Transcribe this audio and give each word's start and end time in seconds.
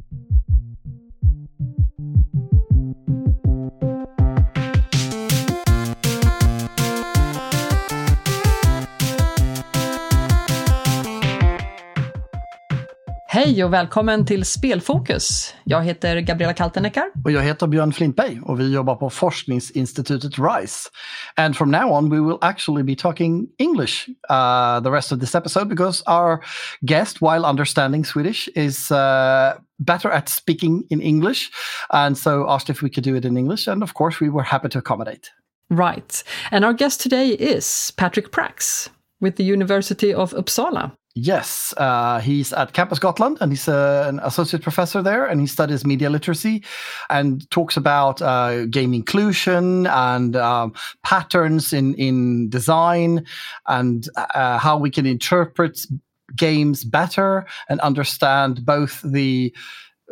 Thank 0.00 0.38
you. 1.60 1.87
Hej 13.48 13.64
och 13.64 13.72
välkommen 13.72 14.26
till 14.26 14.44
Spelfokus. 14.44 15.54
Jag 15.64 15.82
heter 15.82 16.20
Gabriella 16.20 16.54
Kalteneckar. 16.54 17.10
Och 17.24 17.32
jag 17.32 17.42
heter 17.42 17.66
Björn 17.66 17.92
Flintberg 17.92 18.40
och 18.42 18.60
vi 18.60 18.72
jobbar 18.72 18.94
på 18.94 19.10
forskningsinstitutet 19.10 20.38
RISE. 20.38 20.90
And 21.36 21.56
from 21.56 21.70
now 21.70 21.92
on 21.92 22.10
we 22.10 22.20
will 22.20 22.38
actually 22.40 22.82
be 22.82 22.94
talking 22.94 23.46
English 23.58 24.08
uh, 24.08 24.82
the 24.82 24.90
rest 24.90 25.12
of 25.12 25.20
this 25.20 25.34
episode 25.34 25.68
because 25.68 26.02
our 26.06 26.38
guest, 26.80 27.22
while 27.22 27.48
understanding 27.50 28.04
Swedish, 28.04 28.48
is 28.54 28.90
uh, 28.90 29.52
better 29.78 30.10
at 30.10 30.28
speaking 30.28 30.84
in 30.90 31.00
English 31.00 31.50
and 31.90 32.18
so 32.18 32.46
asked 32.48 32.76
if 32.76 32.82
we 32.82 32.90
could 32.90 33.04
do 33.04 33.16
it 33.16 33.24
in 33.24 33.36
English. 33.36 33.70
And 33.70 33.82
of 33.82 33.94
course 33.94 34.24
we 34.24 34.30
were 34.30 34.44
happy 34.44 34.68
to 34.68 34.78
accommodate. 34.78 35.30
Right. 35.70 36.24
And 36.50 36.64
our 36.64 36.74
guest 36.74 37.00
today 37.00 37.28
is 37.28 37.92
Patrick 37.96 38.30
Prax 38.30 38.90
with 39.20 39.36
the 39.36 39.52
University 39.52 40.14
of 40.14 40.34
Uppsala. 40.34 40.92
Yes, 41.20 41.74
uh, 41.78 42.20
he's 42.20 42.52
at 42.52 42.74
Campus 42.74 43.00
Gotland 43.00 43.38
and 43.40 43.50
he's 43.50 43.66
uh, 43.66 44.04
an 44.08 44.20
associate 44.22 44.62
professor 44.62 45.02
there 45.02 45.26
and 45.26 45.40
he 45.40 45.48
studies 45.48 45.84
media 45.84 46.10
literacy 46.10 46.62
and 47.10 47.50
talks 47.50 47.76
about 47.76 48.22
uh, 48.22 48.66
game 48.66 48.94
inclusion 48.94 49.88
and 49.88 50.36
um, 50.36 50.74
patterns 51.02 51.72
in, 51.72 51.94
in 51.94 52.48
design 52.50 53.26
and 53.66 54.08
uh, 54.16 54.58
how 54.58 54.78
we 54.78 54.90
can 54.90 55.06
interpret 55.06 55.80
games 56.36 56.84
better 56.84 57.46
and 57.68 57.80
understand 57.80 58.64
both 58.64 59.02
the 59.02 59.52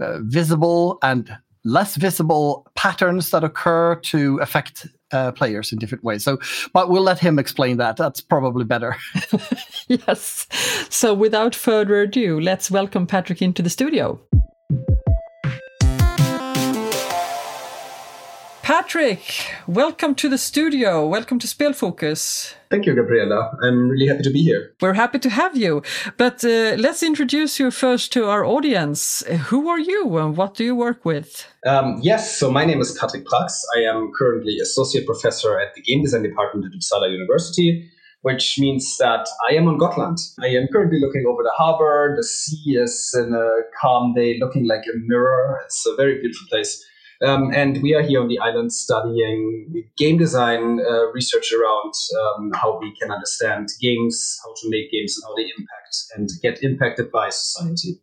uh, 0.01 0.19
visible 0.23 0.99
and 1.05 1.31
less 1.67 1.97
visible 1.97 2.67
patterns 2.77 3.31
that 3.31 3.45
occur 3.45 3.97
to 3.97 4.39
affect 4.39 4.87
uh, 5.13 5.33
players 5.33 5.73
in 5.73 5.79
different 5.79 6.05
ways. 6.05 6.25
So, 6.25 6.39
but 6.73 6.89
we'll 6.89 7.03
let 7.03 7.19
him 7.19 7.39
explain 7.39 7.77
that. 7.79 7.97
That's 7.97 8.21
probably 8.21 8.65
better. 8.65 8.97
yes. 9.89 10.47
So, 10.91 11.15
without 11.15 11.55
further 11.55 12.01
ado, 12.01 12.41
let's 12.41 12.71
welcome 12.71 13.07
Patrick 13.07 13.43
into 13.43 13.63
the 13.63 13.71
studio. 13.71 14.21
Patrick, 18.67 19.23
welcome 19.69 20.17
to 20.17 20.29
the 20.29 20.37
studio. 20.37 21.07
Welcome 21.07 21.39
to 21.39 21.47
Spelfokus. 21.47 22.53
Thank 22.69 22.85
you, 22.85 22.97
Gabriella. 22.97 23.57
I'm 23.63 23.89
really 23.89 24.09
happy 24.09 24.25
to 24.25 24.31
be 24.31 24.43
here. 24.43 24.75
We're 24.81 24.95
happy 24.95 25.21
to 25.21 25.31
have 25.31 25.57
you. 25.57 25.85
But 26.17 26.45
uh, 26.45 26.75
let's 26.77 27.05
introduce 27.05 27.61
you 27.61 27.71
first 27.71 28.13
to 28.15 28.29
our 28.29 28.45
audience. 28.45 29.23
Who 29.51 29.69
are 29.69 29.79
you 29.79 30.19
and 30.19 30.37
what 30.37 30.55
do 30.55 30.65
you 30.65 30.75
work 30.75 31.05
with? 31.05 31.47
Um, 31.65 32.01
yes, 32.03 32.37
so 32.37 32.51
my 32.51 32.65
name 32.65 32.81
is 32.81 32.99
Patrick 32.99 33.25
Prax. 33.25 33.53
I 33.77 33.83
am 33.83 34.11
currently 34.19 34.59
associate 34.59 35.07
professor 35.07 35.61
at 35.61 35.77
the 35.77 35.81
game 35.81 36.03
design 36.03 36.25
department 36.25 36.67
at 36.67 36.73
Uppsala 36.77 37.09
University, 37.09 37.89
which 38.23 38.59
means 38.59 38.97
that 38.99 39.29
I 39.49 39.55
am 39.55 39.69
on 39.69 39.79
Gotland. 39.79 40.19
I 40.41 40.49
am 40.49 40.67
currently 40.73 40.99
looking 40.99 41.25
over 41.25 41.45
the 41.45 41.53
harbor. 41.57 42.15
The 42.17 42.25
sea 42.25 42.79
is 42.83 43.15
in 43.17 43.33
a 43.33 43.61
calm 43.81 44.13
day, 44.13 44.39
looking 44.41 44.67
like 44.67 44.83
a 44.93 44.99
mirror. 44.99 45.61
It's 45.67 45.87
a 45.87 45.95
very 45.95 46.19
beautiful 46.19 46.49
place. 46.51 46.85
Um, 47.23 47.51
and 47.55 47.83
we 47.83 47.95
are 47.95 48.03
here 48.03 48.21
on 48.21 48.29
the 48.29 48.39
island 48.39 48.73
studying 48.73 49.85
game 49.97 50.19
design 50.19 50.81
uh, 50.81 51.11
research 51.13 51.53
around 51.53 51.93
um, 52.21 52.51
how 52.53 52.79
we 52.79 52.95
can 53.01 53.11
understand 53.11 53.69
games, 53.81 54.39
how 54.45 54.53
to 54.53 54.71
make 54.71 54.91
games, 54.91 55.17
and 55.17 55.25
how 55.27 55.35
they 55.35 55.51
impact 55.59 55.97
and 56.15 56.29
get 56.43 56.63
impacted 56.63 57.11
by 57.11 57.31
society. 57.31 58.01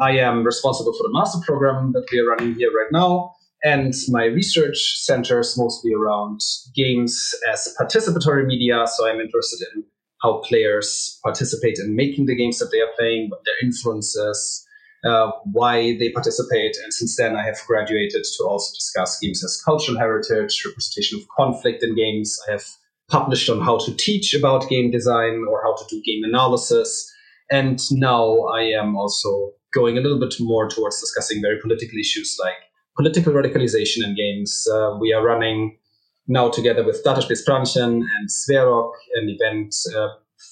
I 0.00 0.18
am 0.18 0.44
responsible 0.44 0.92
for 0.92 1.02
the 1.04 1.12
master 1.12 1.38
program 1.44 1.92
that 1.92 2.06
we 2.12 2.20
are 2.20 2.26
running 2.26 2.54
here 2.54 2.70
right 2.70 2.92
now. 2.92 3.32
And 3.64 3.94
my 4.08 4.26
research 4.26 4.98
centers 4.98 5.56
mostly 5.58 5.92
around 5.94 6.40
games 6.74 7.34
as 7.50 7.74
participatory 7.80 8.46
media. 8.46 8.84
So 8.86 9.08
I'm 9.08 9.18
interested 9.18 9.66
in 9.74 9.84
how 10.22 10.42
players 10.46 11.18
participate 11.24 11.78
in 11.78 11.96
making 11.96 12.26
the 12.26 12.36
games 12.36 12.58
that 12.58 12.68
they 12.70 12.80
are 12.80 12.92
playing, 12.96 13.30
what 13.30 13.40
their 13.44 13.66
influences, 13.66 14.65
uh, 15.06 15.30
why 15.44 15.96
they 15.98 16.10
participate. 16.10 16.76
And 16.82 16.92
since 16.92 17.16
then, 17.16 17.36
I 17.36 17.44
have 17.44 17.58
graduated 17.66 18.24
to 18.24 18.44
also 18.44 18.74
discuss 18.74 19.18
games 19.20 19.44
as 19.44 19.62
cultural 19.64 19.98
heritage, 19.98 20.62
representation 20.66 21.18
of 21.18 21.28
conflict 21.36 21.82
in 21.82 21.94
games. 21.94 22.38
I 22.48 22.52
have 22.52 22.64
published 23.08 23.48
on 23.48 23.60
how 23.60 23.78
to 23.78 23.94
teach 23.96 24.34
about 24.34 24.68
game 24.68 24.90
design 24.90 25.44
or 25.48 25.62
how 25.62 25.74
to 25.76 25.84
do 25.88 26.02
game 26.02 26.24
analysis. 26.24 27.10
And 27.50 27.80
now 27.92 28.40
I 28.52 28.62
am 28.62 28.96
also 28.96 29.52
going 29.72 29.96
a 29.96 30.00
little 30.00 30.18
bit 30.18 30.34
more 30.40 30.68
towards 30.68 31.00
discussing 31.00 31.40
very 31.40 31.60
political 31.60 31.98
issues 31.98 32.36
like 32.42 32.56
political 32.96 33.32
radicalization 33.32 34.02
in 34.02 34.16
games. 34.16 34.66
Uh, 34.72 34.96
we 34.98 35.12
are 35.12 35.24
running 35.24 35.78
now 36.26 36.48
together 36.48 36.84
with 36.84 37.04
Dataspelsbranschen 37.04 38.02
and 38.02 38.28
Sverok 38.28 38.92
an 39.14 39.28
event, 39.28 39.74
uh, 39.94 40.08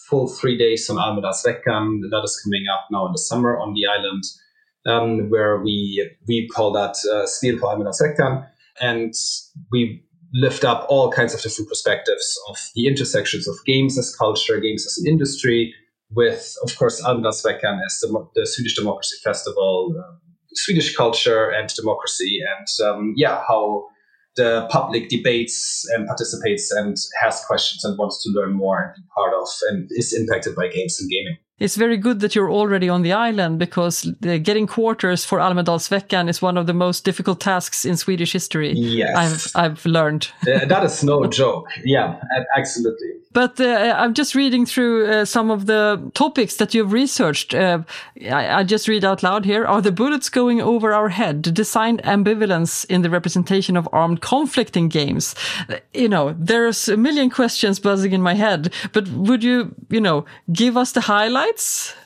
full 0.09 0.29
three 0.29 0.57
days 0.57 0.89
on 0.89 0.97
Almedalsveckan. 0.97 2.01
That 2.11 2.23
is 2.25 2.41
coming 2.45 2.67
up 2.73 2.87
now 2.93 3.07
in 3.07 3.13
the 3.13 3.19
summer 3.19 3.59
on 3.59 3.75
the 3.75 3.87
island 3.87 4.23
um, 4.87 5.31
where 5.31 5.61
we 5.61 6.11
we 6.29 6.49
call 6.49 6.73
that 6.73 6.97
uh, 7.13 7.27
Stil 7.27 7.59
for 7.59 7.67
Almedalsveckan, 7.75 8.47
and 8.81 9.15
we 9.71 10.03
lift 10.33 10.65
up 10.65 10.87
all 10.89 11.13
kinds 11.13 11.33
of 11.33 11.41
different 11.41 11.69
perspectives 11.69 12.39
of 12.49 12.57
the 12.75 12.87
intersections 12.87 13.47
of 13.47 13.55
games 13.65 13.97
as 13.99 14.15
culture, 14.17 14.59
games 14.59 14.85
as 14.87 14.99
an 14.99 15.11
industry, 15.11 15.73
with 16.11 16.57
of 16.65 16.77
course 16.77 17.03
Almedalsveckan 17.03 17.81
as 17.85 17.99
the, 18.01 18.29
the 18.35 18.47
Swedish 18.47 18.75
Democracy 18.75 19.17
Festival, 19.23 19.95
uh, 19.99 20.17
Swedish 20.55 20.97
culture 20.97 21.51
and 21.51 21.69
democracy, 21.71 22.41
and 22.57 22.89
um, 22.89 23.15
yeah, 23.17 23.43
how 23.49 23.85
the 24.37 24.67
public 24.71 25.09
debates 25.09 25.85
and 25.95 26.07
participates 26.07 26.73
and 26.73 26.97
has 27.23 27.45
questions 27.45 27.85
and 27.85 27.97
wants 27.99 28.23
to 28.23 28.31
learn 28.31 28.53
more 28.53 28.83
and 28.83 28.95
be 28.97 29.03
part 29.15 29.33
of 29.33 29.49
and 29.69 29.89
is 29.93 30.13
impacted 30.13 30.57
by 30.57 30.69
games 30.69 31.01
and 31.01 31.09
gaming. 31.11 31.37
It's 31.61 31.77
very 31.77 31.97
good 31.97 32.19
that 32.21 32.35
you're 32.35 32.51
already 32.51 32.89
on 32.89 33.03
the 33.03 33.13
island 33.13 33.61
because 33.61 34.11
getting 34.21 34.67
quarters 34.67 35.25
for 35.25 35.39
Almedalsveckan 35.39 36.29
is 36.29 36.43
one 36.43 36.57
of 36.57 36.67
the 36.67 36.75
most 36.75 37.05
difficult 37.05 37.41
tasks 37.41 37.85
in 37.85 37.97
Swedish 37.97 38.33
history. 38.33 38.73
Yes. 38.73 39.55
I've, 39.55 39.65
I've 39.65 39.87
learned. 39.87 40.33
uh, 40.49 40.65
that 40.65 40.83
is 40.83 41.05
no 41.05 41.25
joke. 41.41 41.69
Yeah, 41.85 42.21
absolutely. 42.57 43.11
But 43.35 43.61
uh, 43.61 43.95
I'm 43.99 44.15
just 44.15 44.37
reading 44.37 44.65
through 44.65 45.07
uh, 45.07 45.25
some 45.25 45.51
of 45.51 45.67
the 45.67 46.11
topics 46.15 46.57
that 46.57 46.73
you've 46.73 46.93
researched. 46.93 47.53
Uh, 47.53 47.81
I, 48.31 48.61
I, 48.61 48.63
just 48.63 48.87
read 48.87 49.05
out 49.05 49.25
loud 49.25 49.45
here. 49.45 49.67
Are 49.67 49.83
the 49.83 49.91
bullets 49.91 50.29
going 50.29 50.61
over 50.61 50.93
our 50.93 51.09
head? 51.09 51.43
Designed 51.43 52.01
ambivalence 52.05 52.87
in 52.87 53.03
the 53.03 53.11
representation 53.11 53.77
of 53.77 53.89
armed 53.93 54.21
conflict 54.21 54.77
in 54.77 54.89
games. 54.89 55.35
Uh, 55.69 55.79
you 55.93 56.09
know, 56.09 56.37
there's 56.39 56.89
a 56.89 56.97
million 56.97 57.29
questions 57.29 57.81
buzzing 57.81 58.13
in 58.13 58.23
my 58.23 58.35
head, 58.35 58.73
but 58.93 59.09
would 59.09 59.43
you, 59.43 59.75
you 59.91 60.01
know, 60.01 60.25
give 60.53 60.77
us 60.77 60.93
the 60.93 61.01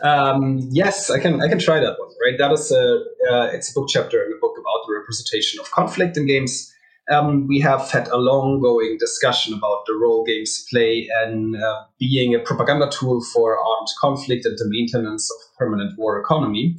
Um, 0.00 0.60
yes, 0.70 1.10
I 1.10 1.18
can, 1.20 1.40
I 1.42 1.48
can 1.48 1.58
try 1.58 1.80
that 1.80 1.96
one, 1.98 2.10
right? 2.24 2.38
That 2.38 2.52
is 2.52 2.70
a, 2.72 3.04
uh, 3.30 3.50
it's 3.52 3.70
a 3.70 3.74
book 3.74 3.88
chapter 3.88 4.22
in 4.24 4.32
a 4.32 4.40
book 4.40 4.56
about 4.58 4.86
the 4.86 4.94
representation 4.98 5.60
of 5.60 5.70
conflict 5.70 6.16
in 6.16 6.26
games 6.26 6.74
um, 7.10 7.46
we 7.46 7.58
have 7.60 7.90
had 7.90 8.08
a 8.08 8.16
long 8.16 8.60
going 8.60 8.98
discussion 8.98 9.54
about 9.54 9.84
the 9.86 9.94
role 9.94 10.24
games 10.24 10.66
play 10.70 11.08
and 11.22 11.56
uh, 11.56 11.84
being 11.98 12.34
a 12.34 12.38
propaganda 12.38 12.90
tool 12.90 13.22
for 13.32 13.58
armed 13.58 13.88
conflict 14.00 14.44
and 14.44 14.58
the 14.58 14.68
maintenance 14.68 15.30
of 15.30 15.56
permanent 15.56 15.98
war 15.98 16.20
economy. 16.20 16.76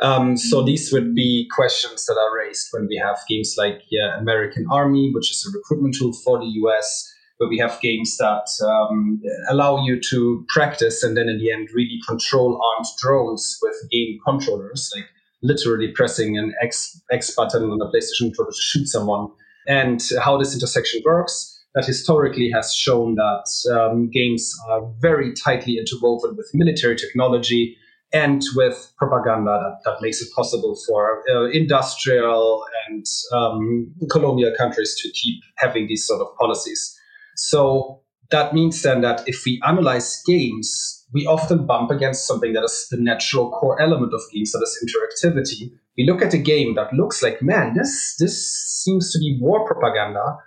Um, 0.00 0.36
so 0.36 0.58
mm-hmm. 0.58 0.66
these 0.66 0.92
would 0.92 1.14
be 1.14 1.48
questions 1.54 2.06
that 2.06 2.16
are 2.16 2.36
raised 2.36 2.68
when 2.70 2.86
we 2.86 2.96
have 2.96 3.18
games 3.28 3.54
like 3.58 3.82
yeah, 3.90 4.18
America's 4.18 4.66
Army, 4.70 5.10
which 5.12 5.30
is 5.30 5.46
a 5.46 5.56
recruitment 5.56 5.94
tool 5.96 6.12
for 6.12 6.38
the 6.38 6.46
US, 6.46 7.11
where 7.42 7.48
we 7.48 7.58
have 7.58 7.80
games 7.80 8.16
that 8.18 8.46
um, 8.64 9.20
allow 9.50 9.84
you 9.84 10.00
to 10.00 10.44
practice 10.48 11.02
and 11.02 11.16
then 11.16 11.28
in 11.28 11.38
the 11.38 11.50
end 11.50 11.68
really 11.74 11.98
control 12.06 12.60
armed 12.62 12.86
drones 13.00 13.58
with 13.60 13.74
game 13.90 14.16
controllers, 14.24 14.92
like 14.94 15.06
literally 15.42 15.88
pressing 15.88 16.38
an 16.38 16.54
X 16.62 17.00
X 17.10 17.34
button 17.34 17.64
on 17.64 17.80
a 17.82 17.86
PlayStation 17.86 18.26
controller 18.26 18.52
to 18.52 18.62
shoot 18.62 18.86
someone 18.86 19.26
and 19.66 20.00
how 20.24 20.38
this 20.38 20.54
intersection 20.54 21.02
works. 21.04 21.48
That 21.74 21.86
historically 21.86 22.50
has 22.54 22.74
shown 22.74 23.14
that 23.16 23.48
um, 23.74 24.10
games 24.10 24.54
are 24.68 24.82
very 25.00 25.32
tightly 25.32 25.78
interwoven 25.78 26.36
with 26.36 26.48
military 26.52 26.96
technology 26.96 27.76
and 28.12 28.42
with 28.54 28.92
propaganda 28.98 29.58
that, 29.58 29.78
that 29.84 30.02
makes 30.02 30.20
it 30.20 30.28
possible 30.36 30.76
for 30.86 31.24
uh, 31.30 31.44
industrial 31.46 32.62
and 32.86 33.06
um, 33.32 33.90
colonial 34.10 34.52
countries 34.58 34.94
to 35.00 35.10
keep 35.12 35.42
having 35.56 35.86
these 35.86 36.06
sort 36.06 36.20
of 36.20 36.28
policies. 36.38 36.94
So 37.36 38.02
that 38.30 38.54
means 38.54 38.82
then 38.82 39.02
that 39.02 39.22
if 39.26 39.44
we 39.44 39.60
analyze 39.66 40.22
games, 40.26 41.06
we 41.12 41.26
often 41.26 41.66
bump 41.66 41.90
against 41.90 42.26
something 42.26 42.54
that 42.54 42.64
is 42.64 42.88
the 42.90 42.96
natural 42.96 43.50
core 43.50 43.80
element 43.80 44.14
of 44.14 44.22
games, 44.32 44.52
that 44.52 44.62
is 44.62 44.78
interactivity. 44.82 45.70
We 45.98 46.06
look 46.06 46.22
at 46.22 46.32
a 46.32 46.38
game 46.38 46.74
that 46.76 46.92
looks 46.94 47.22
like, 47.22 47.42
man, 47.42 47.74
this 47.74 48.16
this 48.18 48.36
seems 48.82 49.12
to 49.12 49.18
be 49.18 49.38
war 49.40 49.66
propaganda, 49.66 50.38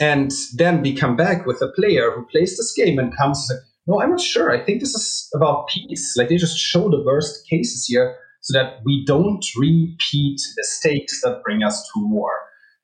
and 0.00 0.30
then 0.54 0.80
we 0.80 0.94
come 0.94 1.16
back 1.16 1.46
with 1.46 1.60
a 1.60 1.68
player 1.68 2.10
who 2.10 2.26
plays 2.26 2.56
this 2.56 2.72
game 2.72 2.98
and 2.98 3.16
comes 3.16 3.46
like, 3.50 3.60
no, 3.86 4.00
I'm 4.00 4.10
not 4.10 4.20
sure. 4.20 4.50
I 4.50 4.64
think 4.64 4.80
this 4.80 4.94
is 4.94 5.28
about 5.34 5.68
peace. 5.68 6.16
Like 6.16 6.28
they 6.28 6.36
just 6.36 6.58
show 6.58 6.88
the 6.88 7.02
worst 7.04 7.46
cases 7.48 7.86
here. 7.86 8.16
so 8.46 8.56
that 8.56 8.78
we 8.84 9.04
don't 9.04 9.44
repeat 9.56 10.40
mistakes 10.56 11.20
that 11.22 11.42
bring 11.44 11.64
us 11.64 11.82
to 11.82 12.06
war. 12.08 12.30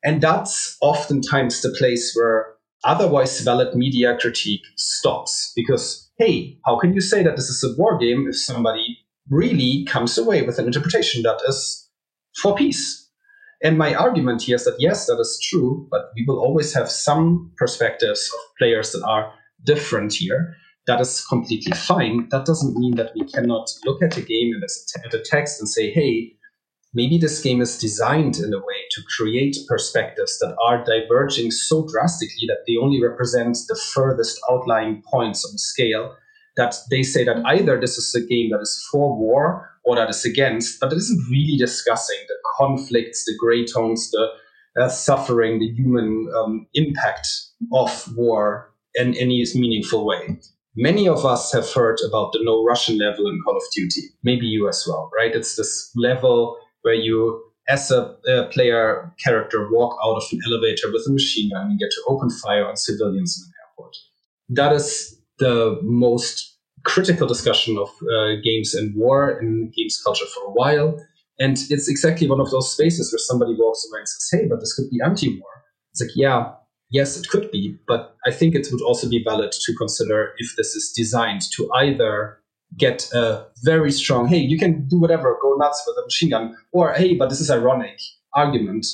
And 0.03 0.21
that's 0.21 0.77
oftentimes 0.81 1.61
the 1.61 1.69
place 1.69 2.13
where 2.13 2.52
otherwise 2.83 3.39
valid 3.41 3.75
media 3.75 4.17
critique 4.19 4.63
stops. 4.75 5.51
Because, 5.55 6.09
hey, 6.17 6.57
how 6.65 6.77
can 6.77 6.93
you 6.93 7.01
say 7.01 7.23
that 7.23 7.35
this 7.35 7.49
is 7.49 7.63
a 7.63 7.79
war 7.79 7.97
game 7.97 8.27
if 8.27 8.39
somebody 8.39 8.97
really 9.29 9.85
comes 9.85 10.17
away 10.17 10.41
with 10.41 10.59
an 10.59 10.65
interpretation 10.65 11.23
that 11.23 11.39
is 11.47 11.89
for 12.41 12.55
peace? 12.55 12.99
And 13.63 13.77
my 13.77 13.95
argument 13.95 14.41
here 14.41 14.57
is 14.57 14.65
that 14.65 14.75
yes, 14.77 15.07
that 15.07 15.19
is 15.19 15.39
true, 15.49 15.87
but 15.89 16.11
we 16.15 16.25
will 16.27 16.39
always 16.39 16.73
have 16.73 16.91
some 16.91 17.51
perspectives 17.57 18.29
of 18.33 18.57
players 18.57 18.91
that 18.91 19.03
are 19.03 19.33
different 19.63 20.13
here. 20.13 20.55
That 20.85 20.99
is 20.99 21.25
completely 21.25 21.71
fine. 21.71 22.27
That 22.29 22.45
doesn't 22.45 22.75
mean 22.75 22.95
that 22.97 23.13
we 23.15 23.25
cannot 23.25 23.69
look 23.85 24.03
at 24.03 24.17
a 24.17 24.21
game 24.21 24.51
and 24.53 24.63
at 25.05 25.13
a 25.13 25.23
text 25.23 25.61
and 25.61 25.69
say, 25.69 25.91
hey, 25.91 26.33
maybe 26.93 27.17
this 27.17 27.41
game 27.41 27.61
is 27.61 27.77
designed 27.77 28.37
in 28.37 28.53
a 28.53 28.57
way 28.59 28.81
to 28.91 29.01
create 29.17 29.57
perspectives 29.67 30.37
that 30.39 30.55
are 30.65 30.83
diverging 30.83 31.51
so 31.51 31.87
drastically 31.87 32.45
that 32.47 32.63
they 32.67 32.77
only 32.81 33.01
represent 33.01 33.57
the 33.67 33.79
furthest 33.93 34.39
outlying 34.49 35.01
points 35.11 35.45
on 35.45 35.51
the 35.53 35.59
scale 35.59 36.15
that 36.55 36.75
they 36.89 37.03
say 37.03 37.23
that 37.23 37.43
either 37.45 37.79
this 37.79 37.97
is 37.97 38.13
a 38.15 38.25
game 38.25 38.51
that 38.51 38.61
is 38.61 38.87
for 38.91 39.17
war 39.17 39.69
or 39.85 39.95
that 39.95 40.09
is 40.09 40.23
against, 40.23 40.79
but 40.79 40.93
it 40.93 40.97
isn't 40.97 41.29
really 41.29 41.57
discussing 41.57 42.19
the 42.27 42.35
conflicts, 42.57 43.25
the 43.25 43.35
gray 43.39 43.65
tones, 43.65 44.11
the 44.11 44.27
uh, 44.79 44.89
suffering, 44.89 45.59
the 45.59 45.71
human 45.71 46.31
um, 46.35 46.67
impact 46.73 47.27
of 47.73 48.15
war 48.15 48.73
in 48.95 49.15
any 49.15 49.43
meaningful 49.55 50.05
way. 50.05 50.37
Many 50.75 51.07
of 51.07 51.25
us 51.25 51.51
have 51.53 51.71
heard 51.71 51.99
about 52.07 52.31
the 52.33 52.39
no 52.41 52.63
Russian 52.63 52.97
level 52.97 53.27
in 53.27 53.39
Call 53.45 53.57
of 53.57 53.63
Duty. 53.75 54.01
Maybe 54.23 54.47
you 54.47 54.67
as 54.67 54.85
well, 54.87 55.11
right? 55.15 55.35
It's 55.35 55.55
this 55.55 55.91
level 55.95 56.57
where 56.83 56.93
you, 56.93 57.43
as 57.67 57.91
a, 57.91 58.15
a 58.27 58.47
player 58.47 59.13
character, 59.23 59.67
walk 59.71 59.97
out 60.05 60.15
of 60.15 60.23
an 60.31 60.39
elevator 60.47 60.91
with 60.91 61.03
a 61.07 61.11
machine 61.11 61.49
gun 61.51 61.71
and 61.71 61.79
get 61.79 61.89
to 61.91 62.03
open 62.07 62.29
fire 62.29 62.67
on 62.67 62.77
civilians 62.77 63.37
in 63.37 63.49
an 63.49 63.53
airport. 63.63 63.95
That 64.49 64.73
is 64.73 65.19
the 65.39 65.79
most 65.81 66.57
critical 66.83 67.27
discussion 67.27 67.77
of 67.77 67.89
uh, 67.89 68.35
games 68.43 68.73
and 68.73 68.95
war 68.95 69.39
in 69.41 69.71
games 69.75 70.01
culture 70.03 70.25
for 70.25 70.49
a 70.49 70.51
while. 70.51 70.99
And 71.39 71.57
it's 71.69 71.89
exactly 71.89 72.29
one 72.29 72.39
of 72.39 72.51
those 72.51 72.71
spaces 72.71 73.11
where 73.11 73.19
somebody 73.19 73.55
walks 73.57 73.87
away 73.89 73.99
and 73.99 74.07
says, 74.07 74.29
hey, 74.39 74.47
but 74.47 74.59
this 74.59 74.75
could 74.75 74.89
be 74.89 74.99
anti 75.03 75.39
war. 75.39 75.49
It's 75.91 76.01
like, 76.01 76.11
yeah, 76.15 76.51
yes, 76.91 77.17
it 77.17 77.27
could 77.29 77.49
be. 77.51 77.77
But 77.87 78.15
I 78.25 78.31
think 78.31 78.55
it 78.55 78.67
would 78.71 78.81
also 78.81 79.09
be 79.09 79.23
valid 79.23 79.51
to 79.51 79.75
consider 79.75 80.33
if 80.37 80.55
this 80.57 80.75
is 80.75 80.93
designed 80.95 81.41
to 81.55 81.69
either 81.73 82.39
get 82.77 83.09
a 83.13 83.45
very 83.63 83.91
strong, 83.91 84.27
hey, 84.27 84.37
you 84.37 84.57
can 84.57 84.87
do 84.87 84.99
whatever, 84.99 85.37
go 85.41 85.55
nuts 85.55 85.83
with 85.85 85.97
a 85.97 86.05
machine 86.05 86.29
gun, 86.29 86.55
or 86.71 86.93
hey, 86.93 87.15
but 87.15 87.29
this 87.29 87.39
is 87.39 87.51
ironic 87.51 87.99
argument 88.33 88.85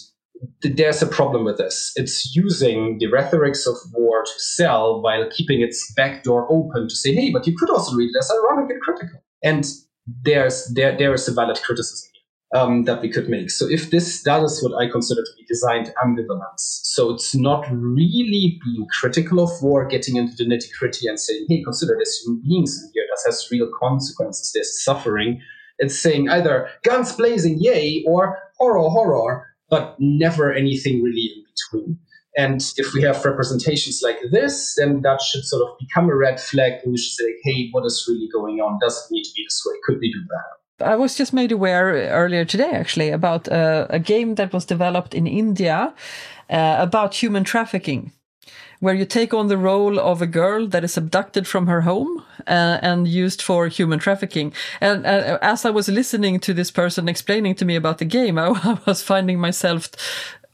there's 0.62 1.02
a 1.02 1.08
problem 1.08 1.44
with 1.44 1.58
this. 1.58 1.92
It's 1.96 2.36
using 2.36 2.98
the 3.00 3.08
rhetorics 3.08 3.68
of 3.68 3.76
war 3.94 4.24
to 4.24 4.32
sell 4.38 5.02
while 5.02 5.30
keeping 5.30 5.62
its 5.62 5.92
back 5.94 6.24
door 6.24 6.48
open 6.50 6.88
to 6.88 6.96
say, 6.96 7.14
hey, 7.14 7.30
but 7.32 7.46
you 7.46 7.56
could 7.58 7.70
also 7.70 7.96
read 7.96 8.10
it 8.14 8.18
as 8.18 8.32
ironic 8.32 8.70
and 8.70 8.82
critical. 8.82 9.22
And 9.44 9.66
there's 10.24 10.72
there 10.74 10.98
there 10.98 11.14
is 11.14 11.28
a 11.28 11.34
valid 11.34 11.62
criticism 11.62 12.09
um, 12.54 12.86
that 12.86 13.02
we 13.02 13.10
could 13.10 13.30
make. 13.30 13.52
So 13.52 13.70
if 13.70 13.92
this 13.92 14.24
that 14.24 14.42
is 14.44 14.64
what 14.64 14.82
I 14.82 14.90
consider 14.90 15.22
to 15.22 15.32
be 15.38 15.46
designed 15.46 15.94
ambivalence. 16.04 16.82
So 16.84 17.12
it's 17.12 17.36
not 17.36 17.66
really 17.72 18.60
being 18.64 18.88
critical 19.00 19.40
of 19.40 19.52
war, 19.62 19.86
getting 19.86 20.16
into 20.16 20.34
the 20.36 20.46
nitty 20.46 20.70
gritty 20.80 21.08
and 21.08 21.20
saying, 21.20 21.46
hey, 21.48 21.64
consider 21.64 21.96
this 22.00 22.22
human 22.22 22.42
beings 22.42 22.82
in 22.82 22.92
here 22.94 23.04
that 23.10 23.22
has 23.26 23.48
real 23.52 23.70
consequences. 23.80 24.52
There's 24.54 24.84
suffering. 24.84 25.42
It's 25.78 25.98
saying 25.98 26.30
either 26.30 26.70
guns 26.84 27.16
blazing, 27.16 27.58
yay, 27.60 28.04
or 28.08 28.38
horror, 28.58 28.90
horror 28.90 29.46
but 29.70 29.96
never 30.00 30.52
anything 30.52 31.04
really 31.04 31.32
in 31.36 31.44
between. 31.44 32.00
And 32.38 32.62
if 32.78 32.94
we 32.94 33.02
have 33.04 33.24
representations 33.26 34.02
like 34.04 34.18
this, 34.32 34.76
then 34.78 35.02
that 35.02 35.22
should 35.22 35.44
sort 35.44 35.62
of 35.62 35.78
become 35.80 36.10
a 36.10 36.16
red 36.16 36.40
flag. 36.40 36.74
And 36.84 36.92
we 36.92 36.98
should 36.98 37.14
say, 37.14 37.36
hey, 37.44 37.70
what 37.72 37.86
is 37.86 38.06
really 38.08 38.30
going 38.32 38.60
on? 38.60 38.80
Does 38.82 38.98
it 38.98 39.14
need 39.14 39.24
to 39.24 39.32
be 39.36 39.44
this 39.46 39.62
way? 39.66 39.76
Could 39.86 40.00
we 40.00 40.12
do 40.12 40.20
that? 40.30 40.59
I 40.82 40.96
was 40.96 41.16
just 41.16 41.34
made 41.34 41.52
aware 41.52 42.10
earlier 42.10 42.46
today, 42.46 42.72
actually, 42.72 43.10
about 43.10 43.48
uh, 43.48 43.88
a 43.90 44.00
game 44.00 44.36
that 44.36 44.54
was 44.54 44.66
developed 44.66 45.14
in 45.14 45.28
India 45.28 45.94
uh, 46.50 46.76
about 46.80 47.16
human 47.16 47.44
trafficking 47.44 48.12
where 48.80 48.94
you 48.94 49.06
take 49.06 49.34
on 49.34 49.48
the 49.48 49.58
role 49.58 50.00
of 50.00 50.22
a 50.22 50.28
girl 50.28 50.66
that 50.68 50.84
is 50.84 50.98
abducted 50.98 51.46
from 51.48 51.68
her 51.68 51.82
home 51.82 52.24
uh, 52.48 52.80
and 52.82 53.08
used 53.08 53.42
for 53.42 53.68
human 53.68 54.00
trafficking. 54.00 54.54
And 54.80 55.06
uh, 55.06 55.38
as 55.42 55.66
I 55.66 55.70
was 55.70 55.90
listening 55.90 56.40
to 56.42 56.54
this 56.54 56.72
person 56.72 57.10
explaining 57.10 57.56
to 57.56 57.66
me 57.66 57.76
about 57.76 57.98
the 57.98 58.06
game, 58.06 58.38
I, 58.38 58.48
I 58.64 58.80
was 58.86 59.04
finding 59.04 59.40
myself 59.40 59.90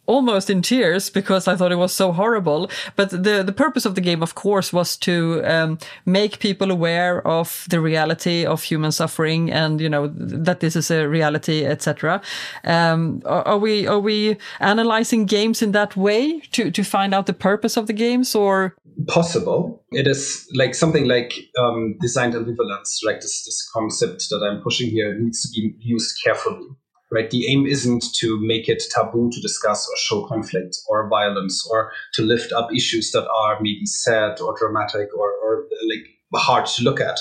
almost 0.07 0.49
in 0.49 0.61
tears 0.61 1.09
because 1.09 1.47
I 1.47 1.55
thought 1.55 1.71
it 1.71 1.77
was 1.77 1.93
so 1.93 2.11
horrible. 2.11 2.69
But 2.95 3.09
the 3.09 3.43
the 3.43 3.53
purpose 3.53 3.85
of 3.85 3.95
the 3.95 4.01
game, 4.01 4.21
of 4.23 4.35
course, 4.35 4.73
was 4.73 4.97
to 4.97 5.41
um, 5.43 5.77
make 6.05 6.39
people 6.39 6.71
aware 6.71 7.25
of 7.27 7.65
the 7.69 7.79
reality 7.79 8.45
of 8.45 8.63
human 8.63 8.91
suffering 8.91 9.51
and 9.51 9.81
you 9.81 9.89
know 9.89 10.07
that 10.07 10.59
this 10.59 10.75
is 10.75 10.91
a 10.91 11.07
reality, 11.07 11.65
etc. 11.65 12.21
Um, 12.63 13.21
are, 13.25 13.47
are, 13.47 13.57
we 13.57 13.87
are 13.87 13.99
we 13.99 14.37
analyzing 14.59 15.25
games 15.25 15.61
in 15.61 15.71
that 15.71 15.95
way 15.95 16.39
to 16.51 16.71
to 16.71 16.83
find 16.83 17.13
out 17.13 17.25
the 17.25 17.33
purpose 17.33 17.77
of 17.77 17.87
the 17.87 17.93
games 17.93 18.35
or? 18.35 18.75
Possible. 19.07 19.83
It 19.91 20.07
is 20.07 20.47
like 20.53 20.73
something 20.73 21.05
like 21.05 21.33
um, 21.59 21.97
designed 21.99 22.33
ambivalence, 22.33 22.99
like 23.03 23.19
this 23.19 23.43
this 23.43 23.69
concept 23.73 24.29
that 24.29 24.41
I'm 24.41 24.61
pushing 24.61 24.89
here 24.89 25.19
needs 25.19 25.41
to 25.41 25.49
be 25.49 25.75
used 25.79 26.17
carefully 26.23 26.69
right? 27.11 27.29
The 27.29 27.47
aim 27.47 27.65
isn't 27.65 28.03
to 28.19 28.39
make 28.41 28.67
it 28.67 28.83
taboo 28.91 29.29
to 29.31 29.41
discuss 29.41 29.87
or 29.87 29.97
show 29.97 30.25
conflict 30.27 30.77
or 30.87 31.09
violence 31.09 31.67
or 31.69 31.91
to 32.13 32.21
lift 32.23 32.51
up 32.51 32.69
issues 32.73 33.11
that 33.11 33.27
are 33.29 33.57
maybe 33.61 33.85
sad 33.85 34.39
or 34.39 34.55
dramatic 34.57 35.09
or, 35.17 35.31
or 35.43 35.65
like 35.87 36.05
hard 36.33 36.65
to 36.65 36.83
look 36.83 36.99
at. 36.99 37.19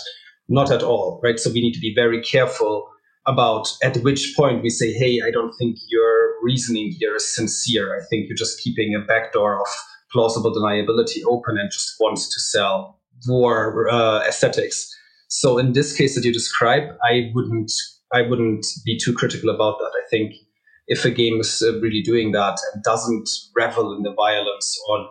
Not 0.48 0.70
at 0.70 0.82
all, 0.82 1.20
right? 1.22 1.38
So 1.38 1.50
we 1.50 1.60
need 1.60 1.74
to 1.74 1.80
be 1.80 1.94
very 1.94 2.20
careful 2.22 2.88
about 3.26 3.68
at 3.82 3.96
which 3.98 4.34
point 4.36 4.62
we 4.62 4.70
say, 4.70 4.92
hey, 4.92 5.20
I 5.26 5.30
don't 5.30 5.54
think 5.58 5.76
your 5.88 6.34
reasoning 6.42 6.94
here 6.98 7.16
is 7.16 7.34
sincere. 7.34 7.98
I 7.98 8.04
think 8.10 8.28
you're 8.28 8.36
just 8.36 8.60
keeping 8.60 8.94
a 8.94 9.00
backdoor 9.00 9.60
of 9.60 9.66
plausible 10.12 10.54
deniability 10.54 11.20
open 11.28 11.56
and 11.58 11.70
just 11.70 11.94
wants 11.98 12.28
to 12.28 12.40
sell 12.40 13.00
war 13.26 13.88
uh, 13.90 14.20
aesthetics. 14.28 14.94
So 15.28 15.58
in 15.58 15.72
this 15.72 15.96
case 15.96 16.14
that 16.14 16.24
you 16.24 16.32
describe, 16.32 16.84
I 17.02 17.30
wouldn't 17.34 17.72
I 18.14 18.22
wouldn't 18.22 18.66
be 18.84 18.96
too 18.96 19.12
critical 19.12 19.50
about 19.50 19.78
that. 19.78 19.92
I 19.94 20.08
think 20.08 20.34
if 20.86 21.04
a 21.04 21.10
game 21.10 21.40
is 21.40 21.62
uh, 21.62 21.80
really 21.80 22.02
doing 22.02 22.32
that 22.32 22.58
and 22.72 22.82
doesn't 22.82 23.28
revel 23.56 23.94
in 23.96 24.02
the 24.02 24.12
violence 24.12 24.78
or 24.88 25.10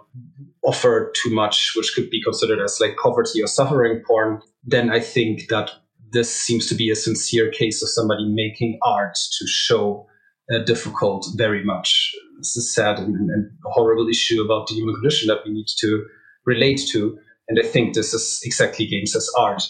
offer 0.64 1.12
too 1.16 1.34
much, 1.34 1.74
which 1.76 1.94
could 1.96 2.10
be 2.10 2.24
considered 2.24 2.64
as 2.64 2.80
like 2.80 2.96
poverty 3.02 3.42
or 3.42 3.48
suffering 3.48 4.02
porn, 4.08 4.42
then 4.64 4.90
I 4.90 5.00
think 5.00 5.50
that 5.50 5.72
this 6.12 6.34
seems 6.34 6.68
to 6.68 6.76
be 6.76 6.90
a 6.92 6.96
sincere 6.96 7.52
case 7.52 7.82
of 7.84 7.90
somebody 7.90 8.26
making 8.30 8.80
art 8.84 9.18
to 9.40 9.48
show 9.48 10.08
a 10.50 10.60
difficult, 10.60 11.28
very 11.36 11.64
much 11.64 12.14
this 12.38 12.58
is 12.58 12.74
sad 12.74 13.00
and, 13.00 13.30
and 13.30 13.52
horrible 13.64 14.08
issue 14.10 14.42
about 14.42 14.68
the 14.68 14.76
human 14.76 14.96
condition 14.96 15.28
that 15.28 15.40
we 15.46 15.54
need 15.54 15.68
to 15.80 16.06
relate 16.46 16.82
to. 16.92 17.18
And 17.48 17.60
I 17.60 17.64
think 17.64 17.94
this 17.94 18.14
is 18.14 18.42
exactly 18.44 18.86
games 18.86 19.16
as 19.16 19.30
art. 19.38 19.64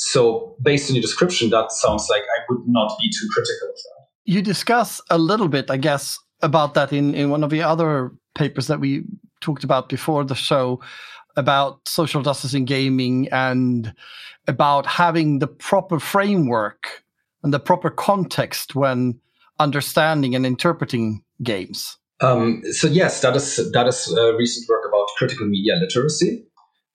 So, 0.00 0.54
based 0.62 0.88
on 0.88 0.94
your 0.94 1.02
description, 1.02 1.50
that 1.50 1.72
sounds 1.72 2.06
like 2.08 2.22
I 2.22 2.38
would 2.48 2.62
not 2.68 2.96
be 3.00 3.10
too 3.10 3.28
critical 3.34 3.68
of 3.68 3.74
that. 3.74 4.06
You 4.26 4.42
discuss 4.42 5.00
a 5.10 5.18
little 5.18 5.48
bit, 5.48 5.72
I 5.72 5.76
guess, 5.76 6.20
about 6.40 6.74
that 6.74 6.92
in, 6.92 7.16
in 7.16 7.30
one 7.30 7.42
of 7.42 7.50
the 7.50 7.62
other 7.62 8.12
papers 8.36 8.68
that 8.68 8.78
we 8.78 9.02
talked 9.40 9.64
about 9.64 9.88
before 9.88 10.22
the 10.22 10.36
show 10.36 10.80
about 11.36 11.80
social 11.88 12.22
justice 12.22 12.54
in 12.54 12.64
gaming 12.64 13.28
and 13.32 13.92
about 14.46 14.86
having 14.86 15.40
the 15.40 15.48
proper 15.48 15.98
framework 15.98 17.02
and 17.42 17.52
the 17.52 17.58
proper 17.58 17.90
context 17.90 18.76
when 18.76 19.18
understanding 19.58 20.36
and 20.36 20.46
interpreting 20.46 21.24
games. 21.42 21.98
Um, 22.20 22.62
so 22.70 22.86
yes, 22.86 23.20
that 23.22 23.34
is 23.34 23.56
that 23.72 23.88
is 23.88 24.16
recent 24.38 24.68
work 24.68 24.84
about 24.88 25.08
critical 25.16 25.46
media 25.46 25.74
literacy, 25.74 26.44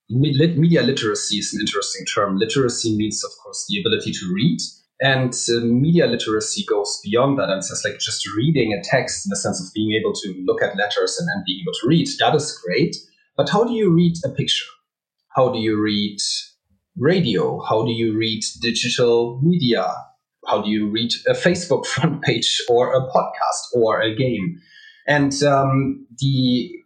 media 0.10 0.82
literacy 0.82 1.38
is 1.38 1.54
an 1.54 1.62
interesting 1.62 2.06
term. 2.06 2.38
Literacy 2.38 2.96
means, 2.96 3.24
of 3.24 3.32
course, 3.44 3.66
the 3.70 3.80
ability 3.80 4.12
to 4.12 4.34
read. 4.34 4.60
And 5.02 5.34
uh, 5.50 5.60
media 5.66 6.08
literacy 6.08 6.64
goes 6.70 7.00
beyond 7.04 7.38
that 7.40 7.50
and 7.50 7.64
says, 7.64 7.82
like, 7.84 8.00
just 8.00 8.26
reading 8.36 8.74
a 8.74 8.82
text 8.84 9.26
in 9.26 9.30
the 9.30 9.36
sense 9.36 9.60
of 9.60 9.74
being 9.74 9.92
able 10.00 10.14
to 10.14 10.44
look 10.46 10.62
at 10.62 10.78
letters 10.78 11.18
and, 11.20 11.28
and 11.34 11.44
being 11.46 11.62
able 11.62 11.74
to 11.82 11.88
read. 11.88 12.08
That 12.20 12.36
is 12.36 12.58
great. 12.66 12.96
But 13.36 13.50
how 13.50 13.64
do 13.64 13.74
you 13.74 13.92
read 13.92 14.14
a 14.24 14.30
picture? 14.30 14.66
How 15.36 15.52
do 15.52 15.60
you 15.60 15.82
read 15.82 16.20
radio? 16.98 17.60
How 17.68 17.84
do 17.84 17.92
you 17.92 18.16
read 18.16 18.44
digital 18.62 19.42
media? 19.42 19.94
How 20.48 20.62
do 20.62 20.70
you 20.70 20.90
read 20.90 21.12
a 21.28 21.34
Facebook 21.34 21.86
front 21.94 22.22
page 22.22 22.62
or 22.70 22.94
a 22.94 23.02
podcast 23.10 23.76
or 23.76 24.02
a 24.02 24.16
game? 24.16 24.60
And 25.08 25.34
um, 25.44 26.06
the 26.20 26.83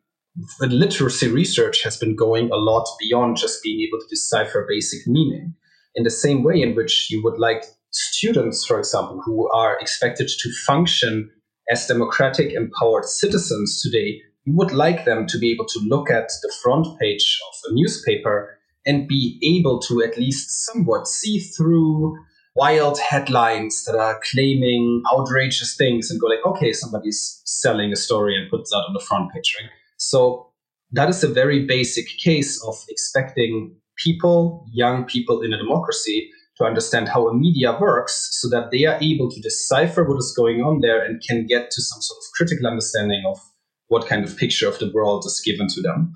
the 0.60 0.67
literacy 0.67 1.29
research 1.29 1.84
has 1.84 1.98
been 1.98 2.15
going 2.15 2.51
a 2.51 2.56
lot 2.56 2.88
beyond 3.00 3.38
just 3.38 3.63
being 3.63 3.82
able 3.82 4.00
to 4.00 4.08
decipher 4.10 4.65
basic 4.70 5.08
meaning. 5.08 5.56
In 5.96 6.03
the 6.03 6.12
same 6.12 6.44
way 6.44 6.62
in 6.62 6.75
which 6.75 7.10
you 7.10 7.24
would 7.24 7.39
like 7.39 7.65
students, 7.91 8.65
for 8.65 8.77
example, 8.77 9.22
who 9.25 9.50
are 9.51 9.79
expected 9.79 10.27
to 10.27 10.53
function 10.65 11.32
as 11.72 11.88
democratic, 11.88 12.53
empowered 12.53 13.06
citizens 13.06 13.82
today, 13.82 14.22
you 14.46 14.56
would 14.56 14.72
like 14.72 15.06
them 15.06 15.25
to 15.27 15.39
be 15.39 15.51
able 15.51 15.65
to 15.65 15.79
look 15.79 16.10
at 16.10 16.29
the 16.41 16.53
front 16.62 16.88
page 17.00 17.39
of 17.50 17.72
a 17.72 17.74
newspaper 17.74 18.58
and 18.86 19.08
be 19.08 19.39
able 19.41 19.79
to 19.79 20.03
at 20.03 20.17
least 20.17 20.65
somewhat 20.65 21.08
see 21.08 21.39
through 21.39 22.17
wild 22.56 23.00
headlines 23.00 23.84
that 23.86 23.96
are 23.96 24.20
claiming 24.32 25.03
outrageous 25.13 25.75
things 25.75 26.10
and 26.10 26.22
go 26.22 26.27
like, 26.27 26.46
okay, 26.46 26.72
somebody's 26.72 27.41
selling 27.46 27.91
a 27.91 27.96
story 27.96 28.38
and 28.38 28.50
puts 28.50 28.70
that 28.70 28.84
on 28.88 28.94
the 28.94 29.03
front 29.08 29.32
page, 29.34 29.56
right? 29.60 29.70
So 29.98 30.51
that 30.92 31.10
is 31.10 31.24
a 31.24 31.27
very 31.27 31.66
basic 31.66 32.08
case 32.24 32.63
of 32.66 32.75
expecting 32.89 33.75
people, 33.98 34.66
young 34.72 35.04
people 35.06 35.42
in 35.42 35.54
a 35.54 35.58
democracy, 35.58 36.30
to 36.58 36.63
understand 36.63 37.08
how 37.10 37.27
a 37.27 37.34
media 37.34 37.77
works 37.80 38.30
so 38.32 38.50
that 38.50 38.72
they 38.72 38.86
are 38.86 38.98
able 39.01 39.30
to 39.30 39.42
decipher 39.42 40.04
what 40.04 40.18
is 40.18 40.34
going 40.36 40.62
on 40.62 40.80
there 40.82 41.04
and 41.04 41.22
can 41.22 41.46
get 41.46 41.70
to 41.72 41.82
some 41.82 42.01
sort 42.01 42.18
of 42.18 42.24
critical 42.36 42.68
understanding 42.68 43.24
of 43.27 43.38
what 43.89 44.08
kind 44.08 44.24
of 44.24 44.36
picture 44.38 44.68
of 44.68 44.80
the 44.80 44.92
world 44.94 45.24
is 45.25 45.42
given 45.46 45.68
to 45.68 45.82
them. 45.82 46.16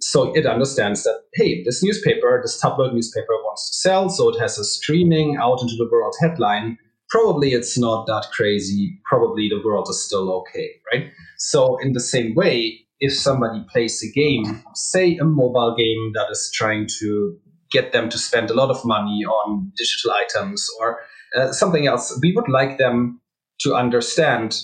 So 0.00 0.34
it 0.34 0.46
understands 0.46 1.02
that, 1.04 1.20
hey, 1.34 1.62
this 1.64 1.82
newspaper, 1.82 2.40
this 2.42 2.58
tabloid 2.58 2.94
newspaper 2.94 3.34
wants 3.44 3.68
to 3.70 3.76
sell, 3.76 4.08
so 4.08 4.30
it 4.30 4.38
has 4.38 4.58
a 4.58 4.64
streaming 4.64 5.36
out 5.36 5.60
into 5.60 5.76
the 5.76 5.88
world 5.90 6.14
headline. 6.20 6.78
Probably 7.10 7.52
it's 7.52 7.78
not 7.78 8.06
that 8.06 8.28
crazy. 8.32 8.98
Probably 9.04 9.48
the 9.48 9.60
world 9.64 9.88
is 9.90 10.04
still 10.04 10.32
okay, 10.32 10.70
right? 10.92 11.10
So, 11.38 11.76
in 11.78 11.92
the 11.92 12.00
same 12.00 12.34
way, 12.34 12.86
if 13.00 13.14
somebody 13.14 13.64
plays 13.72 14.02
a 14.02 14.12
game, 14.12 14.62
say 14.74 15.16
a 15.16 15.24
mobile 15.24 15.74
game 15.76 16.12
that 16.14 16.26
is 16.30 16.50
trying 16.54 16.86
to 17.00 17.36
get 17.70 17.92
them 17.92 18.08
to 18.10 18.18
spend 18.18 18.50
a 18.50 18.54
lot 18.54 18.70
of 18.70 18.84
money 18.84 19.24
on 19.24 19.72
digital 19.76 20.12
items 20.12 20.68
or 20.78 21.00
uh, 21.36 21.52
something 21.52 21.86
else, 21.86 22.18
we 22.22 22.32
would 22.34 22.48
like 22.48 22.78
them 22.78 23.20
to 23.60 23.74
understand 23.74 24.60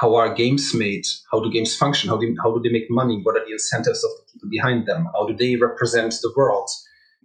how 0.00 0.14
are 0.14 0.32
games 0.32 0.74
made, 0.74 1.04
how 1.30 1.40
do 1.40 1.50
games 1.50 1.76
function, 1.76 2.08
how 2.08 2.16
do, 2.16 2.34
how 2.42 2.52
do 2.52 2.60
they 2.62 2.72
make 2.72 2.90
money, 2.90 3.20
what 3.22 3.36
are 3.36 3.44
the 3.44 3.52
incentives 3.52 4.02
of 4.04 4.10
the 4.16 4.32
people 4.32 4.48
behind 4.48 4.86
them, 4.86 5.08
how 5.14 5.26
do 5.26 5.34
they 5.36 5.56
represent 5.56 6.14
the 6.22 6.32
world. 6.36 6.68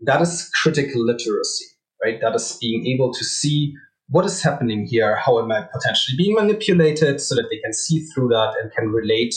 That 0.02 0.22
is 0.22 0.50
critical 0.62 1.06
literacy, 1.06 1.66
right? 2.04 2.20
That 2.22 2.36
is 2.36 2.58
being 2.60 2.86
able 2.88 3.14
to 3.14 3.24
see 3.24 3.74
what 4.10 4.26
is 4.26 4.42
happening 4.42 4.86
here, 4.86 5.16
how 5.16 5.40
am 5.40 5.52
I 5.52 5.62
potentially 5.62 6.18
being 6.18 6.36
manipulated 6.36 7.22
so 7.22 7.36
that 7.36 7.48
they 7.50 7.60
can 7.60 7.74
see 7.74 8.06
through 8.08 8.30
that 8.30 8.56
and 8.62 8.72
can 8.72 8.90
relate 8.90 9.34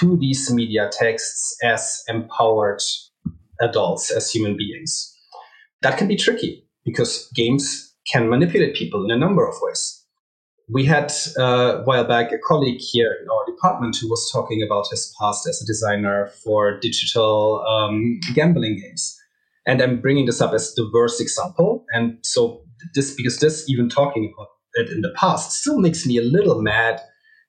to 0.00 0.16
these 0.18 0.52
media 0.52 0.90
texts 0.92 1.56
as 1.64 2.02
empowered 2.08 2.80
adults, 3.60 4.10
as 4.10 4.30
human 4.30 4.56
beings. 4.56 5.12
That 5.82 5.98
can 5.98 6.08
be 6.08 6.16
tricky 6.16 6.66
because 6.84 7.30
games 7.34 7.94
can 8.12 8.28
manipulate 8.28 8.74
people 8.74 9.04
in 9.04 9.10
a 9.10 9.18
number 9.18 9.46
of 9.46 9.54
ways. 9.60 10.04
We 10.68 10.84
had 10.84 11.12
uh, 11.38 11.78
a 11.80 11.84
while 11.84 12.04
back 12.04 12.32
a 12.32 12.38
colleague 12.38 12.80
here 12.80 13.16
in 13.22 13.28
our 13.28 13.46
department 13.46 13.96
who 14.00 14.08
was 14.08 14.30
talking 14.32 14.62
about 14.62 14.86
his 14.90 15.14
past 15.20 15.46
as 15.48 15.62
a 15.62 15.66
designer 15.66 16.28
for 16.42 16.78
digital 16.80 17.64
um, 17.68 18.18
gambling 18.34 18.80
games. 18.80 19.16
And 19.66 19.80
I'm 19.80 20.00
bringing 20.00 20.26
this 20.26 20.40
up 20.40 20.52
as 20.52 20.74
the 20.74 20.88
worst 20.92 21.20
example. 21.20 21.84
And 21.92 22.18
so 22.22 22.62
this, 22.94 23.14
because 23.14 23.38
this, 23.38 23.68
even 23.68 23.88
talking 23.88 24.32
about 24.34 24.48
it 24.74 24.90
in 24.90 25.02
the 25.02 25.14
past, 25.16 25.52
still 25.52 25.78
makes 25.78 26.04
me 26.04 26.18
a 26.18 26.22
little 26.22 26.60
mad 26.60 27.00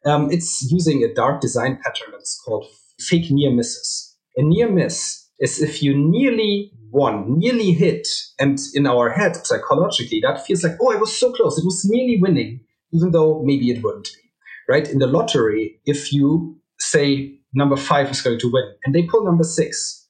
um, 0.08 0.32
it's 0.32 0.72
using 0.72 1.04
a 1.04 1.14
dark 1.14 1.42
design 1.42 1.78
pattern 1.84 2.12
that's 2.12 2.40
called 2.44 2.66
fake 3.00 3.30
near 3.30 3.52
misses. 3.52 4.16
A 4.38 4.44
near 4.44 4.72
miss 4.72 5.28
is 5.40 5.62
if 5.62 5.84
you 5.84 5.96
nearly 5.98 6.72
won, 6.90 7.38
nearly 7.38 7.74
hit, 7.74 8.08
and 8.40 8.58
in 8.74 8.88
our 8.88 9.10
head, 9.10 9.36
psychologically, 9.46 10.22
that 10.22 10.46
feels 10.46 10.64
like, 10.64 10.78
oh, 10.82 10.94
I 10.94 10.98
was 10.98 11.18
so 11.18 11.34
close. 11.34 11.58
It 11.58 11.66
was 11.66 11.86
nearly 11.86 12.18
winning, 12.20 12.62
even 12.94 13.12
though 13.12 13.44
maybe 13.44 13.70
it 13.70 13.84
wouldn't 13.84 14.06
be. 14.06 14.30
Right? 14.70 14.90
In 14.90 15.00
the 15.00 15.08
lottery, 15.08 15.80
if 15.86 16.12
you 16.12 16.58
say 16.80 17.40
number 17.54 17.78
five 17.78 18.10
is 18.10 18.22
going 18.22 18.40
to 18.40 18.52
win 18.52 18.74
and 18.86 18.94
they 18.94 19.04
pull 19.04 19.24
number 19.24 19.44
six, 19.44 20.08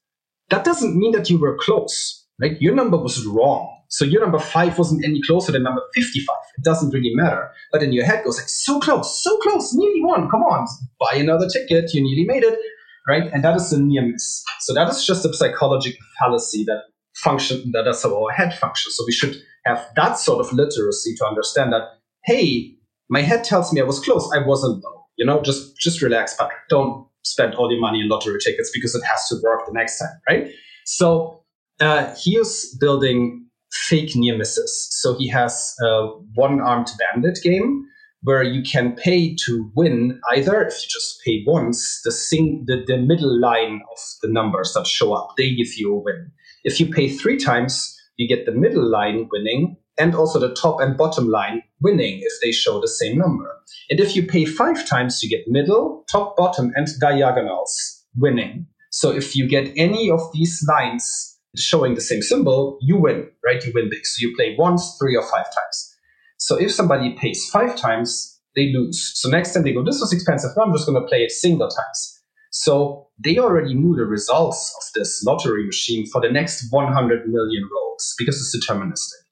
that 0.49 0.63
doesn't 0.63 0.97
mean 0.97 1.11
that 1.13 1.29
you 1.29 1.39
were 1.39 1.57
close. 1.59 2.25
Right? 2.39 2.59
Your 2.61 2.75
number 2.75 2.97
was 2.97 3.25
wrong. 3.25 3.76
So 3.89 4.05
your 4.05 4.21
number 4.21 4.39
five 4.39 4.77
wasn't 4.77 5.05
any 5.05 5.21
closer 5.25 5.51
than 5.51 5.63
number 5.63 5.81
55. 5.93 6.35
It 6.57 6.63
doesn't 6.63 6.91
really 6.91 7.13
matter. 7.15 7.49
But 7.71 7.83
in 7.83 7.93
your 7.93 8.05
head 8.05 8.23
goes 8.23 8.37
like, 8.37 8.49
so 8.49 8.79
close, 8.79 9.23
so 9.23 9.37
close, 9.37 9.73
nearly 9.73 10.01
won. 10.03 10.29
Come 10.29 10.43
on, 10.43 10.67
buy 10.99 11.17
another 11.17 11.47
ticket. 11.47 11.93
You 11.93 12.03
nearly 12.03 12.25
made 12.25 12.43
it. 12.43 12.59
Right? 13.07 13.31
And 13.31 13.43
that 13.43 13.55
is 13.55 13.71
a 13.71 13.81
near 13.81 14.01
miss. 14.01 14.43
So 14.59 14.73
that 14.73 14.89
is 14.89 15.05
just 15.05 15.25
a 15.25 15.33
psychological 15.33 16.05
fallacy 16.19 16.65
that 16.65 16.83
function 17.15 17.71
that 17.71 17.87
is 17.87 18.03
how 18.03 18.23
our 18.23 18.31
head 18.31 18.57
functions. 18.57 18.95
So 18.97 19.03
we 19.07 19.13
should 19.13 19.41
have 19.65 19.85
that 19.95 20.17
sort 20.17 20.45
of 20.45 20.51
literacy 20.53 21.15
to 21.15 21.25
understand 21.25 21.73
that, 21.73 21.83
hey, 22.25 22.75
my 23.09 23.21
head 23.21 23.43
tells 23.43 23.71
me 23.71 23.81
I 23.81 23.85
was 23.85 23.99
close. 23.99 24.29
I 24.33 24.45
wasn't 24.45 24.81
though. 24.83 25.05
You 25.17 25.25
know, 25.25 25.41
just 25.41 25.77
just 25.79 26.01
relax, 26.01 26.35
Patrick. 26.35 26.59
Don't 26.69 27.07
spend 27.23 27.55
all 27.55 27.71
your 27.71 27.81
money 27.81 28.01
in 28.01 28.09
lottery 28.09 28.39
tickets 28.43 28.71
because 28.73 28.95
it 28.95 29.03
has 29.03 29.27
to 29.29 29.35
work 29.43 29.65
the 29.65 29.73
next 29.73 29.99
time, 29.99 30.19
right? 30.29 30.51
So 30.85 31.43
uh, 31.79 32.13
he 32.15 32.37
is 32.37 32.75
building 32.79 33.46
fake 33.87 34.15
near 34.15 34.37
misses. 34.37 34.87
So 34.91 35.17
he 35.17 35.27
has 35.29 35.75
a 35.81 36.07
one 36.35 36.59
armed 36.59 36.89
bandit 36.99 37.39
game 37.43 37.85
where 38.23 38.43
you 38.43 38.63
can 38.63 38.95
pay 38.95 39.35
to 39.45 39.71
win 39.75 40.19
either 40.31 40.61
if 40.61 40.73
you 40.81 40.89
just 40.89 41.21
pay 41.23 41.43
once 41.45 42.01
the 42.03 42.11
sing 42.11 42.63
the, 42.67 42.83
the 42.87 42.97
middle 42.97 43.39
line 43.39 43.81
of 43.91 43.99
the 44.21 44.29
numbers 44.29 44.73
that 44.73 44.87
show 44.87 45.13
up. 45.13 45.29
They 45.37 45.55
give 45.55 45.73
you 45.77 45.93
a 45.93 45.99
win. 45.99 46.31
If 46.63 46.79
you 46.79 46.87
pay 46.87 47.09
three 47.09 47.37
times 47.37 47.95
you 48.17 48.27
get 48.27 48.45
the 48.45 48.51
middle 48.51 48.89
line 48.89 49.29
winning 49.31 49.77
and 49.99 50.15
also 50.15 50.39
the 50.39 50.53
top 50.55 50.81
and 50.81 50.97
bottom 50.97 51.27
line 51.27 51.61
winning 51.81 52.19
if 52.21 52.33
they 52.41 52.51
show 52.51 52.81
the 52.81 52.87
same 52.87 53.17
number. 53.17 53.49
And 53.89 53.99
if 53.99 54.15
you 54.15 54.25
pay 54.25 54.45
five 54.45 54.87
times 54.87 55.21
you 55.21 55.29
get 55.29 55.47
middle 55.47 56.03
top 56.11 56.35
bottom 56.35 56.71
and 56.75 56.87
diagonals 56.99 58.03
winning. 58.15 58.65
So 58.91 59.11
if 59.11 59.35
you 59.35 59.47
get 59.47 59.71
any 59.77 60.09
of 60.09 60.21
these 60.33 60.65
lines 60.67 61.36
showing 61.59 61.95
the 61.95 62.01
same 62.01 62.21
symbol, 62.21 62.77
you 62.81 62.97
win, 62.97 63.29
right? 63.45 63.63
You 63.65 63.71
win 63.73 63.89
big. 63.89 64.05
So 64.05 64.27
you 64.27 64.35
play 64.35 64.55
once, 64.57 64.97
three, 64.99 65.15
or 65.15 65.23
five 65.23 65.45
times. 65.45 65.95
So 66.37 66.55
if 66.55 66.71
somebody 66.71 67.15
pays 67.19 67.49
five 67.49 67.75
times, 67.75 68.39
they 68.55 68.71
lose. 68.73 69.11
So 69.15 69.29
next 69.29 69.53
time 69.53 69.63
they 69.63 69.73
go, 69.73 69.83
this 69.83 69.99
was 69.99 70.13
expensive. 70.13 70.51
Now 70.55 70.63
I'm 70.63 70.73
just 70.73 70.87
going 70.87 71.01
to 71.01 71.07
play 71.07 71.23
it 71.23 71.31
single 71.31 71.69
times. 71.69 72.21
So 72.51 73.07
they 73.23 73.37
already 73.37 73.73
knew 73.73 73.95
the 73.95 74.05
results 74.05 74.73
of 74.77 74.99
this 74.99 75.23
lottery 75.23 75.65
machine 75.65 76.07
for 76.07 76.21
the 76.21 76.31
next 76.31 76.71
100 76.71 77.27
million 77.27 77.69
rolls 77.73 78.15
because 78.17 78.35
it's 78.37 78.65
deterministic. 78.65 79.23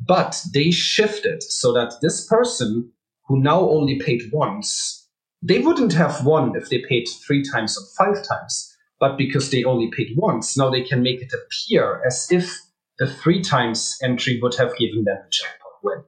But 0.00 0.40
they 0.54 0.70
shifted 0.70 1.42
so 1.42 1.72
that 1.72 1.94
this 2.02 2.26
person 2.26 2.92
who 3.26 3.40
now 3.40 3.60
only 3.68 3.98
paid 3.98 4.22
once, 4.32 5.08
they 5.42 5.58
wouldn't 5.58 5.92
have 5.92 6.24
won 6.24 6.56
if 6.56 6.68
they 6.68 6.82
paid 6.88 7.08
three 7.26 7.42
times 7.42 7.76
or 7.76 7.84
five 7.96 8.24
times 8.26 8.74
but 9.00 9.16
because 9.16 9.50
they 9.50 9.64
only 9.64 9.90
paid 9.90 10.16
once, 10.16 10.56
now 10.56 10.70
they 10.70 10.82
can 10.82 11.02
make 11.02 11.20
it 11.20 11.32
appear 11.32 12.02
as 12.06 12.28
if 12.30 12.52
the 12.98 13.06
three 13.06 13.40
times 13.40 13.96
entry 14.02 14.38
would 14.42 14.54
have 14.56 14.76
given 14.76 15.04
them 15.04 15.16
a 15.16 15.30
jackpot 15.30 15.72
win, 15.82 16.02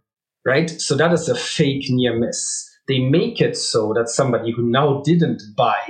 right? 0.44 0.70
So 0.70 0.97
that 0.97 1.12
is 1.12 1.28
a 1.28 1.37
fake 1.37 1.85
near 1.88 2.18
miss. 2.18 2.68
They 2.88 2.99
make 2.99 3.40
it 3.40 3.56
so 3.56 3.92
that 3.94 4.09
somebody 4.09 4.52
who 4.52 4.68
now 4.68 5.02
didn't 5.04 5.42
buy 5.56 5.80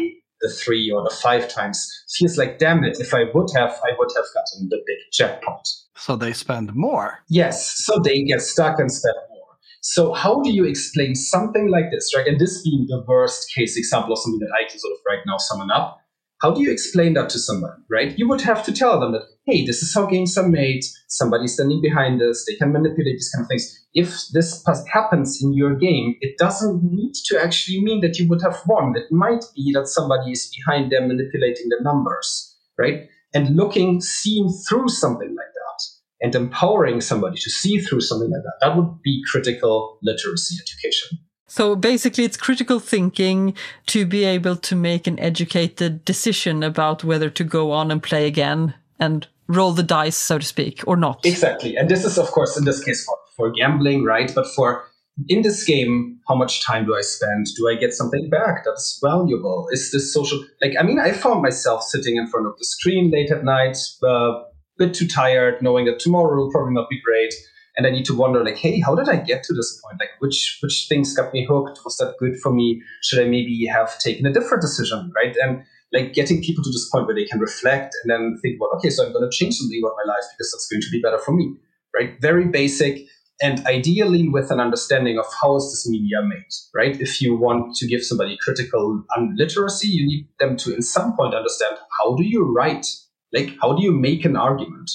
the 0.42 0.50
three 0.50 0.90
or 0.90 1.02
the 1.02 1.14
five 1.14 1.48
times 1.48 1.86
feels 2.16 2.36
like, 2.36 2.58
damn 2.58 2.84
it, 2.84 2.98
if 3.00 3.14
I 3.14 3.24
would 3.34 3.50
have, 3.54 3.70
I 3.70 3.92
would 3.98 4.10
have 4.16 4.24
gotten 4.34 4.68
the 4.68 4.82
big 4.86 4.98
jackpot. 5.12 5.66
So 5.96 6.16
they 6.16 6.32
spend 6.32 6.74
more. 6.74 7.20
Yes, 7.28 7.84
so 7.84 7.98
they 7.98 8.22
get 8.22 8.40
stuck 8.40 8.78
and 8.78 8.90
spend 8.90 9.16
more. 9.30 9.58
So 9.82 10.12
how 10.12 10.42
do 10.42 10.50
you 10.50 10.64
explain 10.64 11.14
something 11.14 11.68
like 11.68 11.90
this, 11.90 12.14
right? 12.14 12.26
And 12.26 12.38
this 12.38 12.62
being 12.62 12.86
the 12.88 13.04
worst 13.06 13.52
case 13.54 13.76
example 13.76 14.12
of 14.12 14.18
something 14.18 14.40
that 14.40 14.54
I 14.54 14.68
can 14.68 14.78
sort 14.78 14.92
of 14.92 14.98
right 15.06 15.20
now 15.26 15.38
summon 15.38 15.70
up 15.70 15.99
how 16.40 16.52
do 16.52 16.62
you 16.62 16.72
explain 16.72 17.14
that 17.14 17.28
to 17.30 17.38
someone, 17.38 17.84
right? 17.90 18.18
You 18.18 18.28
would 18.28 18.40
have 18.40 18.62
to 18.64 18.72
tell 18.72 18.98
them 18.98 19.12
that, 19.12 19.24
hey, 19.46 19.66
this 19.66 19.82
is 19.82 19.94
how 19.94 20.06
games 20.06 20.38
are 20.38 20.48
made. 20.48 20.80
Somebody's 21.08 21.54
standing 21.54 21.82
behind 21.82 22.22
us. 22.22 22.44
They 22.48 22.56
can 22.56 22.72
manipulate 22.72 23.16
these 23.16 23.30
kind 23.34 23.44
of 23.44 23.48
things. 23.48 23.86
If 23.92 24.22
this 24.32 24.64
happens 24.92 25.38
in 25.42 25.52
your 25.52 25.74
game, 25.74 26.14
it 26.20 26.38
doesn't 26.38 26.82
need 26.82 27.12
to 27.26 27.42
actually 27.42 27.82
mean 27.82 28.00
that 28.00 28.18
you 28.18 28.28
would 28.28 28.40
have 28.42 28.60
won. 28.66 28.94
It 28.96 29.10
might 29.10 29.44
be 29.54 29.72
that 29.74 29.88
somebody 29.88 30.32
is 30.32 30.50
behind 30.56 30.90
them 30.90 31.08
manipulating 31.08 31.68
the 31.68 31.78
numbers, 31.82 32.56
right? 32.78 33.08
And 33.34 33.54
looking, 33.54 34.00
seeing 34.00 34.48
through 34.68 34.88
something 34.88 35.28
like 35.28 35.52
that 35.54 35.82
and 36.22 36.34
empowering 36.34 37.00
somebody 37.00 37.38
to 37.38 37.50
see 37.50 37.80
through 37.80 38.00
something 38.00 38.30
like 38.30 38.42
that, 38.42 38.58
that 38.60 38.76
would 38.76 39.02
be 39.02 39.22
critical 39.30 39.98
literacy 40.02 40.56
education. 40.62 41.18
So 41.50 41.74
basically, 41.74 42.22
it's 42.22 42.36
critical 42.36 42.78
thinking 42.78 43.54
to 43.86 44.06
be 44.06 44.22
able 44.22 44.54
to 44.54 44.76
make 44.76 45.08
an 45.08 45.18
educated 45.18 46.04
decision 46.04 46.62
about 46.62 47.02
whether 47.02 47.28
to 47.28 47.42
go 47.42 47.72
on 47.72 47.90
and 47.90 48.00
play 48.00 48.28
again 48.28 48.74
and 49.00 49.26
roll 49.48 49.72
the 49.72 49.82
dice, 49.82 50.16
so 50.16 50.38
to 50.38 50.46
speak, 50.46 50.84
or 50.86 50.96
not. 50.96 51.26
Exactly. 51.26 51.76
And 51.76 51.88
this 51.88 52.04
is, 52.04 52.18
of 52.18 52.28
course, 52.28 52.56
in 52.56 52.64
this 52.66 52.84
case 52.84 53.04
for, 53.04 53.16
for 53.36 53.50
gambling, 53.50 54.04
right? 54.04 54.30
But 54.32 54.46
for 54.54 54.84
in 55.28 55.42
this 55.42 55.64
game, 55.64 56.20
how 56.28 56.36
much 56.36 56.64
time 56.64 56.86
do 56.86 56.94
I 56.94 57.00
spend? 57.00 57.46
Do 57.56 57.68
I 57.68 57.74
get 57.74 57.94
something 57.94 58.30
back 58.30 58.62
that's 58.64 59.00
valuable? 59.02 59.66
Is 59.72 59.90
this 59.90 60.14
social? 60.14 60.44
Like, 60.62 60.74
I 60.78 60.84
mean, 60.84 61.00
I 61.00 61.10
found 61.10 61.42
myself 61.42 61.82
sitting 61.82 62.14
in 62.14 62.28
front 62.28 62.46
of 62.46 62.56
the 62.58 62.64
screen 62.64 63.10
late 63.10 63.32
at 63.32 63.42
night, 63.42 63.76
a 64.04 64.06
uh, 64.06 64.44
bit 64.78 64.94
too 64.94 65.08
tired, 65.08 65.60
knowing 65.62 65.86
that 65.86 65.98
tomorrow 65.98 66.36
will 66.36 66.52
probably 66.52 66.74
not 66.74 66.88
be 66.88 67.00
great 67.04 67.34
and 67.80 67.86
I 67.86 67.90
need 67.96 68.04
to 68.04 68.14
wonder 68.14 68.44
like, 68.44 68.58
hey, 68.58 68.78
how 68.78 68.94
did 68.94 69.08
I 69.08 69.16
get 69.16 69.42
to 69.44 69.54
this 69.54 69.80
point? 69.82 69.98
Like, 69.98 70.10
which 70.18 70.58
which 70.62 70.84
things 70.86 71.16
got 71.16 71.32
me 71.32 71.46
hooked? 71.46 71.80
Was 71.82 71.96
that 71.96 72.14
good 72.18 72.36
for 72.36 72.52
me? 72.52 72.82
Should 73.02 73.24
I 73.24 73.26
maybe 73.26 73.64
have 73.72 73.98
taken 73.98 74.26
a 74.26 74.32
different 74.32 74.60
decision, 74.60 75.10
right? 75.16 75.34
And 75.42 75.62
like 75.94 76.12
getting 76.12 76.42
people 76.42 76.62
to 76.62 76.68
this 76.68 76.90
point 76.90 77.06
where 77.06 77.16
they 77.16 77.24
can 77.24 77.40
reflect 77.40 77.94
and 78.02 78.10
then 78.10 78.38
think 78.42 78.56
about, 78.56 78.76
okay, 78.76 78.90
so 78.90 79.06
I'm 79.06 79.14
going 79.14 79.24
to 79.24 79.34
change 79.34 79.54
something 79.54 79.80
about 79.82 79.96
my 79.96 80.12
life 80.12 80.24
because 80.36 80.52
that's 80.52 80.68
going 80.70 80.82
to 80.82 80.90
be 80.92 81.00
better 81.00 81.18
for 81.18 81.32
me, 81.32 81.54
right? 81.94 82.20
Very 82.20 82.48
basic, 82.48 83.06
and 83.40 83.66
ideally 83.66 84.28
with 84.28 84.50
an 84.50 84.60
understanding 84.60 85.18
of 85.18 85.24
how 85.40 85.56
is 85.56 85.64
this 85.70 85.88
media 85.88 86.20
made, 86.22 86.52
right? 86.74 87.00
If 87.00 87.22
you 87.22 87.34
want 87.34 87.76
to 87.76 87.86
give 87.86 88.04
somebody 88.04 88.36
critical 88.42 89.02
literacy, 89.36 89.88
you 89.88 90.06
need 90.06 90.28
them 90.38 90.58
to, 90.58 90.74
in 90.74 90.82
some 90.82 91.16
point, 91.16 91.34
understand 91.34 91.78
how 91.98 92.14
do 92.14 92.24
you 92.24 92.44
write, 92.44 92.86
like 93.32 93.56
how 93.62 93.72
do 93.72 93.82
you 93.82 93.90
make 93.90 94.26
an 94.26 94.36
argument 94.36 94.90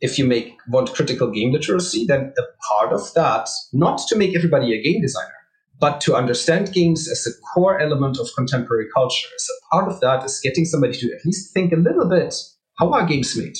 if 0.00 0.18
you 0.18 0.24
make 0.24 0.56
want 0.68 0.94
critical 0.94 1.30
game 1.30 1.52
literacy, 1.52 2.04
then 2.06 2.32
a 2.38 2.42
part 2.68 2.92
of 2.92 3.12
that, 3.14 3.48
not 3.72 3.98
to 4.08 4.16
make 4.16 4.36
everybody 4.36 4.72
a 4.72 4.82
game 4.82 5.00
designer, 5.00 5.32
but 5.80 6.00
to 6.02 6.14
understand 6.14 6.72
games 6.72 7.08
as 7.08 7.26
a 7.26 7.30
core 7.52 7.80
element 7.80 8.18
of 8.18 8.28
contemporary 8.36 8.86
culture. 8.94 9.28
So 9.38 9.52
part 9.72 9.90
of 9.90 10.00
that 10.00 10.24
is 10.24 10.40
getting 10.40 10.64
somebody 10.64 10.94
to 10.94 11.12
at 11.12 11.24
least 11.24 11.52
think 11.52 11.72
a 11.72 11.76
little 11.76 12.08
bit, 12.08 12.34
how 12.78 12.92
are 12.92 13.06
games 13.06 13.36
made? 13.36 13.56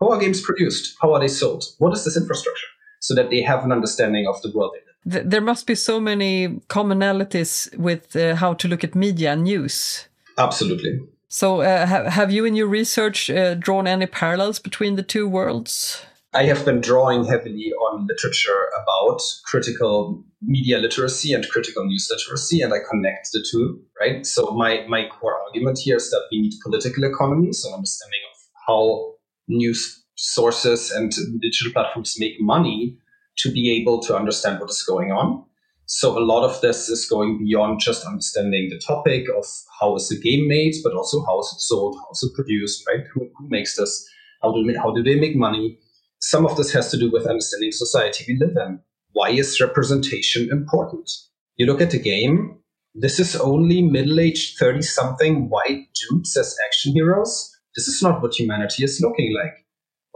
How 0.00 0.10
are 0.10 0.18
games 0.18 0.40
produced? 0.40 0.96
How 1.00 1.12
are 1.12 1.20
they 1.20 1.28
sold? 1.28 1.64
What 1.78 1.92
is 1.92 2.04
this 2.04 2.16
infrastructure? 2.16 2.66
So 3.00 3.14
that 3.14 3.30
they 3.30 3.42
have 3.42 3.64
an 3.64 3.72
understanding 3.72 4.26
of 4.28 4.40
the 4.42 4.52
world 4.52 4.72
There 5.04 5.40
must 5.40 5.66
be 5.66 5.74
so 5.74 5.98
many 5.98 6.48
commonalities 6.68 7.74
with 7.76 8.14
uh, 8.14 8.36
how 8.36 8.54
to 8.54 8.68
look 8.68 8.84
at 8.84 8.94
media 8.94 9.32
and 9.32 9.44
news. 9.44 10.06
Absolutely. 10.36 11.00
So, 11.32 11.60
uh, 11.60 11.86
have, 11.86 12.06
have 12.06 12.32
you 12.32 12.44
in 12.44 12.56
your 12.56 12.66
research 12.66 13.30
uh, 13.30 13.54
drawn 13.54 13.86
any 13.86 14.06
parallels 14.06 14.58
between 14.58 14.96
the 14.96 15.04
two 15.04 15.28
worlds? 15.28 16.02
I 16.34 16.42
have 16.46 16.64
been 16.64 16.80
drawing 16.80 17.24
heavily 17.24 17.72
on 17.72 18.08
literature 18.08 18.68
about 18.82 19.22
critical 19.44 20.24
media 20.42 20.78
literacy 20.78 21.32
and 21.32 21.48
critical 21.48 21.86
news 21.86 22.10
literacy, 22.10 22.62
and 22.62 22.74
I 22.74 22.78
connect 22.90 23.30
the 23.32 23.46
two, 23.48 23.80
right? 24.00 24.26
So, 24.26 24.50
my, 24.50 24.84
my 24.88 25.06
core 25.06 25.40
argument 25.46 25.78
here 25.78 25.98
is 25.98 26.10
that 26.10 26.26
we 26.32 26.40
need 26.40 26.54
political 26.64 27.04
economy, 27.04 27.52
so 27.52 27.72
understanding 27.72 28.20
of 28.32 28.40
how 28.66 29.14
news 29.46 30.04
sources 30.16 30.90
and 30.90 31.12
digital 31.40 31.72
platforms 31.72 32.16
make 32.18 32.40
money 32.40 32.98
to 33.38 33.52
be 33.52 33.70
able 33.80 34.00
to 34.02 34.16
understand 34.16 34.58
what 34.58 34.70
is 34.70 34.82
going 34.82 35.12
on. 35.12 35.44
So 35.92 36.16
a 36.16 36.22
lot 36.22 36.48
of 36.48 36.60
this 36.60 36.88
is 36.88 37.04
going 37.04 37.44
beyond 37.44 37.80
just 37.80 38.06
understanding 38.06 38.68
the 38.70 38.78
topic 38.78 39.26
of 39.36 39.44
how 39.80 39.96
is 39.96 40.08
the 40.08 40.20
game 40.20 40.46
made, 40.46 40.76
but 40.84 40.94
also 40.94 41.24
how 41.26 41.40
is 41.40 41.52
it 41.52 41.60
sold, 41.60 41.96
how 41.96 42.12
is 42.12 42.22
it 42.22 42.32
produced, 42.36 42.84
right? 42.86 43.04
Who, 43.12 43.28
who 43.36 43.48
makes 43.48 43.74
this? 43.74 44.08
How 44.40 44.52
do, 44.52 44.72
how 44.80 44.92
do 44.92 45.02
they 45.02 45.18
make 45.18 45.34
money? 45.34 45.80
Some 46.20 46.46
of 46.46 46.56
this 46.56 46.72
has 46.72 46.92
to 46.92 46.96
do 46.96 47.10
with 47.10 47.26
understanding 47.26 47.72
society 47.72 48.24
we 48.28 48.38
live 48.38 48.56
in. 48.56 48.78
Why 49.14 49.30
is 49.30 49.60
representation 49.60 50.48
important? 50.52 51.10
You 51.56 51.66
look 51.66 51.80
at 51.80 51.90
the 51.90 51.98
game, 51.98 52.56
this 52.94 53.18
is 53.18 53.34
only 53.34 53.82
middle-aged 53.82 54.60
30-something 54.60 55.48
white 55.48 55.88
dudes 56.08 56.36
as 56.36 56.56
action 56.68 56.92
heroes. 56.92 57.50
This 57.74 57.88
is 57.88 58.00
not 58.00 58.22
what 58.22 58.38
humanity 58.38 58.84
is 58.84 59.00
looking 59.00 59.34
like. 59.34 59.66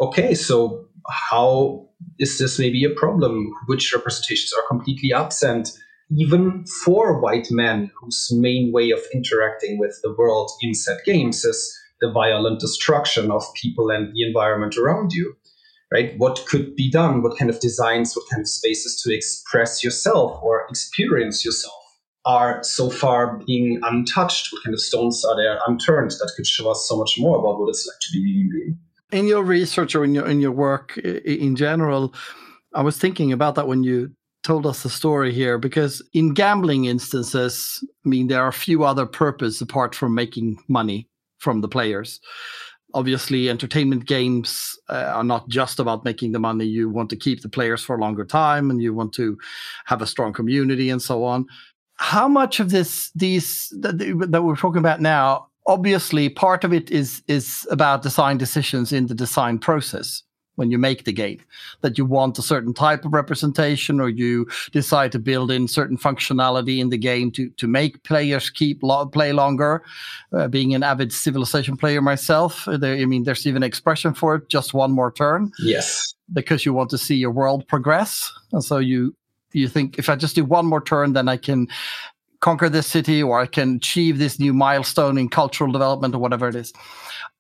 Okay, 0.01 0.37
so 0.37 0.84
how 1.11 1.89
is 2.19 2.39
this 2.39 2.59
maybe 2.59 2.85
a 2.85 2.91
problem? 2.91 3.53
Which 3.67 3.93
representations 3.95 4.53
are 4.53 4.67
completely 4.69 5.13
absent, 5.13 5.71
even 6.11 6.65
for 6.67 7.21
white 7.21 7.49
men 7.51 7.91
whose 8.01 8.31
main 8.33 8.73
way 8.73 8.91
of 8.91 9.01
interacting 9.13 9.79
with 9.79 9.99
the 10.03 10.15
world 10.17 10.51
in 10.61 10.75
set 10.75 11.05
games 11.05 11.45
is 11.45 11.77
the 12.01 12.11
violent 12.11 12.61
destruction 12.61 13.31
of 13.31 13.43
people 13.55 13.91
and 13.91 14.13
the 14.15 14.27
environment 14.27 14.77
around 14.77 15.13
you? 15.13 15.37
Right? 15.93 16.19
What 16.19 16.45
could 16.49 16.75
be 16.75 16.91
done? 16.91 17.23
What 17.23 17.39
kind 17.39 17.51
of 17.51 17.61
designs, 17.61 18.17
what 18.17 18.29
kind 18.31 18.41
of 18.41 18.49
spaces 18.49 19.01
to 19.03 19.15
express 19.15 19.85
yourself 19.85 20.43
or 20.43 20.67
experience 20.69 21.45
yourself 21.45 21.75
are 22.27 22.65
so 22.65 22.91
far 22.91 23.39
being 23.47 23.79
untouched? 23.83 24.53
What 24.53 24.65
kind 24.65 24.75
of 24.75 24.81
stones 24.81 25.25
are 25.25 25.37
there 25.37 25.59
unturned 25.69 26.11
that 26.13 26.33
could 26.37 26.47
show 26.47 26.71
us 26.71 26.87
so 26.89 26.97
much 26.97 27.17
more 27.19 27.39
about 27.39 27.61
what 27.61 27.69
it's 27.69 27.87
like 27.87 28.01
to 28.01 28.13
be 28.13 28.25
a 28.25 28.33
human 28.33 28.51
being? 28.51 28.79
In 29.13 29.27
your 29.27 29.43
research 29.43 29.95
or 29.95 30.05
in 30.05 30.15
your 30.15 30.27
in 30.27 30.41
your 30.41 30.53
work 30.53 30.97
in 30.99 31.57
general, 31.57 32.15
I 32.75 32.83
was 32.83 32.99
thinking 32.99 33.33
about 33.33 33.55
that 33.55 33.69
when 33.69 33.83
you 33.85 34.11
told 34.43 34.67
us 34.67 34.83
the 34.83 34.91
story 34.91 35.33
here 35.33 35.59
because 35.59 36.03
in 36.13 36.35
gambling 36.35 36.85
instances, 36.85 37.83
I 38.05 38.09
mean 38.09 38.29
there 38.29 38.43
are 38.43 38.49
a 38.49 38.53
few 38.53 38.85
other 38.85 39.07
purposes 39.07 39.63
apart 39.63 39.95
from 39.95 40.15
making 40.15 40.63
money 40.69 41.09
from 41.39 41.61
the 41.61 41.69
players. 41.69 42.21
Obviously, 42.95 43.51
entertainment 43.51 44.07
games 44.07 44.79
uh, 44.89 45.13
are 45.17 45.25
not 45.25 45.49
just 45.49 45.81
about 45.81 46.05
making 46.05 46.31
the 46.31 46.39
money. 46.39 46.65
You 46.65 46.89
want 46.89 47.11
to 47.11 47.17
keep 47.17 47.43
the 47.43 47.49
players 47.49 47.83
for 47.83 47.97
a 47.97 48.01
longer 48.01 48.25
time, 48.25 48.71
and 48.71 48.81
you 48.81 48.95
want 48.95 49.13
to 49.15 49.37
have 49.87 50.01
a 50.01 50.07
strong 50.07 50.33
community 50.33 50.91
and 50.91 51.03
so 51.03 51.25
on. 51.25 51.47
How 51.97 52.29
much 52.29 52.61
of 52.61 52.71
this, 52.71 53.11
these 53.17 53.73
that, 53.81 53.99
that 54.31 54.43
we're 54.43 54.55
talking 54.55 54.79
about 54.79 55.01
now, 55.01 55.49
obviously 55.67 56.29
part 56.29 56.65
of 56.65 56.73
it 56.73 56.91
is 56.91 57.23
is 57.29 57.67
about 57.71 58.03
design 58.03 58.39
decisions 58.39 58.93
in 58.93 59.07
the 59.07 59.15
design 59.15 59.59
process 59.59 60.23
when 60.57 60.71
you 60.71 60.79
make 60.79 61.05
the 61.05 61.13
game 61.13 61.41
that 61.81 61.99
you 61.99 62.05
want 62.05 62.39
a 62.39 62.43
certain 62.43 62.73
type 62.73 63.05
of 63.05 63.13
representation 63.13 64.01
or 64.01 64.09
you 64.09 64.47
decide 64.73 65.11
to 65.13 65.19
build 65.19 65.51
in 65.51 65.67
certain 65.67 65.99
functionality 65.99 66.79
in 66.79 66.91
the 66.91 66.99
game 66.99 67.31
to 67.31 67.51
to 67.51 67.67
make 67.67 68.03
players 68.05 68.51
keep 68.51 68.83
lo- 68.83 69.07
play 69.07 69.33
longer. 69.33 69.83
Uh, 70.33 70.49
being 70.49 70.75
an 70.75 70.83
avid 70.83 71.13
civilization 71.13 71.77
player 71.77 72.01
myself 72.01 72.67
uh, 72.69 72.77
there, 72.77 72.97
i 72.97 73.05
mean 73.05 73.25
there's 73.25 73.47
even 73.47 73.63
an 73.63 73.67
expression 73.67 74.15
for 74.15 74.37
it 74.37 74.49
just 74.49 74.75
one 74.75 74.93
more 74.93 75.13
turn. 75.13 75.51
Yes. 75.59 76.15
Because 76.33 76.65
you 76.65 76.73
want 76.73 76.91
to 76.91 76.99
see 76.99 77.17
your 77.17 77.31
world 77.31 77.67
progress. 77.69 78.33
And 78.53 78.65
so 78.65 78.79
you 78.79 79.15
you 79.53 79.69
think 79.69 79.99
if 79.99 80.09
i 80.09 80.17
just 80.17 80.35
do 80.35 80.45
one 80.45 80.67
more 80.67 80.83
turn 80.83 81.13
then 81.13 81.29
i 81.29 81.37
can 81.37 81.69
conquer 82.45 82.69
this 82.69 82.87
city 82.87 83.23
or 83.23 83.41
I 83.41 83.47
can 83.47 83.77
achieve 83.77 84.19
this 84.19 84.39
new 84.39 84.53
milestone 84.53 85.17
in 85.17 85.31
cultural 85.31 85.73
development 85.73 86.15
or 86.15 86.19
whatever 86.19 86.47
it 86.47 86.55
is. 86.55 86.75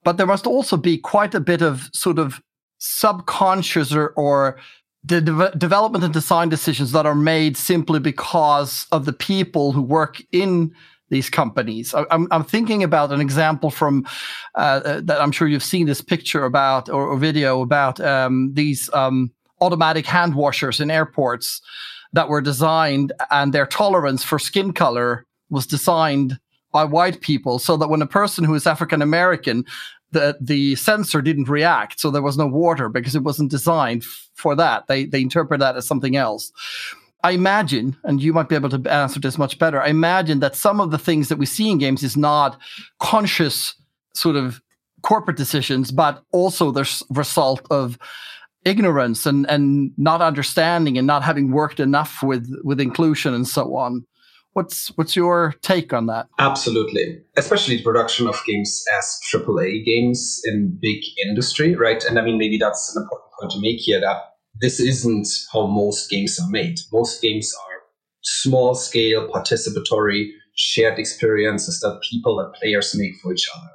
But 0.03 0.17
there 0.17 0.27
must 0.27 0.47
also 0.47 0.79
be 0.79 0.97
quite 0.97 1.35
a 1.35 1.41
bit 1.41 1.61
of 1.61 1.91
sort 1.93 2.19
of 2.19 2.41
subconscious 2.79 3.93
or, 3.93 4.15
or 4.17 4.59
the 5.05 5.21
de- 5.21 5.59
development 5.59 6.05
and 6.05 6.15
design 6.15 6.49
decisions 6.49 6.93
that 6.93 7.05
are 7.05 7.15
made 7.15 7.59
simply 7.59 8.01
because 8.01 8.87
of 8.93 9.05
the 9.05 9.13
people 9.13 9.73
who 9.73 9.83
work 9.83 10.23
in 10.33 10.73
these 11.11 11.29
companies. 11.29 11.95
I, 11.95 12.07
am 12.11 12.27
I'm 12.31 12.45
thinking 12.45 12.83
about 12.83 13.13
an 13.13 13.21
example 13.21 13.71
from 13.71 14.07
uh, 14.55 14.81
uh, 14.85 15.01
that 15.05 15.21
I'm 15.21 15.33
sure 15.33 15.49
you've 15.49 15.63
seen 15.75 15.87
this 15.87 16.01
picture 16.01 16.47
about 16.47 16.89
or, 16.89 17.07
or 17.07 17.19
video 17.19 17.61
about 17.61 18.01
um, 18.01 18.55
these 18.55 18.89
um, 18.95 19.31
automatic 19.65 20.07
hand 20.07 20.35
washers 20.35 20.81
in 20.81 20.91
airports 20.91 21.61
that 22.13 22.29
were 22.29 22.41
designed 22.41 23.13
and 23.31 23.53
their 23.53 23.67
tolerance 23.67 24.23
for 24.23 24.39
skin 24.39 24.73
color 24.73 25.27
was 25.51 25.67
designed 25.67 26.39
by 26.73 26.85
white 26.85 27.21
people 27.21 27.59
so 27.59 27.77
that 27.77 27.89
when 27.89 28.03
a 28.03 28.07
person 28.07 28.45
who 28.45 28.55
is 28.55 28.67
African 28.67 29.03
American, 29.03 29.65
the, 30.11 30.37
the 30.41 30.77
sensor 30.77 31.21
didn't 31.21 31.49
react. 31.49 32.01
So 32.01 32.11
there 32.11 32.23
was 32.23 32.39
no 32.39 32.47
water 32.47 32.89
because 32.89 33.15
it 33.15 33.23
wasn't 33.23 33.51
designed 33.51 34.05
for 34.35 34.55
that. 34.57 34.87
They, 34.87 35.07
they 35.07 35.23
interpret 35.23 35.61
that 35.61 35.77
as 35.77 35.87
something 35.87 36.17
else. 36.17 36.53
I 37.23 37.31
imagine, 37.31 37.97
and 38.05 38.23
you 38.23 38.33
might 38.33 38.49
be 38.49 38.55
able 38.55 38.69
to 38.71 38.91
answer 38.91 39.19
this 39.19 39.39
much 39.39 39.59
better. 39.59 39.81
I 39.81 39.89
imagine 39.89 40.41
that 40.41 40.55
some 40.55 40.81
of 40.81 40.91
the 40.91 40.99
things 40.99 41.29
that 41.29 41.39
we 41.39 41.47
see 41.47 41.71
in 41.71 41.79
games 41.79 42.03
is 42.03 42.17
not 42.17 42.61
conscious 43.01 43.75
sort 44.15 44.37
of 44.37 44.61
corporate 45.03 45.37
decisions, 45.37 45.91
but 45.91 46.23
also 46.33 46.71
the 46.71 47.05
result 47.11 47.67
of 47.71 47.99
ignorance 48.65 49.27
and 49.27 49.49
and 49.51 49.93
not 49.97 50.21
understanding 50.21 50.99
and 50.99 51.07
not 51.07 51.23
having 51.23 51.51
worked 51.51 51.81
enough 51.81 52.23
with 52.23 52.49
with 52.65 52.81
inclusion 52.81 53.35
and 53.35 53.47
so 53.47 53.77
on. 53.77 54.05
What's 54.53 54.89
what's 54.97 55.17
your 55.17 55.55
take 55.63 55.93
on 55.93 56.07
that? 56.07 56.29
Absolutely. 56.39 57.21
Especially 57.37 57.77
the 57.77 57.83
production 57.83 58.29
of 58.29 58.41
games 58.47 58.85
as 58.99 59.21
aaa 59.35 59.85
games 59.85 60.41
in 60.45 60.79
big 60.81 61.03
industry 61.27 61.75
right? 61.75 62.03
And 62.05 62.19
i 62.19 62.23
mean 62.23 62.39
maybe 62.39 62.59
that's 62.59 62.95
an 62.95 63.03
important 63.03 63.31
point 63.39 63.53
to 63.53 63.61
make 63.61 63.81
here 63.81 64.01
that 64.01 64.19
this 64.61 64.79
isn't 64.79 65.29
how 65.53 65.67
most 65.67 66.09
games 66.09 66.39
are 66.41 66.51
made. 66.51 66.79
Most 66.93 67.21
games 67.21 67.53
are 67.67 67.79
small 68.23 68.75
scale 68.75 69.29
participatory 69.29 70.29
shared 70.57 70.99
experiences 71.01 71.81
that 71.81 72.01
people 72.09 72.39
and 72.39 72.55
players 72.55 72.95
make 72.95 73.15
for 73.21 73.33
each 73.33 73.49
other 73.57 73.71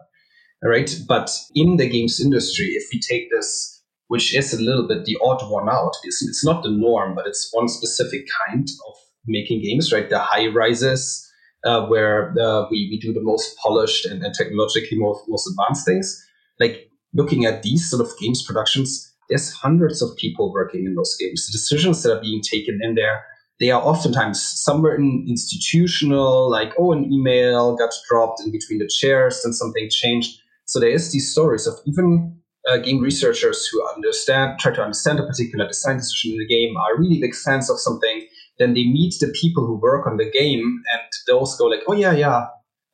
right? 0.63 0.93
But 1.07 1.29
in 1.55 1.77
the 1.77 1.87
games 1.87 2.19
industry 2.19 2.67
if 2.67 2.85
we 2.91 2.99
take 2.99 3.29
this 3.31 3.78
which 4.09 4.35
is 4.35 4.53
a 4.53 4.61
little 4.61 4.87
bit 4.87 5.05
the 5.05 5.17
odd 5.23 5.41
one 5.49 5.69
out. 5.69 5.93
It's, 6.03 6.21
it's 6.27 6.43
not 6.43 6.63
the 6.63 6.71
norm, 6.71 7.15
but 7.15 7.27
it's 7.27 7.49
one 7.51 7.67
specific 7.67 8.27
kind 8.45 8.67
of 8.87 8.95
making 9.25 9.61
games, 9.61 9.93
right? 9.93 10.09
The 10.09 10.19
high 10.19 10.47
rises, 10.47 11.31
uh, 11.63 11.85
where 11.85 12.33
uh, 12.39 12.67
we, 12.71 12.89
we 12.89 12.99
do 12.99 13.13
the 13.13 13.21
most 13.21 13.55
polished 13.57 14.05
and, 14.05 14.23
and 14.23 14.33
technologically 14.33 14.97
most, 14.97 15.25
most 15.27 15.47
advanced 15.47 15.85
things. 15.85 16.25
Like 16.59 16.89
looking 17.13 17.45
at 17.45 17.61
these 17.61 17.87
sort 17.87 18.01
of 18.01 18.11
games 18.19 18.43
productions, 18.43 19.13
there's 19.29 19.51
hundreds 19.51 20.01
of 20.01 20.17
people 20.17 20.51
working 20.51 20.85
in 20.85 20.95
those 20.95 21.15
games. 21.19 21.45
The 21.45 21.51
decisions 21.51 22.01
that 22.01 22.17
are 22.17 22.21
being 22.21 22.41
taken 22.41 22.79
in 22.81 22.95
there, 22.95 23.23
they 23.59 23.69
are 23.69 23.81
oftentimes 23.81 24.41
somewhere 24.41 24.95
in 24.95 25.25
institutional, 25.29 26.49
like, 26.49 26.73
oh, 26.79 26.93
an 26.93 27.13
email 27.13 27.75
got 27.75 27.91
dropped 28.09 28.41
in 28.43 28.51
between 28.51 28.79
the 28.79 28.87
chairs 28.87 29.41
and 29.45 29.53
something 29.53 29.87
changed. 29.91 30.39
So 30.65 30.79
there 30.79 30.89
is 30.89 31.11
these 31.11 31.31
stories 31.31 31.67
of 31.67 31.75
even 31.85 32.39
uh, 32.67 32.77
game 32.77 33.01
researchers 33.01 33.67
who 33.67 33.87
understand, 33.95 34.59
try 34.59 34.73
to 34.73 34.81
understand 34.81 35.19
a 35.19 35.25
particular 35.25 35.67
design 35.67 35.97
decision 35.97 36.33
in 36.33 36.39
the 36.39 36.47
game, 36.47 36.75
are 36.77 36.97
really 36.97 37.19
big 37.19 37.35
fans 37.35 37.69
of 37.69 37.79
something, 37.79 38.27
then 38.57 38.73
they 38.73 38.83
meet 38.83 39.15
the 39.19 39.33
people 39.39 39.65
who 39.65 39.75
work 39.75 40.05
on 40.05 40.17
the 40.17 40.29
game, 40.29 40.81
and 40.93 41.09
those 41.27 41.55
go 41.55 41.65
like, 41.65 41.83
"Oh 41.87 41.93
yeah, 41.93 42.11
yeah, 42.11 42.47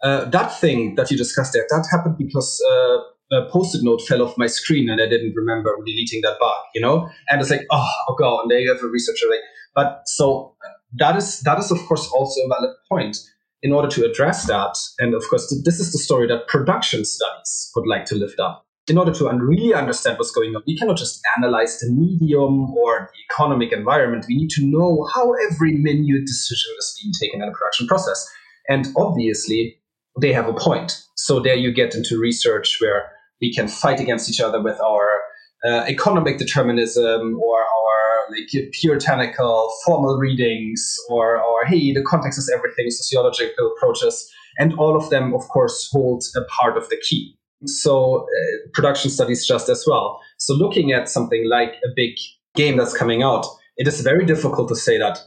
uh, 0.04 0.26
that 0.26 0.50
thing 0.60 0.96
that 0.96 1.10
you 1.10 1.18
discussed 1.18 1.54
there, 1.54 1.66
that 1.70 1.88
happened 1.90 2.18
because 2.18 2.62
uh, 2.72 2.98
a 3.32 3.50
post-it 3.50 3.84
note 3.84 4.02
fell 4.02 4.22
off 4.22 4.38
my 4.38 4.48
screen 4.48 4.90
and 4.90 5.02
I 5.02 5.10
didn't 5.10 5.34
remember 5.36 5.76
deleting 5.86 6.22
that 6.22 6.38
bug, 6.40 6.58
you 6.74 6.82
know? 6.82 7.10
And 7.30 7.42
it's 7.42 7.50
like, 7.50 7.66
oh, 7.72 7.90
oh 8.08 8.16
god, 8.20 8.42
and 8.42 8.52
there 8.52 8.60
you 8.60 8.72
have 8.72 8.84
a 8.84 8.88
researcher 8.88 9.28
like, 9.30 9.40
but 9.74 10.04
so 10.06 10.56
that 10.98 11.16
is 11.18 11.42
that 11.42 11.60
is 11.60 11.72
of 11.72 11.80
course 11.88 12.10
also 12.14 12.42
a 12.42 12.48
valid 12.48 12.76
point. 12.90 13.18
In 13.64 13.72
order 13.72 13.88
to 13.88 14.06
address 14.06 14.46
that, 14.46 14.78
and 15.00 15.16
of 15.16 15.24
course, 15.28 15.50
this 15.66 15.80
is 15.80 15.92
the 15.92 15.98
story 15.98 16.28
that 16.28 16.48
production 16.48 17.04
studies 17.04 17.72
would 17.76 17.88
like 17.88 18.06
to 18.06 18.16
lift 18.16 18.40
up. 18.40 18.65
In 18.88 19.00
order 19.00 19.12
to 19.14 19.30
really 19.30 19.74
understand 19.74 20.20
what's 20.20 20.32
going 20.32 20.56
on, 20.56 20.62
we 20.68 20.78
cannot 20.78 20.98
just 20.98 21.20
analyze 21.38 21.80
the 21.80 21.92
medium 21.92 22.72
or 22.78 23.10
the 23.12 23.34
economic 23.34 23.72
environment. 23.72 24.26
We 24.28 24.38
need 24.38 24.52
to 24.52 24.66
know 24.66 25.08
how 25.14 25.34
every 25.52 25.74
minute 25.74 26.28
decision 26.28 26.72
is 26.78 27.00
being 27.02 27.14
taken 27.20 27.42
in 27.42 27.50
a 27.50 27.52
production 27.52 27.88
process. 27.88 28.28
And 28.70 28.88
obviously, 28.96 29.82
they 30.22 30.32
have 30.34 30.48
a 30.48 30.54
point. 30.54 31.02
So 31.16 31.40
there 31.40 31.56
you 31.56 31.72
get 31.72 31.96
into 31.96 32.20
research 32.20 32.78
where 32.80 33.12
we 33.42 33.54
can 33.54 33.68
fight 33.68 34.00
against 34.00 34.30
each 34.30 34.40
other 34.40 34.62
with 34.62 34.80
our 34.80 35.22
uh, 35.66 35.86
economic 35.88 36.38
determinism 36.38 37.40
or 37.42 37.60
our 37.62 37.96
like 38.30 38.72
puritanical 38.82 39.74
formal 39.86 40.18
readings 40.18 40.96
or 41.10 41.38
or 41.38 41.66
hey 41.66 41.94
the 41.94 42.02
context 42.04 42.40
is 42.40 42.52
everything 42.56 42.90
sociological 42.90 43.72
approaches 43.76 44.32
and 44.58 44.74
all 44.80 44.96
of 44.96 45.10
them 45.10 45.34
of 45.34 45.42
course 45.50 45.90
hold 45.92 46.24
a 46.36 46.42
part 46.46 46.78
of 46.78 46.90
the 46.90 46.98
key 47.08 47.36
so 47.68 48.24
uh, 48.24 48.70
production 48.74 49.10
studies 49.10 49.46
just 49.46 49.70
as 49.70 49.84
well 49.88 50.22
so 50.38 50.54
looking 50.54 50.92
at 50.92 51.10
something 51.10 51.48
like 51.50 51.74
a 51.84 51.90
big 51.96 52.12
game 52.56 52.78
that's 52.78 52.96
coming 52.96 53.24
out 53.24 53.46
it 53.78 53.88
is 53.88 54.02
very 54.02 54.26
difficult 54.26 54.68
to 54.70 54.76
say 54.76 54.98
that 54.98 55.20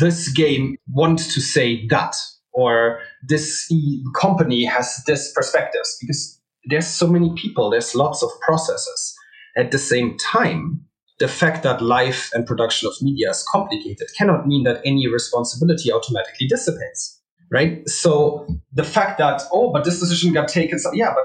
this 0.00 0.28
game 0.30 0.76
wants 0.88 1.34
to 1.34 1.40
say 1.40 1.86
that 1.88 2.16
or 2.52 3.00
this 3.22 3.70
company 4.18 4.64
has 4.64 5.02
this 5.06 5.32
perspectives 5.32 5.96
because 6.00 6.40
there's 6.66 6.86
so 6.86 7.06
many 7.06 7.32
people, 7.34 7.70
there's 7.70 7.94
lots 7.94 8.22
of 8.22 8.30
processes. 8.40 9.14
At 9.56 9.70
the 9.70 9.78
same 9.78 10.16
time, 10.18 10.84
the 11.18 11.28
fact 11.28 11.62
that 11.62 11.82
life 11.82 12.30
and 12.32 12.46
production 12.46 12.88
of 12.88 12.94
media 13.00 13.30
is 13.30 13.44
complicated 13.52 14.08
cannot 14.16 14.46
mean 14.46 14.64
that 14.64 14.80
any 14.84 15.06
responsibility 15.06 15.92
automatically 15.92 16.46
dissipates, 16.48 17.20
right? 17.52 17.88
So 17.88 18.46
the 18.72 18.82
fact 18.82 19.18
that, 19.18 19.42
oh, 19.52 19.72
but 19.72 19.84
this 19.84 20.00
decision 20.00 20.32
got 20.32 20.48
taken, 20.48 20.78
so 20.78 20.92
yeah, 20.92 21.12
but 21.14 21.24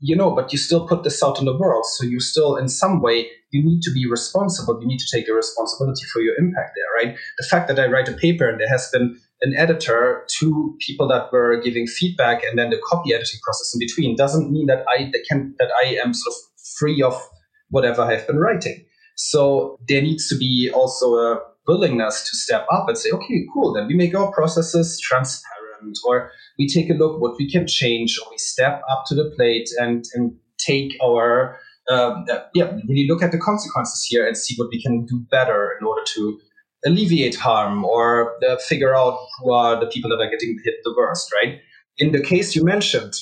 you 0.00 0.16
know, 0.16 0.30
but 0.30 0.52
you 0.52 0.58
still 0.58 0.86
put 0.86 1.04
this 1.04 1.22
out 1.22 1.38
in 1.38 1.44
the 1.44 1.56
world. 1.56 1.84
So 1.86 2.04
you 2.04 2.20
still, 2.20 2.56
in 2.56 2.68
some 2.68 3.00
way, 3.00 3.28
you 3.50 3.64
need 3.64 3.82
to 3.82 3.92
be 3.92 4.08
responsible. 4.08 4.80
You 4.80 4.86
need 4.86 4.98
to 4.98 5.16
take 5.16 5.26
the 5.26 5.32
responsibility 5.32 6.04
for 6.12 6.20
your 6.20 6.34
impact 6.36 6.72
there, 6.76 7.08
right? 7.08 7.18
The 7.38 7.46
fact 7.46 7.68
that 7.68 7.78
I 7.78 7.86
write 7.86 8.08
a 8.08 8.12
paper 8.12 8.48
and 8.48 8.60
there 8.60 8.68
has 8.68 8.88
been 8.92 9.18
an 9.42 9.54
editor, 9.56 10.26
two 10.38 10.76
people 10.80 11.06
that 11.08 11.32
were 11.32 11.60
giving 11.60 11.86
feedback, 11.86 12.42
and 12.42 12.58
then 12.58 12.70
the 12.70 12.80
copy 12.88 13.12
editing 13.12 13.40
process 13.42 13.74
in 13.74 13.78
between 13.78 14.16
doesn't 14.16 14.50
mean 14.50 14.66
that 14.66 14.84
I 14.88 15.10
that 15.12 15.24
can 15.28 15.54
that 15.58 15.70
I 15.84 15.96
am 16.02 16.14
sort 16.14 16.34
of 16.34 16.40
free 16.78 17.02
of 17.02 17.20
whatever 17.68 18.02
I've 18.02 18.26
been 18.26 18.38
writing. 18.38 18.84
So 19.16 19.78
there 19.88 20.02
needs 20.02 20.28
to 20.28 20.36
be 20.36 20.70
also 20.72 21.14
a 21.14 21.40
willingness 21.66 22.28
to 22.30 22.36
step 22.36 22.66
up 22.70 22.88
and 22.88 22.96
say, 22.96 23.10
okay, 23.10 23.44
cool, 23.52 23.72
then 23.74 23.86
we 23.86 23.94
make 23.94 24.14
our 24.14 24.30
processes 24.32 25.00
transparent, 25.00 25.55
or 26.06 26.30
we 26.58 26.68
take 26.68 26.90
a 26.90 26.94
look 26.94 27.20
what 27.20 27.36
we 27.38 27.50
can 27.50 27.66
change, 27.66 28.18
or 28.18 28.30
we 28.30 28.38
step 28.38 28.82
up 28.90 29.04
to 29.06 29.14
the 29.14 29.32
plate 29.36 29.68
and 29.78 30.04
and 30.14 30.32
take 30.58 30.96
our 31.02 31.58
um, 31.88 32.26
yeah, 32.54 32.72
really 32.88 33.06
look 33.08 33.22
at 33.22 33.32
the 33.32 33.38
consequences 33.38 34.04
here 34.08 34.26
and 34.26 34.36
see 34.36 34.54
what 34.56 34.68
we 34.70 34.82
can 34.82 35.04
do 35.06 35.20
better 35.30 35.76
in 35.80 35.86
order 35.86 36.02
to 36.14 36.38
alleviate 36.84 37.36
harm 37.36 37.84
or 37.84 38.36
uh, 38.44 38.56
figure 38.58 38.94
out 38.94 39.18
who 39.38 39.52
are 39.52 39.78
the 39.78 39.86
people 39.86 40.10
that 40.10 40.20
are 40.20 40.30
getting 40.30 40.58
hit 40.64 40.74
the 40.84 40.94
worst, 40.96 41.30
right? 41.32 41.60
In 41.98 42.12
the 42.12 42.20
case 42.20 42.54
you 42.54 42.64
mentioned, 42.64 43.14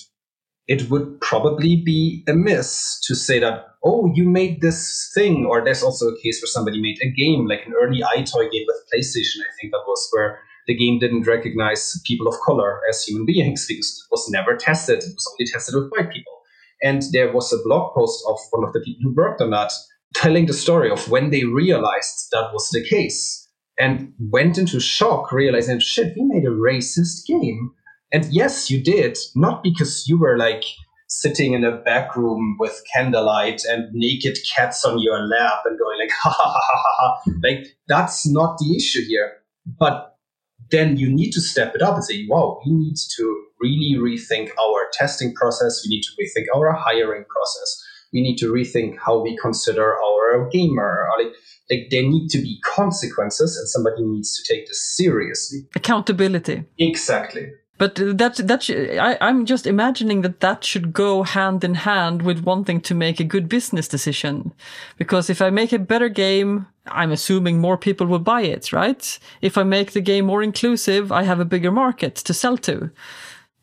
it 0.67 0.91
would 0.91 1.21
probably 1.21 1.77
be 1.77 2.25
amiss 2.27 3.01
to 3.07 3.15
say 3.15 3.39
that, 3.39 3.67
oh, 3.85 4.11
you 4.15 4.25
made 4.25 4.63
this 4.63 5.11
thing, 5.15 5.45
or 5.45 5.63
there's 5.63 5.83
also 5.83 6.07
a 6.09 6.23
case 6.23 6.41
where 6.41 6.49
somebody 6.49 6.81
made 6.81 6.99
a 7.03 7.11
game, 7.11 7.47
like 7.47 7.67
an 7.67 7.75
early 7.81 8.01
EyeToy 8.01 8.51
game 8.51 8.65
with 8.67 8.85
PlayStation, 8.93 9.41
I 9.41 9.53
think 9.61 9.73
that 9.73 9.85
was 9.87 10.09
where 10.13 10.41
the 10.67 10.77
game 10.77 10.99
didn't 10.99 11.27
recognize 11.27 12.01
people 12.07 12.27
of 12.27 12.35
color 12.45 12.81
as 12.89 13.03
human 13.03 13.27
beings 13.27 13.67
because 13.67 14.05
it 14.05 14.11
was 14.11 14.29
never 14.31 14.57
tested. 14.57 14.99
It 14.99 15.15
was 15.15 15.29
only 15.33 15.51
tested 15.51 15.75
with 15.75 15.91
white 15.91 16.13
people. 16.13 16.33
And 16.83 17.03
there 17.13 17.33
was 17.33 17.53
a 17.53 17.63
blog 17.65 17.95
post 17.95 18.23
of 18.29 18.39
one 18.51 18.67
of 18.67 18.73
the 18.73 18.81
people 18.81 19.11
who 19.11 19.15
worked 19.15 19.41
on 19.41 19.51
that 19.51 19.73
telling 20.15 20.47
the 20.47 20.53
story 20.53 20.91
of 20.91 21.09
when 21.11 21.31
they 21.31 21.45
realized 21.45 22.29
that 22.33 22.51
was 22.53 22.69
the 22.71 22.85
case 22.85 23.49
and 23.79 24.13
went 24.19 24.59
into 24.59 24.79
shock, 24.81 25.33
realizing, 25.33 25.81
shit, 25.81 26.15
we 26.17 26.25
made 26.25 26.45
a 26.45 26.51
racist 26.51 27.27
game. 27.27 27.73
And 28.13 28.25
yes, 28.27 28.71
you 28.71 28.83
did, 28.83 29.19
not 29.35 29.63
because 29.63 30.07
you 30.07 30.19
were 30.19 30.39
like 30.39 30.63
sitting 31.09 31.53
in 31.53 31.65
a 31.65 31.77
back 31.79 32.17
room 32.17 32.57
with 32.59 32.81
candlelight 32.95 33.63
and 33.69 33.93
naked 33.93 34.39
cats 34.55 34.85
on 34.85 35.01
your 35.01 35.19
lap 35.27 35.63
and 35.65 35.79
going 35.79 35.99
like, 35.99 36.11
ha 36.23 36.31
ha 36.31 36.53
ha 36.53 36.61
ha 36.73 36.95
ha. 36.97 37.23
Like, 37.43 37.67
that's 37.89 38.27
not 38.27 38.59
the 38.59 38.77
issue 38.77 39.05
here. 39.07 39.33
But 39.79 40.14
then 40.75 40.97
you 40.97 41.09
need 41.09 41.31
to 41.33 41.41
step 41.41 41.75
it 41.75 41.83
up 41.83 41.95
and 41.95 42.05
say, 42.05 42.27
wow, 42.29 42.61
we 42.65 42.73
need 42.73 42.97
to 43.17 43.45
really 43.61 43.95
rethink 43.99 44.49
our 44.61 44.89
testing 44.93 45.33
process. 45.35 45.83
We 45.85 45.95
need 45.95 46.03
to 46.03 46.13
rethink 46.21 46.47
our 46.57 46.73
hiring 46.73 47.25
process. 47.35 47.83
We 48.13 48.21
need 48.23 48.37
to 48.39 48.53
rethink 48.53 48.97
how 49.05 49.21
we 49.21 49.37
consider 49.41 49.95
our 49.95 50.49
gamer. 50.51 51.07
Like, 51.19 51.33
like 51.71 51.89
there 51.91 52.03
need 52.03 52.29
to 52.31 52.39
be 52.39 52.61
consequences 52.65 53.57
and 53.57 53.69
somebody 53.69 54.03
needs 54.03 54.37
to 54.37 54.53
take 54.53 54.67
this 54.67 54.97
seriously 54.97 55.61
accountability 55.75 56.65
exactly 56.79 57.47
but 57.77 57.95
that 57.97 58.37
that 58.37 58.71
I, 59.01 59.19
I'm 59.21 59.47
just 59.47 59.67
imagining 59.67 60.23
that 60.23 60.41
that 60.41 60.65
should 60.65 60.93
go 60.93 61.23
hand 61.23 61.65
in 61.65 61.75
hand 61.75 62.23
with 62.23 62.45
wanting 62.45 62.81
to 62.83 62.95
make 62.95 63.21
a 63.21 63.25
good 63.25 63.49
business 63.49 63.89
decision, 63.89 64.53
because 64.97 65.29
if 65.29 65.43
I 65.43 65.51
make 65.51 65.73
a 65.73 65.79
better 65.79 66.09
game, 66.09 66.67
I'm 66.87 67.13
assuming 67.13 67.61
more 67.61 67.77
people 67.77 68.07
will 68.07 68.21
buy 68.21 68.43
it, 68.43 68.73
right? 68.73 69.19
If 69.41 69.59
I 69.59 69.65
make 69.65 69.93
the 69.93 70.01
game 70.01 70.27
more 70.27 70.43
inclusive, 70.43 71.11
I 71.11 71.25
have 71.25 71.41
a 71.41 71.45
bigger 71.45 71.73
market 71.73 72.15
to 72.17 72.35
sell 72.35 72.57
to. 72.59 72.91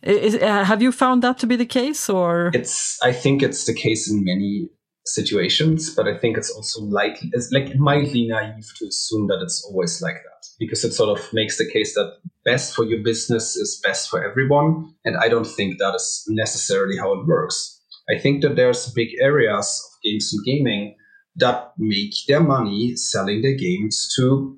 Is, 0.04 0.36
uh, 0.36 0.63
have 0.63 0.82
you 0.82 0.91
found 0.91 1.21
that 1.21 1.38
to 1.39 1.47
be 1.47 1.56
the 1.56 1.65
case, 1.65 2.10
or 2.10 2.52
it's? 2.54 3.00
I 3.04 3.12
think 3.13 3.43
it's 3.43 3.65
the 3.65 3.74
case 3.74 4.10
in 4.12 4.26
many 4.26 4.69
situations, 5.06 5.94
but 5.96 6.08
I 6.08 6.18
think 6.18 6.38
it's 6.38 6.52
also 6.52 6.82
likely, 6.82 7.30
it's 7.34 7.52
like 7.52 7.76
mildly 7.76 8.28
naive 8.28 8.72
to 8.78 8.86
assume 8.88 9.28
that 9.28 9.42
it's 9.42 9.64
always 9.66 10.02
like 10.02 10.16
that 10.16 10.48
because 10.60 10.84
it 10.84 10.94
sort 10.94 11.18
of 11.18 11.34
makes 11.34 11.58
the 11.58 11.70
case 11.70 11.96
that 11.96 12.18
best 12.46 12.76
for 12.76 12.86
your 12.86 13.04
business 13.04 13.56
is 13.56 13.82
best 13.84 14.10
for 14.10 14.24
everyone. 14.24 14.94
And 15.06 15.18
I 15.18 15.28
don't 15.28 15.48
think 15.48 15.80
that 15.80 15.96
is 15.96 16.26
necessarily 16.28 16.98
how 16.98 17.14
it 17.14 17.26
works. 17.26 17.80
I 18.10 18.20
think 18.20 18.42
that 18.44 18.56
there's 18.56 18.92
big 18.92 19.10
areas 19.20 19.82
of 19.86 20.02
games 20.04 20.34
and 20.34 20.46
gaming 20.46 20.96
that 21.38 21.74
make 21.78 22.14
their 22.28 22.42
money 22.42 22.96
selling 22.96 23.42
their 23.42 23.56
games 23.56 24.14
to 24.18 24.58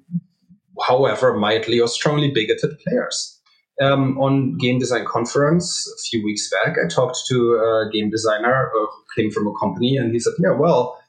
however 0.87 1.35
mildly 1.35 1.79
or 1.79 1.87
strongly 1.87 2.31
bigoted 2.31 2.79
players 2.79 3.32
um, 3.81 4.17
on 4.19 4.57
game 4.57 4.79
design 4.79 5.05
conference 5.05 5.87
a 5.87 5.97
few 6.09 6.23
weeks 6.23 6.49
back, 6.49 6.77
I 6.77 6.87
talked 6.87 7.19
to 7.27 7.35
a 7.55 7.89
game 7.91 8.09
designer 8.09 8.69
who 8.73 8.87
came 9.15 9.31
from 9.31 9.47
a 9.47 9.53
company, 9.59 9.97
and 9.97 10.13
he 10.13 10.19
said, 10.19 10.33
"Yeah, 10.39 10.51
well, 10.51 10.99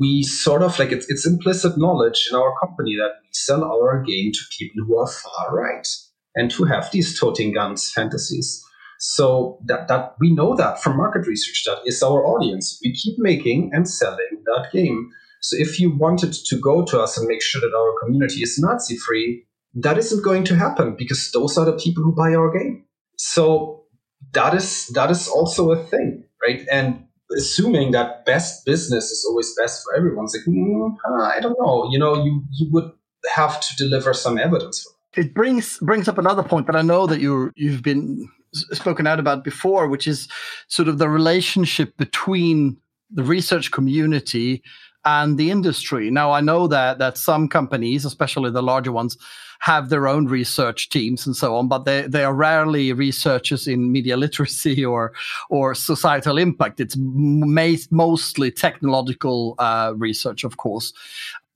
we 0.00 0.22
sort 0.22 0.62
of 0.62 0.78
like 0.78 0.92
it's, 0.92 1.08
it's 1.08 1.26
implicit 1.26 1.78
knowledge 1.78 2.28
in 2.30 2.36
our 2.36 2.54
company 2.58 2.96
that 2.96 3.12
we 3.22 3.28
sell 3.32 3.64
our 3.64 4.02
game 4.02 4.32
to 4.32 4.40
people 4.58 4.84
who 4.84 4.98
are 4.98 5.06
far 5.06 5.54
right 5.54 5.86
and 6.34 6.52
who 6.52 6.64
have 6.64 6.90
these 6.90 7.18
toting 7.18 7.52
guns 7.52 7.90
fantasies." 7.90 8.62
So 8.98 9.58
that, 9.66 9.88
that 9.88 10.14
we 10.18 10.32
know 10.32 10.56
that 10.56 10.82
from 10.82 10.96
market 10.96 11.26
research 11.26 11.64
that 11.66 11.82
is 11.84 12.02
our 12.02 12.24
audience. 12.24 12.80
We 12.82 12.94
keep 12.94 13.18
making 13.18 13.70
and 13.74 13.88
selling 13.88 14.42
that 14.46 14.68
game. 14.72 15.10
So 15.42 15.56
if 15.58 15.78
you 15.78 15.94
wanted 15.94 16.32
to 16.32 16.56
go 16.58 16.84
to 16.86 17.00
us 17.00 17.18
and 17.18 17.28
make 17.28 17.42
sure 17.42 17.60
that 17.60 17.76
our 17.76 17.92
community 18.02 18.42
is 18.42 18.58
Nazi 18.58 18.96
free, 18.96 19.44
that 19.76 19.98
isn't 19.98 20.24
going 20.24 20.44
to 20.44 20.56
happen 20.56 20.96
because 20.96 21.30
those 21.32 21.56
are 21.58 21.64
the 21.64 21.72
people 21.74 22.02
who 22.02 22.14
buy 22.14 22.34
our 22.34 22.50
game. 22.50 22.84
So 23.18 23.84
that 24.32 24.54
is 24.54 24.88
that 24.88 25.10
is 25.10 25.28
also 25.28 25.70
a 25.70 25.82
thing, 25.84 26.24
right? 26.46 26.66
And 26.70 27.04
assuming 27.36 27.92
that 27.92 28.24
best 28.24 28.64
business 28.64 29.10
is 29.10 29.24
always 29.28 29.54
best 29.54 29.84
for 29.84 29.94
everyone, 29.96 30.24
it's 30.24 30.36
like 30.36 30.54
mm, 30.54 30.96
I 31.20 31.40
don't 31.40 31.58
know. 31.60 31.88
You 31.90 31.98
know, 31.98 32.24
you 32.24 32.42
you 32.52 32.68
would 32.72 32.90
have 33.34 33.60
to 33.60 33.76
deliver 33.76 34.14
some 34.14 34.38
evidence. 34.38 34.82
For 35.12 35.20
it 35.20 35.34
brings 35.34 35.78
brings 35.78 36.08
up 36.08 36.18
another 36.18 36.42
point 36.42 36.66
that 36.66 36.76
I 36.76 36.82
know 36.82 37.06
that 37.06 37.20
you 37.20 37.52
you've 37.56 37.82
been 37.82 38.28
spoken 38.52 39.06
out 39.06 39.20
about 39.20 39.44
before, 39.44 39.88
which 39.88 40.06
is 40.06 40.28
sort 40.68 40.88
of 40.88 40.98
the 40.98 41.08
relationship 41.08 41.96
between 41.98 42.78
the 43.10 43.22
research 43.22 43.70
community 43.70 44.62
and 45.06 45.38
the 45.38 45.50
industry. 45.50 46.10
Now, 46.10 46.32
I 46.32 46.40
know 46.40 46.66
that 46.66 46.98
that 46.98 47.16
some 47.16 47.48
companies, 47.48 48.04
especially 48.04 48.50
the 48.50 48.62
larger 48.62 48.92
ones, 48.92 49.16
have 49.60 49.88
their 49.88 50.06
own 50.06 50.26
research 50.26 50.90
teams 50.90 51.26
and 51.26 51.34
so 51.34 51.56
on, 51.56 51.68
but 51.68 51.84
they, 51.84 52.02
they 52.02 52.24
are 52.24 52.34
rarely 52.34 52.92
researchers 52.92 53.66
in 53.66 53.90
media 53.92 54.16
literacy 54.16 54.84
or 54.92 55.12
or 55.48 55.74
societal 55.74 56.36
impact. 56.36 56.80
It's 56.80 56.96
mostly 56.98 58.50
technological 58.50 59.54
uh, 59.58 59.94
research, 59.96 60.44
of 60.44 60.56
course. 60.58 60.92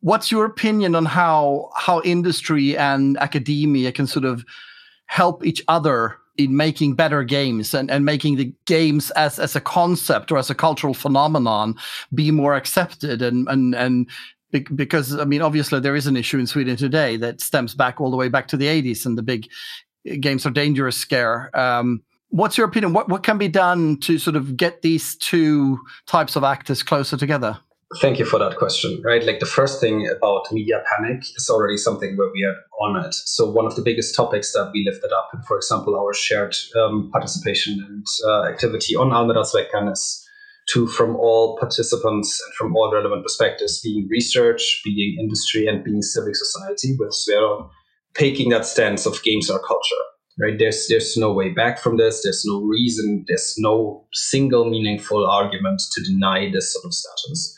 What's 0.01 0.33
your 0.33 0.47
opinion 0.47 0.95
on 0.95 1.05
how 1.05 1.71
how 1.77 2.01
industry 2.03 2.79
and 2.79 3.19
academia 3.19 3.93
can 3.93 4.07
sort 4.07 4.25
of 4.25 4.45
help 5.07 5.45
each 5.45 5.63
other 5.67 6.20
in 6.37 6.57
making 6.57 6.95
better 6.95 7.23
games 7.23 7.75
and, 7.75 7.91
and 7.91 8.05
making 8.05 8.37
the 8.37 8.53
games 8.67 9.11
as, 9.13 9.39
as 9.39 9.57
a 9.57 9.61
concept 9.61 10.31
or 10.33 10.39
as 10.39 10.51
a 10.51 10.55
cultural 10.55 10.95
phenomenon 10.95 11.75
be 12.15 12.31
more 12.31 12.55
accepted 12.55 13.21
and 13.23 13.49
and 13.49 13.75
and 13.75 14.09
because 14.75 15.17
I 15.17 15.25
mean 15.25 15.43
obviously 15.43 15.81
there 15.81 15.97
is 15.97 16.07
an 16.07 16.17
issue 16.17 16.39
in 16.39 16.47
Sweden 16.47 16.77
today 16.77 17.17
that 17.19 17.41
stems 17.41 17.75
back 17.75 18.01
all 18.01 18.11
the 18.11 18.17
way 18.17 18.29
back 18.29 18.49
to 18.49 18.57
the 18.57 18.67
80s 18.67 19.07
and 19.07 19.17
the 19.17 19.23
big 19.23 19.49
uh, 20.11 20.15
games 20.21 20.47
are 20.47 20.51
dangerous 20.51 20.97
scare. 20.97 21.57
Um, 21.59 22.03
what's 22.31 22.57
your 22.57 22.67
opinion? 22.67 22.93
What 22.93 23.09
what 23.09 23.23
can 23.23 23.39
be 23.39 23.49
done 23.49 23.99
to 24.01 24.19
sort 24.19 24.37
of 24.37 24.57
get 24.57 24.83
these 24.83 25.17
two 25.17 25.79
types 26.07 26.37
of 26.37 26.45
actors 26.45 26.83
closer 26.83 27.17
together? 27.17 27.59
Thank 27.99 28.21
you 28.21 28.25
for 28.25 28.39
that 28.39 28.57
question. 28.57 29.03
Right, 29.05 29.25
like 29.25 29.41
the 29.41 29.47
first 29.47 29.81
thing 29.81 30.09
about 30.09 30.53
media 30.53 30.81
panic 30.87 31.25
is 31.37 31.51
already 31.51 31.77
something 31.77 32.17
where 32.17 32.31
we 32.33 32.45
are 32.45 32.55
on 32.81 33.05
it. 33.05 33.15
So 33.15 33.51
one 33.51 33.67
of 33.67 33.75
the 33.75 33.83
biggest 33.83 34.15
topics 34.15 34.53
that 34.53 34.71
we 34.73 34.85
lifted 34.89 35.11
up, 35.13 35.31
for 35.49 35.57
example, 35.57 35.99
our 35.99 36.15
shared 36.15 36.55
um, 36.81 37.11
participation 37.11 37.85
and 37.85 38.07
uh, 38.25 38.45
activity 38.45 38.95
on 38.95 39.11
Almedalsveckan 39.11 39.91
is 39.91 40.25
to 40.69 40.87
from 40.87 41.17
all 41.17 41.59
participants 41.59 42.41
and 42.45 42.55
from 42.55 42.77
all 42.77 42.93
relevant 42.95 43.25
perspectives, 43.25 43.81
being 43.81 44.07
research, 44.09 44.83
being 44.85 45.17
industry, 45.19 45.67
and 45.67 45.83
being 45.83 46.01
civic 46.01 46.37
society, 46.37 46.95
with 46.97 47.11
Sverok 47.11 47.71
taking 48.15 48.51
that 48.51 48.67
stance 48.67 49.05
of 49.05 49.23
games 49.23 49.51
are 49.51 49.61
culture. 49.61 50.03
Right? 50.39 50.57
There's 50.57 50.87
there's 50.89 51.17
no 51.17 51.33
way 51.33 51.51
back 51.51 51.81
from 51.81 51.97
this. 51.97 52.23
There's 52.23 52.45
no 52.47 52.61
reason. 52.61 53.25
There's 53.27 53.57
no 53.59 54.07
single 54.13 54.71
meaningful 54.71 55.27
argument 55.27 55.83
to 55.93 56.05
deny 56.05 56.51
this 56.53 56.73
sort 56.73 56.85
of 56.85 56.95
status 56.95 57.57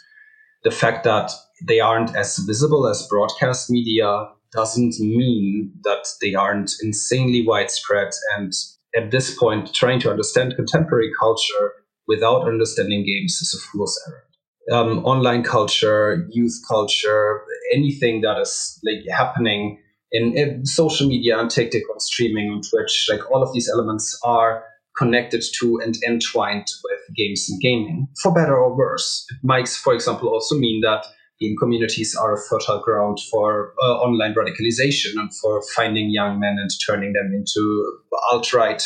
the 0.64 0.70
fact 0.70 1.05
that 1.05 1.31
they 1.66 1.81
aren't 1.81 2.14
as 2.16 2.38
visible 2.38 2.88
as 2.88 3.07
broadcast 3.09 3.70
media 3.70 4.29
doesn't 4.53 4.94
mean 5.01 5.72
that 5.83 6.07
they 6.20 6.35
aren't 6.35 6.72
insanely 6.83 7.44
widespread. 7.46 8.11
And 8.37 8.53
at 8.96 9.11
this 9.11 9.37
point, 9.37 9.72
trying 9.75 10.01
to 10.01 10.11
understand 10.11 10.55
contemporary 10.57 11.11
culture 11.18 11.72
without 12.07 12.46
understanding 12.46 13.05
games 13.07 13.38
is 13.40 13.55
a 13.55 13.61
fool's 13.70 13.98
errand. 14.07 14.25
Um, 14.70 15.05
online 15.05 15.42
culture, 15.42 16.29
youth 16.31 16.61
culture, 16.68 17.42
anything 17.72 18.20
that 18.20 18.38
is 18.40 18.79
like 18.85 19.05
happening 19.16 19.81
in, 20.12 20.37
in 20.37 20.66
social 20.66 21.09
media 21.09 21.38
and 21.38 21.51
TikTok 21.51 21.83
on 21.90 21.98
streaming 21.98 22.51
on 22.51 22.61
Twitch, 22.61 23.09
like 23.11 23.29
all 23.31 23.42
of 23.42 23.53
these 23.53 23.68
elements 23.68 24.16
are 24.22 24.64
connected 24.97 25.43
to 25.59 25.81
and 25.83 25.97
entwined 26.07 26.67
with 26.85 27.17
games 27.17 27.49
and 27.49 27.61
gaming, 27.61 28.09
for 28.23 28.33
better 28.33 28.57
or 28.57 28.77
worse. 28.77 29.25
It 29.31 29.39
might, 29.43 29.69
for 29.69 29.95
example, 29.95 30.29
also 30.29 30.57
mean 30.57 30.81
that 30.83 31.05
game 31.41 31.57
communities 31.59 32.15
are 32.15 32.35
a 32.35 32.41
fertile 32.49 32.81
ground 32.81 33.19
for 33.31 33.75
uh, 33.83 33.95
online 33.99 34.35
radicalization 34.35 35.13
and 35.17 35.31
for 35.41 35.63
finding 35.75 36.11
young 36.11 36.39
men 36.39 36.57
and 36.59 36.71
turning 36.87 37.13
them 37.15 37.33
into 37.35 38.01
alt 38.31 38.53
right 38.53 38.83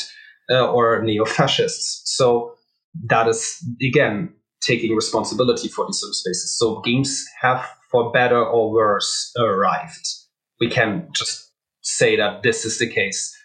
uh, 0.50 0.66
or 0.66 1.02
neo 1.02 1.24
fascists. 1.24 2.02
So 2.16 2.54
that 3.04 3.28
is, 3.28 3.62
again, 3.82 4.32
taking 4.62 4.96
responsibility 4.96 5.68
for 5.68 5.86
these 5.86 6.00
sort 6.00 6.10
of 6.10 6.16
spaces. 6.16 6.56
So 6.58 6.80
games 6.80 7.24
have, 7.40 7.68
for 7.90 8.10
better 8.10 8.42
or 8.42 8.72
worse, 8.72 9.32
arrived. 9.38 10.06
We 10.60 10.70
can 10.70 11.08
just 11.12 11.52
say 11.82 12.16
that 12.16 12.42
this 12.42 12.64
is 12.64 12.78
the 12.78 12.88
case. 12.88 13.36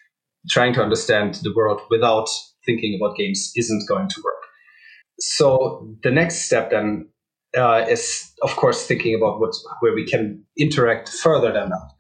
Trying 0.50 0.74
to 0.74 0.82
understand 0.82 1.36
the 1.44 1.54
world 1.56 1.82
without 1.90 2.30
thinking 2.66 3.00
about 3.00 3.18
games 3.18 3.52
isn't 3.56 3.88
going 3.88 4.08
to 4.10 4.22
work. 4.24 4.44
So 5.20 5.88
the 6.04 6.12
next 6.12 6.46
step 6.46 6.72
then 6.72 7.08
uh, 7.58 7.86
is, 7.88 8.32
of 8.42 8.56
course, 8.56 8.86
thinking 8.86 9.16
about 9.16 9.40
what 9.40 9.54
where 9.82 9.94
we 9.94 10.06
can 10.06 10.44
interact 10.58 11.10
further 11.10 11.52
than 11.52 11.70
that. 11.70 11.92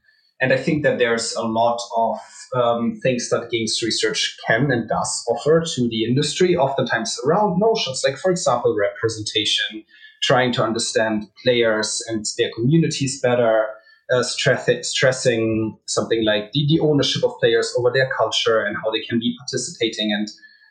And 0.41 0.51
I 0.51 0.57
think 0.57 0.81
that 0.83 0.97
there's 0.97 1.35
a 1.35 1.43
lot 1.43 1.79
of 1.95 2.17
um, 2.55 2.99
things 3.03 3.29
that 3.29 3.51
games 3.51 3.79
research 3.83 4.35
can 4.47 4.71
and 4.71 4.89
does 4.89 5.23
offer 5.29 5.63
to 5.75 5.87
the 5.87 6.03
industry, 6.03 6.55
oftentimes 6.55 7.15
around 7.25 7.59
notions 7.59 8.01
like, 8.03 8.17
for 8.17 8.31
example, 8.31 8.75
representation, 8.75 9.83
trying 10.23 10.51
to 10.53 10.63
understand 10.63 11.27
players 11.43 12.03
and 12.07 12.25
their 12.39 12.49
communities 12.55 13.21
better, 13.21 13.67
uh, 14.11 14.23
stress, 14.23 14.67
stressing 14.81 15.77
something 15.85 16.25
like 16.25 16.51
the, 16.53 16.65
the 16.67 16.79
ownership 16.79 17.23
of 17.23 17.37
players 17.39 17.71
over 17.77 17.91
their 17.93 18.09
culture 18.17 18.63
and 18.63 18.75
how 18.83 18.89
they 18.89 19.01
can 19.07 19.19
be 19.19 19.35
participating 19.37 20.11
and 20.11 20.27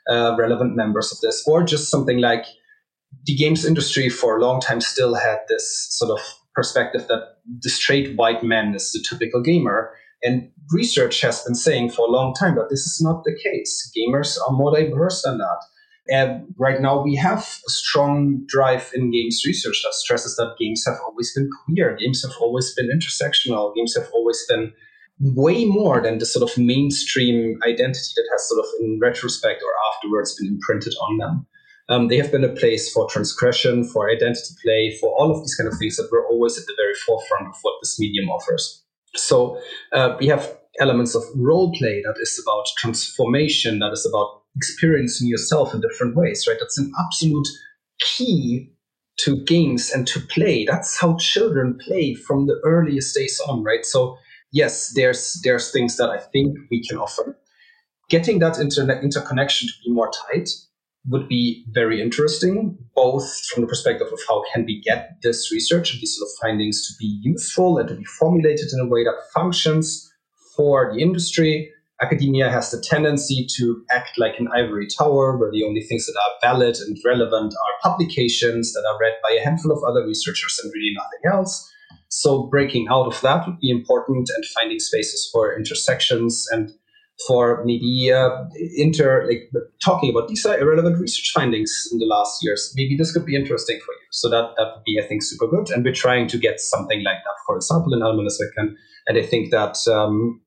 uh, 0.08 0.36
relevant 0.38 0.76
members 0.76 1.12
of 1.12 1.18
this, 1.20 1.42
or 1.46 1.62
just 1.62 1.90
something 1.90 2.18
like 2.18 2.46
the 3.24 3.34
games 3.34 3.64
industry 3.64 4.08
for 4.08 4.36
a 4.36 4.40
long 4.40 4.60
time 4.60 4.80
still 4.80 5.14
had 5.14 5.38
this 5.48 5.88
sort 5.90 6.10
of 6.10 6.24
perspective 6.54 7.06
that 7.08 7.38
the 7.62 7.70
straight 7.70 8.16
white 8.16 8.42
man 8.42 8.74
is 8.74 8.92
the 8.92 9.04
typical 9.08 9.42
gamer. 9.42 9.92
And 10.22 10.50
research 10.70 11.20
has 11.22 11.42
been 11.42 11.54
saying 11.54 11.90
for 11.90 12.06
a 12.06 12.10
long 12.10 12.34
time 12.34 12.56
that 12.56 12.68
this 12.70 12.86
is 12.86 13.00
not 13.00 13.24
the 13.24 13.38
case. 13.42 13.90
Gamers 13.96 14.36
are 14.46 14.52
more 14.52 14.74
diverse 14.76 15.22
than 15.22 15.38
that. 15.38 15.64
And 16.10 16.46
right 16.58 16.80
now, 16.80 17.02
we 17.02 17.14
have 17.16 17.40
a 17.40 17.70
strong 17.70 18.44
drive 18.48 18.90
in 18.94 19.12
games 19.12 19.42
research 19.46 19.80
that 19.84 19.94
stresses 19.94 20.36
that 20.36 20.56
games 20.58 20.84
have 20.86 20.98
always 21.06 21.32
been 21.34 21.48
queer, 21.64 21.96
games 21.96 22.22
have 22.22 22.34
always 22.40 22.74
been 22.74 22.88
intersectional, 22.88 23.74
games 23.76 23.96
have 23.96 24.08
always 24.12 24.44
been 24.48 24.72
way 25.20 25.64
more 25.66 26.00
than 26.00 26.18
the 26.18 26.26
sort 26.26 26.50
of 26.50 26.56
mainstream 26.56 27.58
identity 27.66 28.12
that 28.16 28.28
has 28.32 28.48
sort 28.48 28.64
of 28.64 28.66
in 28.80 28.98
retrospect 29.00 29.62
or 29.62 29.70
afterwards 29.92 30.34
been 30.34 30.48
imprinted 30.48 30.94
on 31.02 31.18
them. 31.18 31.46
Um, 31.90 32.08
they 32.08 32.16
have 32.16 32.30
been 32.30 32.44
a 32.44 32.48
place 32.48 32.90
for 32.90 33.08
transgression, 33.08 33.84
for 33.84 34.08
identity 34.08 34.54
play, 34.62 34.96
for 35.00 35.10
all 35.18 35.30
of 35.30 35.40
these 35.40 35.54
kind 35.56 35.68
of 35.68 35.76
things 35.78 35.96
that 35.96 36.08
were 36.10 36.26
always 36.26 36.56
at 36.56 36.66
the 36.66 36.74
very 36.76 36.94
forefront 36.94 37.48
of 37.48 37.56
what 37.62 37.74
this 37.82 37.98
medium 37.98 38.30
offers. 38.30 38.82
So 39.16 39.60
uh, 39.92 40.16
we 40.20 40.28
have 40.28 40.56
elements 40.78 41.14
of 41.14 41.24
role 41.34 41.72
play 41.72 42.00
that 42.02 42.14
is 42.20 42.42
about 42.42 42.66
transformation, 42.78 43.80
that 43.80 43.92
is 43.92 44.06
about 44.06 44.42
experiencing 44.56 45.28
yourself 45.28 45.74
in 45.74 45.80
different 45.80 46.16
ways, 46.16 46.46
right? 46.48 46.56
That's 46.60 46.78
an 46.78 46.92
absolute 46.98 47.48
key 47.98 48.70
to 49.18 49.44
games 49.44 49.90
and 49.90 50.06
to 50.06 50.20
play. 50.20 50.64
That's 50.64 50.98
how 50.98 51.16
children 51.16 51.78
play 51.84 52.14
from 52.14 52.46
the 52.46 52.60
earliest 52.64 53.14
days 53.14 53.40
on, 53.48 53.64
right? 53.64 53.84
So 53.84 54.16
yes, 54.52 54.92
there's 54.94 55.40
there's 55.44 55.70
things 55.70 55.96
that 55.96 56.10
I 56.10 56.18
think 56.18 56.56
we 56.70 56.82
can 56.86 56.98
offer. 56.98 57.38
Getting 58.08 58.40
that 58.40 58.58
internet 58.58 59.04
interconnection 59.04 59.68
to 59.68 59.74
be 59.84 59.92
more 59.92 60.10
tight 60.10 60.50
would 61.08 61.28
be 61.28 61.64
very 61.70 62.02
interesting, 62.02 62.76
both 62.94 63.24
from 63.46 63.62
the 63.62 63.66
perspective 63.66 64.08
of 64.12 64.18
how 64.28 64.42
can 64.52 64.64
we 64.66 64.80
get 64.82 65.16
this 65.22 65.50
research 65.50 65.92
and 65.92 66.00
these 66.00 66.16
sort 66.16 66.28
of 66.28 66.32
findings 66.42 66.86
to 66.86 66.94
be 66.98 67.18
useful 67.22 67.78
and 67.78 67.88
to 67.88 67.94
be 67.94 68.04
formulated 68.04 68.66
in 68.72 68.80
a 68.80 68.88
way 68.88 69.04
that 69.04 69.14
functions 69.32 70.10
for 70.56 70.92
the 70.92 71.00
industry. 71.00 71.70
Academia 72.02 72.50
has 72.50 72.70
the 72.70 72.80
tendency 72.80 73.46
to 73.56 73.84
act 73.90 74.18
like 74.18 74.38
an 74.38 74.48
ivory 74.54 74.86
tower, 74.86 75.36
where 75.36 75.50
the 75.50 75.64
only 75.64 75.82
things 75.82 76.06
that 76.06 76.18
are 76.18 76.50
valid 76.50 76.76
and 76.76 76.96
relevant 77.04 77.52
are 77.52 77.90
publications 77.90 78.72
that 78.72 78.84
are 78.90 78.98
read 78.98 79.12
by 79.22 79.36
a 79.36 79.44
handful 79.44 79.70
of 79.70 79.84
other 79.84 80.06
researchers 80.06 80.58
and 80.62 80.72
really 80.74 80.94
nothing 80.94 81.30
else. 81.30 81.70
So 82.10 82.48
breaking 82.48 82.88
out 82.90 83.06
of 83.06 83.20
that 83.20 83.46
would 83.46 83.60
be 83.60 83.70
important 83.70 84.28
and 84.34 84.44
finding 84.46 84.80
spaces 84.80 85.28
for 85.32 85.56
intersections 85.56 86.46
and 86.50 86.70
for 87.26 87.62
maybe 87.64 88.10
uh, 88.12 88.44
inter 88.76 89.26
like 89.26 89.50
talking 89.84 90.10
about 90.10 90.28
these 90.28 90.44
are 90.46 90.58
irrelevant 90.58 90.98
research 90.98 91.30
findings 91.34 91.70
in 91.92 91.98
the 91.98 92.06
last 92.06 92.42
years. 92.42 92.72
Maybe 92.76 92.96
this 92.96 93.12
could 93.12 93.26
be 93.26 93.36
interesting 93.36 93.78
for 93.78 93.92
you. 93.92 94.06
So 94.10 94.28
that 94.30 94.52
that 94.56 94.72
would 94.74 94.84
be 94.84 94.98
I 95.02 95.06
think 95.06 95.22
super 95.22 95.46
good. 95.46 95.70
And 95.70 95.84
we're 95.84 95.92
trying 95.92 96.28
to 96.28 96.38
get 96.38 96.60
something 96.60 97.04
like 97.04 97.18
that, 97.24 97.36
for 97.46 97.56
example, 97.56 97.94
in 97.94 98.00
Almedalsveckan. 98.00 98.74
And 99.06 99.18
I 99.18 99.22
think 99.22 99.50
that 99.50 99.76
um, 99.88 100.40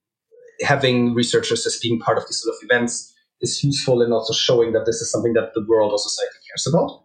having 0.62 1.14
researchers 1.14 1.66
as 1.66 1.80
being 1.82 2.00
part 2.00 2.18
of 2.18 2.26
these 2.26 2.42
sort 2.42 2.56
of 2.56 2.60
events 2.64 3.14
is 3.42 3.64
useful 3.64 4.02
in 4.02 4.12
also 4.12 4.34
showing 4.34 4.74
that 4.74 4.86
this 4.86 5.02
is 5.02 5.12
something 5.12 5.34
that 5.34 5.52
the 5.54 5.66
world 5.68 5.92
or 5.92 5.98
society 5.98 6.38
cares 6.50 6.68
about. 6.68 7.03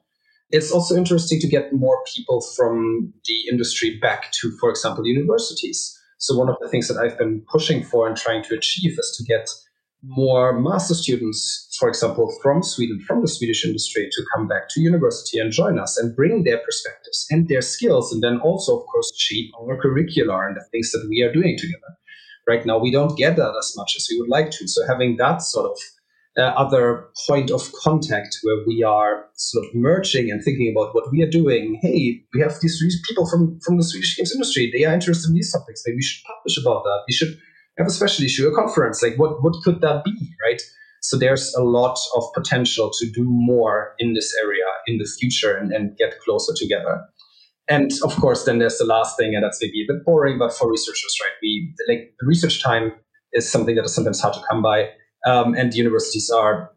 It's 0.50 0.72
also 0.72 0.96
interesting 0.96 1.40
to 1.40 1.48
get 1.48 1.72
more 1.72 2.02
people 2.14 2.40
from 2.56 3.12
the 3.26 3.48
industry 3.50 3.98
back 4.00 4.32
to, 4.40 4.50
for 4.58 4.70
example, 4.70 5.06
universities. 5.06 5.94
So 6.18 6.36
one 6.36 6.48
of 6.48 6.56
the 6.60 6.68
things 6.68 6.88
that 6.88 6.96
I've 6.96 7.18
been 7.18 7.44
pushing 7.52 7.84
for 7.84 8.08
and 8.08 8.16
trying 8.16 8.42
to 8.44 8.54
achieve 8.54 8.98
is 8.98 9.14
to 9.18 9.24
get 9.24 9.46
more 10.02 10.58
master 10.58 10.94
students, 10.94 11.76
for 11.78 11.88
example, 11.88 12.34
from 12.42 12.62
Sweden, 12.62 13.00
from 13.06 13.20
the 13.20 13.28
Swedish 13.28 13.64
industry, 13.64 14.08
to 14.10 14.24
come 14.34 14.48
back 14.48 14.68
to 14.70 14.80
university 14.80 15.38
and 15.38 15.52
join 15.52 15.78
us 15.78 15.98
and 15.98 16.16
bring 16.16 16.44
their 16.44 16.58
perspectives 16.58 17.26
and 17.30 17.48
their 17.48 17.60
skills, 17.60 18.12
and 18.12 18.22
then 18.22 18.38
also, 18.38 18.78
of 18.78 18.86
course, 18.86 19.12
shape 19.18 19.50
our 19.60 19.76
curricular 19.76 20.46
and 20.46 20.56
the 20.56 20.64
things 20.70 20.92
that 20.92 21.06
we 21.10 21.20
are 21.22 21.32
doing 21.32 21.58
together. 21.58 21.96
Right 22.46 22.64
now, 22.64 22.78
we 22.78 22.90
don't 22.90 23.18
get 23.18 23.36
that 23.36 23.54
as 23.58 23.74
much 23.76 23.94
as 23.96 24.08
we 24.10 24.18
would 24.18 24.30
like 24.30 24.50
to. 24.52 24.66
So 24.66 24.86
having 24.86 25.16
that 25.18 25.42
sort 25.42 25.70
of 25.70 25.78
uh, 26.38 26.54
other 26.56 27.08
point 27.26 27.50
of 27.50 27.70
contact 27.82 28.38
where 28.42 28.58
we 28.66 28.82
are 28.82 29.24
sort 29.34 29.66
of 29.66 29.74
merging 29.74 30.30
and 30.30 30.42
thinking 30.42 30.72
about 30.74 30.94
what 30.94 31.10
we 31.10 31.22
are 31.22 31.30
doing. 31.30 31.78
Hey, 31.82 32.22
we 32.32 32.40
have 32.40 32.54
these 32.60 32.80
people 33.08 33.28
from, 33.28 33.58
from 33.64 33.76
the 33.76 33.82
Swedish 33.82 34.16
games 34.16 34.32
industry. 34.32 34.70
They 34.72 34.84
are 34.84 34.94
interested 34.94 35.28
in 35.28 35.34
these 35.34 35.52
topics. 35.52 35.82
Maybe 35.84 35.96
we 35.96 36.02
should 36.02 36.24
publish 36.24 36.58
about 36.58 36.84
that. 36.84 37.00
We 37.08 37.12
should 37.12 37.36
have 37.76 37.88
a 37.88 37.90
special 37.90 38.24
issue, 38.24 38.48
a 38.48 38.54
conference. 38.54 39.02
Like, 39.02 39.16
what, 39.16 39.42
what 39.42 39.54
could 39.64 39.80
that 39.80 40.04
be, 40.04 40.12
right? 40.46 40.60
So 41.02 41.16
there's 41.16 41.54
a 41.54 41.62
lot 41.62 41.98
of 42.16 42.24
potential 42.34 42.90
to 42.98 43.10
do 43.10 43.24
more 43.24 43.94
in 43.98 44.14
this 44.14 44.34
area 44.42 44.64
in 44.86 44.98
the 44.98 45.08
future 45.18 45.56
and, 45.56 45.72
and 45.72 45.96
get 45.96 46.18
closer 46.20 46.52
together. 46.56 47.00
And 47.68 47.92
of 48.02 48.16
course, 48.16 48.44
then 48.44 48.58
there's 48.58 48.78
the 48.78 48.84
last 48.84 49.16
thing, 49.18 49.34
and 49.34 49.44
that's 49.44 49.58
maybe 49.60 49.82
a 49.82 49.92
bit 49.92 50.04
boring, 50.04 50.38
but 50.38 50.52
for 50.52 50.70
researchers, 50.70 51.16
right? 51.22 51.32
We 51.42 51.74
like 51.86 52.14
the 52.18 52.26
research 52.26 52.62
time 52.62 52.92
is 53.32 53.50
something 53.50 53.74
that 53.76 53.84
is 53.84 53.94
sometimes 53.94 54.20
hard 54.20 54.34
to 54.34 54.40
come 54.48 54.62
by. 54.62 54.88
Um, 55.28 55.54
and 55.54 55.74
universities 55.74 56.30
are, 56.30 56.70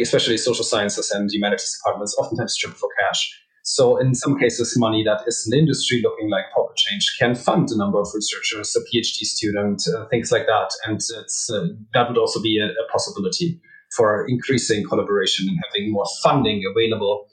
especially 0.00 0.38
social 0.38 0.64
sciences 0.64 1.10
and 1.10 1.30
humanities 1.30 1.78
departments, 1.78 2.16
oftentimes 2.18 2.54
stripped 2.54 2.78
for 2.78 2.88
cash. 3.00 3.20
So 3.64 3.96
in 3.96 4.14
some 4.14 4.38
cases, 4.38 4.74
money 4.78 5.02
that 5.04 5.22
is 5.26 5.44
an 5.50 5.58
industry 5.58 6.00
looking 6.00 6.30
like 6.30 6.44
corporate 6.54 6.78
change 6.78 7.16
can 7.18 7.34
fund 7.34 7.68
a 7.70 7.76
number 7.76 7.98
of 8.00 8.08
researchers, 8.14 8.76
a 8.76 8.80
PhD 8.80 9.26
student, 9.26 9.82
uh, 9.88 10.06
things 10.06 10.30
like 10.30 10.46
that. 10.46 10.70
And 10.86 11.00
uh, 11.16 11.66
that 11.92 12.08
would 12.08 12.16
also 12.16 12.40
be 12.40 12.60
a, 12.60 12.66
a, 12.66 12.92
possibility 12.92 13.60
for 13.96 14.24
increasing 14.28 14.84
collaboration 14.84 15.48
and 15.48 15.58
having 15.66 15.92
more 15.92 16.06
funding 16.22 16.62
available 16.70 17.26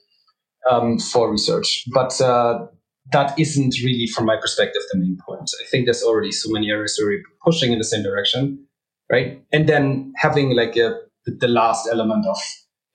um, 0.69 0.97
for 0.97 1.29
research. 1.29 1.86
But 1.93 2.19
uh, 2.19 2.65
that 3.12 3.38
isn't 3.38 3.75
really, 3.84 4.08
from 4.08 4.25
my 4.25 4.38
perspective, 4.38 4.82
the 4.91 4.99
main 4.99 5.17
point. 5.27 5.51
I 5.62 5.65
think 5.69 5.86
there's 5.86 6.03
already 6.03 6.32
so 6.32 6.49
many 6.51 6.71
areas 6.71 6.95
who 6.95 7.08
are 7.08 7.21
pushing 7.45 7.71
in 7.71 7.77
the 7.77 7.84
same 7.84 8.01
direction, 8.01 8.65
right? 9.13 9.43
And 9.52 9.69
then 9.69 10.12
having 10.17 10.56
like 10.56 10.76
a, 10.76 10.97
the 11.26 11.47
last 11.47 11.88
element 11.91 12.26
of 12.26 12.38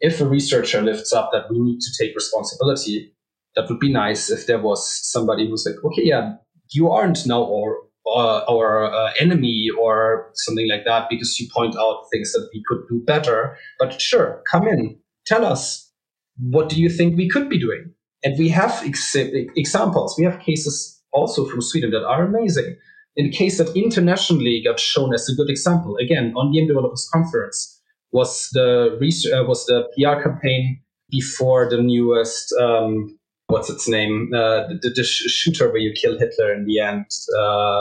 if 0.00 0.20
a 0.20 0.28
researcher 0.28 0.82
lifts 0.82 1.12
up 1.12 1.30
that 1.32 1.50
we 1.50 1.58
need 1.60 1.80
to 1.80 1.90
take 1.98 2.14
responsibility, 2.14 3.14
that 3.54 3.68
would 3.68 3.78
be 3.78 3.92
nice 3.92 4.28
if 4.30 4.46
there 4.46 4.60
was 4.60 4.80
somebody 5.12 5.48
who's 5.48 5.64
like, 5.66 5.82
okay, 5.84 6.02
yeah, 6.04 6.34
you 6.70 6.90
aren't 6.90 7.26
now 7.26 7.42
our 7.44 7.76
uh, 8.06 8.40
our 8.50 8.90
uh, 8.90 9.12
enemy 9.20 9.68
or 9.78 10.30
something 10.34 10.66
like 10.68 10.84
that 10.86 11.08
because 11.10 11.38
you 11.38 11.46
point 11.54 11.76
out 11.76 12.06
things 12.10 12.32
that 12.32 12.48
we 12.54 12.62
could 12.66 12.80
do 12.88 13.02
better. 13.04 13.56
But 13.78 14.00
sure, 14.00 14.42
come 14.50 14.66
in, 14.66 14.98
tell 15.26 15.44
us 15.44 15.92
what 16.38 16.70
do 16.70 16.80
you 16.80 16.88
think 16.88 17.16
we 17.16 17.28
could 17.28 17.48
be 17.50 17.58
doing. 17.58 17.92
And 18.24 18.38
we 18.38 18.48
have 18.48 18.82
ex- 18.84 19.14
examples. 19.14 20.16
We 20.18 20.24
have 20.24 20.40
cases 20.40 21.00
also 21.12 21.44
from 21.44 21.60
Sweden 21.60 21.90
that 21.90 22.04
are 22.04 22.24
amazing. 22.24 22.76
In 23.18 23.26
a 23.26 23.30
case 23.30 23.58
that 23.58 23.76
internationally 23.76 24.62
got 24.64 24.78
shown 24.78 25.12
as 25.12 25.28
a 25.28 25.34
good 25.34 25.50
example, 25.50 25.96
again 25.96 26.32
on 26.36 26.52
the 26.52 26.64
Developers 26.64 27.08
Conference, 27.12 27.80
was 28.12 28.48
the 28.52 28.96
uh, 29.36 29.44
was 29.44 29.66
the 29.66 29.88
PR 29.94 30.22
campaign 30.22 30.80
before 31.10 31.68
the 31.68 31.82
newest 31.82 32.54
um, 32.60 33.18
what's 33.48 33.68
its 33.68 33.88
name? 33.88 34.30
Uh, 34.32 34.68
the, 34.82 34.92
the, 34.94 35.02
shooter 35.02 35.68
where 35.68 35.78
you 35.78 35.92
kill 36.00 36.16
Hitler 36.16 36.54
in 36.54 36.64
the 36.64 36.78
end. 36.78 37.06
Uh, 37.36 37.80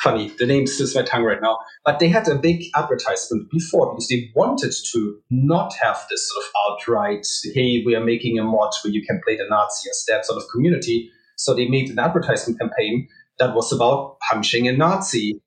funny, 0.00 0.32
the 0.38 0.46
name 0.46 0.66
slips 0.66 0.94
my 0.94 1.02
tongue 1.02 1.24
right 1.24 1.42
now. 1.42 1.58
But 1.84 1.98
they 1.98 2.08
had 2.08 2.26
a 2.26 2.36
big 2.36 2.64
advertisement 2.74 3.50
before 3.50 3.92
because 3.92 4.08
they 4.08 4.30
wanted 4.34 4.72
to 4.92 5.20
not 5.30 5.74
have 5.82 6.06
this 6.08 6.30
sort 6.30 6.44
of 6.44 6.50
outright, 6.66 7.26
hey, 7.52 7.82
we 7.84 7.94
are 7.94 8.04
making 8.04 8.38
a 8.38 8.44
mod 8.44 8.72
where 8.82 8.92
you 8.92 9.04
can 9.04 9.20
play 9.22 9.36
the 9.36 9.46
Nazi 9.50 9.90
as 9.90 10.04
that 10.08 10.24
sort 10.24 10.42
of 10.42 10.48
community. 10.50 11.10
So 11.36 11.52
they 11.52 11.68
made 11.68 11.90
an 11.90 11.98
advertisement 11.98 12.58
campaign 12.58 13.08
that 13.38 13.54
was 13.54 13.72
about 13.72 14.16
punching 14.30 14.68
a 14.68 14.72
Nazi 14.72 15.40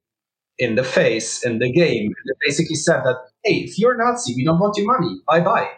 in 0.57 0.75
the 0.75 0.83
face 0.83 1.43
in 1.43 1.59
the 1.59 1.71
game. 1.71 2.11
They 2.25 2.47
basically 2.47 2.75
said 2.75 3.01
that, 3.03 3.17
hey, 3.43 3.61
if 3.61 3.79
you're 3.79 3.93
a 3.93 3.97
Nazi, 3.97 4.35
we 4.35 4.43
don't 4.43 4.59
want 4.59 4.77
your 4.77 4.87
money. 4.87 5.19
Bye 5.27 5.41
bye. 5.41 5.69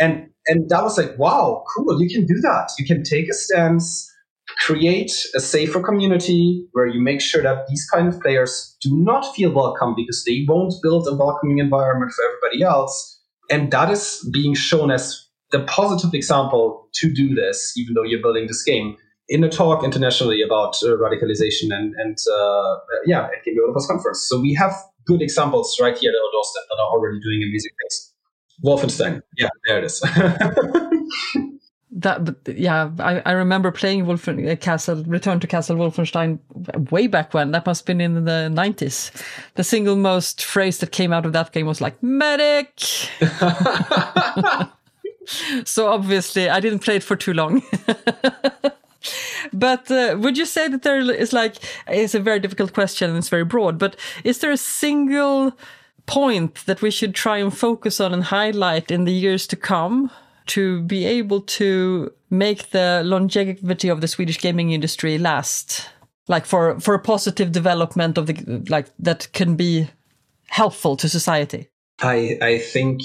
And 0.00 0.30
and 0.46 0.68
that 0.70 0.82
was 0.82 0.96
like, 0.96 1.18
wow, 1.18 1.64
cool, 1.76 2.00
you 2.00 2.08
can 2.08 2.24
do 2.26 2.40
that. 2.40 2.70
You 2.78 2.86
can 2.86 3.02
take 3.02 3.28
a 3.28 3.34
stance, 3.34 4.10
create 4.60 5.12
a 5.34 5.40
safer 5.40 5.82
community 5.82 6.66
where 6.72 6.86
you 6.86 7.00
make 7.00 7.20
sure 7.20 7.42
that 7.42 7.66
these 7.68 7.86
kind 7.92 8.08
of 8.08 8.20
players 8.20 8.76
do 8.80 8.90
not 8.96 9.34
feel 9.34 9.52
welcome 9.52 9.94
because 9.94 10.24
they 10.24 10.46
won't 10.48 10.74
build 10.82 11.06
a 11.06 11.14
welcoming 11.14 11.58
environment 11.58 12.12
for 12.12 12.24
everybody 12.24 12.62
else. 12.62 13.20
And 13.50 13.70
that 13.72 13.90
is 13.90 14.26
being 14.32 14.54
shown 14.54 14.90
as 14.90 15.26
the 15.50 15.60
positive 15.64 16.14
example 16.14 16.88
to 16.94 17.12
do 17.12 17.34
this, 17.34 17.74
even 17.76 17.94
though 17.94 18.02
you're 18.02 18.22
building 18.22 18.46
this 18.46 18.62
game. 18.62 18.96
In 19.28 19.44
a 19.44 19.48
talk 19.48 19.84
internationally 19.84 20.42
about 20.42 20.76
uh, 20.82 20.96
radicalization 20.96 21.70
and, 21.70 21.94
and 21.96 22.16
uh, 22.34 22.76
yeah, 23.04 23.24
at 23.24 23.44
Game 23.44 23.56
Developers 23.56 23.86
Conference. 23.86 24.26
So 24.26 24.40
we 24.40 24.54
have 24.54 24.72
good 25.04 25.20
examples 25.20 25.78
right 25.80 25.96
here 25.96 26.10
at 26.10 26.14
our 26.14 26.32
doorstep 26.32 26.62
that 26.68 26.82
are 26.82 26.88
already 26.88 27.20
doing 27.20 27.42
amazing 27.42 27.72
things. 27.82 28.14
Wolfenstein. 28.64 29.22
Yeah, 29.36 29.48
there 29.66 29.78
it 29.78 29.84
is. 29.84 30.02
that 31.90 32.36
yeah 32.46 32.90
I, 32.98 33.22
I 33.24 33.32
remember 33.32 33.72
playing 33.72 34.04
Wolfen 34.04 34.50
uh, 34.50 34.56
Castle 34.56 35.04
Return 35.04 35.40
to 35.40 35.46
Castle 35.46 35.76
Wolfenstein 35.76 36.38
way 36.90 37.06
back 37.06 37.34
when 37.34 37.50
that 37.52 37.66
must 37.66 37.80
have 37.80 37.86
been 37.86 38.00
in 38.00 38.24
the 38.24 38.50
90s 38.52 39.10
the 39.54 39.64
single 39.64 39.96
most 39.96 40.44
phrase 40.44 40.78
that 40.78 40.92
came 40.92 41.12
out 41.12 41.24
of 41.24 41.32
that 41.32 41.52
game 41.52 41.66
was 41.66 41.80
like 41.80 42.00
medic 42.02 42.78
so 45.64 45.88
obviously 45.88 46.48
I 46.48 46.60
didn't 46.60 46.80
play 46.80 46.96
it 46.96 47.02
for 47.02 47.16
too 47.16 47.32
long 47.32 47.62
but 49.52 49.90
uh, 49.90 50.16
would 50.18 50.36
you 50.36 50.46
say 50.46 50.68
that 50.68 50.82
there 50.82 50.98
is 50.98 51.32
like 51.32 51.56
it's 51.86 52.14
a 52.14 52.20
very 52.20 52.40
difficult 52.40 52.72
question 52.72 53.08
and 53.08 53.18
it's 53.18 53.28
very 53.28 53.44
broad 53.44 53.78
but 53.78 53.96
is 54.24 54.38
there 54.38 54.50
a 54.50 54.56
single 54.56 55.52
point 56.08 56.64
that 56.66 56.82
we 56.82 56.90
should 56.90 57.14
try 57.14 57.36
and 57.36 57.56
focus 57.56 58.00
on 58.00 58.12
and 58.12 58.24
highlight 58.24 58.90
in 58.90 59.04
the 59.04 59.12
years 59.12 59.46
to 59.46 59.54
come 59.54 60.10
to 60.46 60.82
be 60.82 61.04
able 61.04 61.42
to 61.42 62.10
make 62.30 62.70
the 62.70 63.02
longevity 63.04 63.88
of 63.88 64.00
the 64.00 64.08
Swedish 64.08 64.40
gaming 64.40 64.72
industry 64.72 65.18
last? 65.18 65.88
Like 66.26 66.46
for, 66.46 66.80
for 66.80 66.94
a 66.94 66.98
positive 66.98 67.52
development 67.52 68.18
of 68.18 68.26
the, 68.26 68.64
like 68.68 68.86
that 68.98 69.28
can 69.32 69.54
be 69.54 69.88
helpful 70.46 70.96
to 70.96 71.08
society? 71.08 71.68
I, 72.00 72.38
I 72.40 72.58
think, 72.58 73.02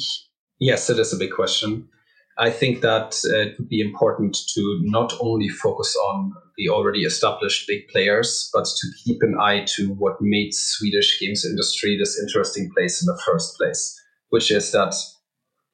yes, 0.59 0.89
it 0.89 0.97
is 0.97 1.13
a 1.13 1.17
big 1.17 1.31
question. 1.31 1.89
I 2.37 2.49
think 2.49 2.81
that 2.81 3.15
uh, 3.25 3.37
it 3.37 3.55
would 3.59 3.69
be 3.69 3.81
important 3.81 4.35
to 4.55 4.79
not 4.81 5.13
only 5.19 5.49
focus 5.49 5.95
on 5.95 6.33
the 6.57 6.69
already 6.69 7.03
established 7.03 7.67
big 7.67 7.87
players, 7.89 8.49
but 8.53 8.65
to 8.65 8.87
keep 9.03 9.21
an 9.21 9.37
eye 9.39 9.65
to 9.75 9.93
what 9.93 10.21
made 10.21 10.53
Swedish 10.53 11.19
games 11.19 11.45
industry 11.45 11.97
this 11.97 12.19
interesting 12.19 12.71
place 12.75 13.01
in 13.01 13.05
the 13.05 13.21
first 13.25 13.55
place, 13.57 13.99
which 14.29 14.49
is 14.49 14.71
that 14.71 14.95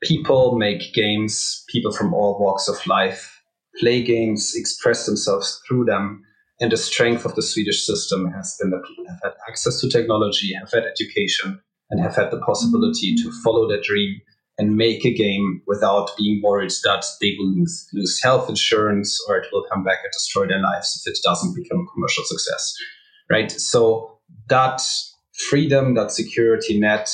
people 0.04 0.58
make 0.58 0.94
games, 0.94 1.64
people 1.70 1.92
from 1.92 2.14
all 2.14 2.40
walks 2.40 2.68
of 2.68 2.86
life 2.88 3.42
play 3.80 4.04
games, 4.04 4.54
express 4.56 5.06
themselves 5.06 5.62
through 5.68 5.86
them. 5.86 6.24
And 6.60 6.72
the 6.72 6.78
strength 6.78 7.24
of 7.24 7.36
the 7.36 7.42
Swedish 7.42 7.86
system 7.86 8.30
has 8.32 8.58
been 8.60 8.72
that 8.72 8.84
people 8.86 9.06
have 9.08 9.20
had 9.24 9.34
access 9.48 9.80
to 9.80 9.90
technology, 9.90 10.54
have 10.60 10.72
had 10.72 10.84
education, 10.84 11.62
and 11.90 12.02
have 12.02 12.16
had 12.16 12.32
the 12.32 12.42
possibility 12.42 13.16
to 13.16 13.32
follow 13.44 13.68
their 13.68 13.82
dream 13.82 14.20
and 14.60 14.76
make 14.76 15.06
a 15.06 15.14
game 15.14 15.62
without 15.68 16.12
being 16.18 16.42
worried 16.44 16.74
that 16.84 17.06
they 17.22 17.34
will 17.40 17.48
lose, 17.56 17.88
lose 17.94 18.22
health 18.22 18.50
insurance 18.50 19.18
or 19.28 19.38
it 19.38 19.48
will 19.54 19.66
come 19.72 19.86
back 19.86 20.00
and 20.04 20.12
destroy 20.12 20.46
their 20.46 20.62
lives 20.62 21.02
if 21.02 21.10
it 21.10 21.18
doesn't 21.24 21.56
become 21.56 21.80
a 21.80 21.92
commercial 21.94 22.26
success. 22.26 22.76
Right. 23.30 23.50
So 23.50 24.20
that 24.50 24.82
freedom, 25.50 25.94
that 25.94 26.12
security 26.12 26.78
net, 26.78 27.10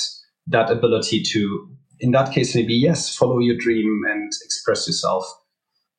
that 0.48 0.70
ability 0.70 1.22
to, 1.22 1.68
in 2.00 2.10
that 2.10 2.32
case, 2.32 2.54
maybe 2.56 2.74
yes, 2.74 3.14
follow 3.14 3.38
your 3.38 3.56
dream 3.56 4.02
and 4.10 4.32
express 4.44 4.88
yourself. 4.88 5.24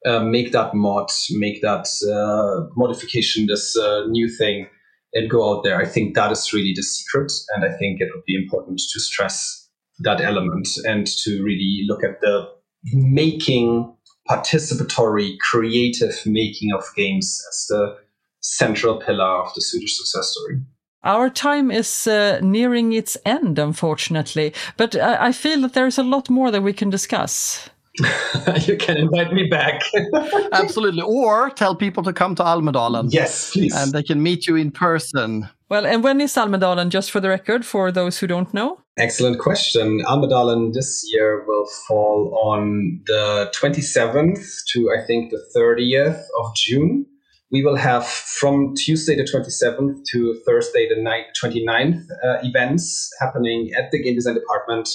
Uh, 0.05 0.19
make 0.19 0.51
that 0.51 0.73
mod, 0.73 1.10
make 1.31 1.62
that 1.62 1.88
uh, 2.12 2.69
modification, 2.75 3.47
this 3.47 3.75
uh, 3.77 4.05
new 4.07 4.29
thing, 4.29 4.67
and 5.13 5.29
go 5.29 5.49
out 5.49 5.63
there. 5.63 5.81
I 5.81 5.86
think 5.86 6.13
that 6.15 6.31
is 6.31 6.53
really 6.53 6.73
the 6.75 6.83
secret, 6.83 7.31
and 7.55 7.65
I 7.65 7.75
think 7.77 7.99
it 7.99 8.10
would 8.13 8.23
be 8.25 8.36
important 8.36 8.79
to 8.79 8.99
stress 8.99 9.66
that 9.99 10.21
element 10.21 10.67
and 10.86 11.07
to 11.07 11.43
really 11.43 11.86
look 11.88 12.03
at 12.03 12.21
the 12.21 12.49
making 12.93 13.93
participatory 14.29 15.38
creative 15.39 16.15
making 16.25 16.73
of 16.73 16.83
games 16.95 17.41
as 17.49 17.65
the 17.69 17.97
central 18.41 18.99
pillar 18.99 19.43
of 19.43 19.53
the 19.55 19.62
Swedish 19.62 19.97
success 19.97 20.29
story. 20.31 20.62
Our 21.03 21.29
time 21.29 21.71
is 21.71 22.07
uh, 22.07 22.39
nearing 22.41 22.91
its 22.91 23.17
end, 23.25 23.60
unfortunately, 23.60 24.53
but 24.75 24.95
I, 24.95 25.27
I 25.27 25.31
feel 25.31 25.62
that 25.62 25.73
there's 25.73 25.97
a 25.97 26.03
lot 26.03 26.29
more 26.29 26.51
that 26.51 26.62
we 26.62 26.73
can 26.73 26.89
discuss. 26.89 27.69
you 28.67 28.77
can 28.77 28.97
invite 28.97 29.33
me 29.33 29.47
back. 29.47 29.81
Absolutely. 30.51 31.01
Or 31.01 31.49
tell 31.49 31.75
people 31.75 32.03
to 32.03 32.13
come 32.13 32.36
to 32.36 32.43
Almedalen. 32.43 33.10
Yes, 33.12 33.51
please. 33.51 33.75
And 33.75 33.91
they 33.91 34.03
can 34.03 34.21
meet 34.21 34.48
you 34.48 34.56
in 34.56 34.71
person. 34.71 35.50
Well, 35.69 35.85
and 35.85 36.04
when 36.04 36.21
is 36.21 36.35
Almedalen, 36.35 36.89
just 36.89 37.10
for 37.10 37.19
the 37.19 37.29
record, 37.29 37.65
for 37.65 37.91
those 37.91 38.19
who 38.19 38.27
don't 38.27 38.54
know? 38.54 38.81
Excellent 39.00 39.37
question. 39.37 40.02
Almedalen 40.06 40.73
this 40.73 41.08
year 41.13 41.45
will 41.45 41.67
fall 41.87 42.35
on 42.43 43.00
the 43.06 43.52
27th 43.54 44.43
to, 44.73 44.89
I 44.89 45.06
think, 45.06 45.29
the 45.29 45.43
30th 45.56 46.19
of 46.39 46.56
June. 46.56 47.06
We 47.52 47.63
will 47.63 47.75
have 47.75 48.08
from 48.08 48.73
Tuesday 48.75 49.15
the 49.15 49.23
27th 49.23 50.04
to 50.12 50.41
Thursday 50.48 50.89
the 50.89 50.95
29th 50.95 52.02
uh, 52.23 52.39
events 52.41 53.12
happening 53.19 53.69
at 53.77 53.91
the 53.91 54.02
game 54.02 54.15
design 54.15 54.33
department 54.33 54.89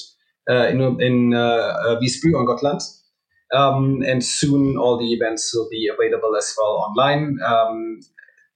uh, 0.51 0.67
in 0.67 0.81
in 1.01 1.33
uh, 1.33 1.97
Visby 2.01 2.35
on 2.35 2.45
Gotland. 2.45 2.81
Um, 3.55 4.03
and 4.03 4.25
soon 4.25 4.79
all 4.79 4.99
the 4.99 5.13
events 5.13 5.55
will 5.55 5.69
be 5.71 5.89
available 5.89 6.37
as 6.37 6.53
well 6.59 6.85
online. 6.89 7.39
Um, 7.47 8.01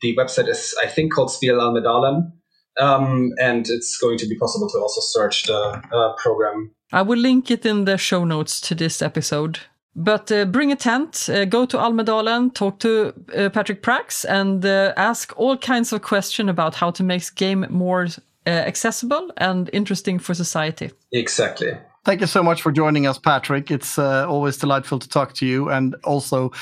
the 0.02 0.16
website 0.16 0.48
is, 0.48 0.74
I 0.82 0.88
think, 0.88 1.14
called 1.14 1.30
Spiel 1.30 1.60
Almedalen. 1.60 2.32
Um, 2.78 3.32
and 3.40 3.68
it's 3.68 3.96
going 3.96 4.18
to 4.18 4.26
be 4.26 4.36
possible 4.36 4.68
to 4.68 4.78
also 4.78 5.00
search 5.00 5.44
the 5.44 5.82
uh, 5.92 6.12
program. 6.22 6.70
I 6.92 7.02
will 7.02 7.18
link 7.18 7.50
it 7.50 7.64
in 7.66 7.84
the 7.84 7.98
show 7.98 8.24
notes 8.24 8.60
to 8.62 8.74
this 8.74 9.02
episode. 9.02 9.60
But 9.98 10.30
uh, 10.30 10.44
bring 10.44 10.70
a 10.70 10.76
tent, 10.76 11.26
uh, 11.30 11.46
go 11.46 11.64
to 11.64 11.78
Almedalen, 11.78 12.52
talk 12.52 12.78
to 12.80 13.14
uh, 13.34 13.48
Patrick 13.48 13.82
Prax, 13.82 14.26
and 14.28 14.62
uh, 14.64 14.92
ask 14.96 15.32
all 15.38 15.56
kinds 15.56 15.90
of 15.90 16.02
questions 16.02 16.50
about 16.50 16.74
how 16.74 16.90
to 16.90 17.02
make 17.02 17.34
game 17.34 17.66
more 17.70 18.06
uh, 18.46 18.50
accessible 18.50 19.32
and 19.38 19.70
interesting 19.72 20.18
for 20.18 20.34
society. 20.34 20.90
Exactly. 21.12 21.78
Thank 22.04 22.20
you 22.20 22.26
so 22.26 22.42
much 22.42 22.60
for 22.60 22.70
joining 22.70 23.06
us, 23.06 23.18
Patrick. 23.18 23.70
It's 23.70 23.98
uh, 23.98 24.28
always 24.28 24.58
delightful 24.58 24.98
to 24.98 25.08
talk 25.08 25.32
to 25.34 25.46
you 25.46 25.70
and 25.70 25.96
also 26.04 26.52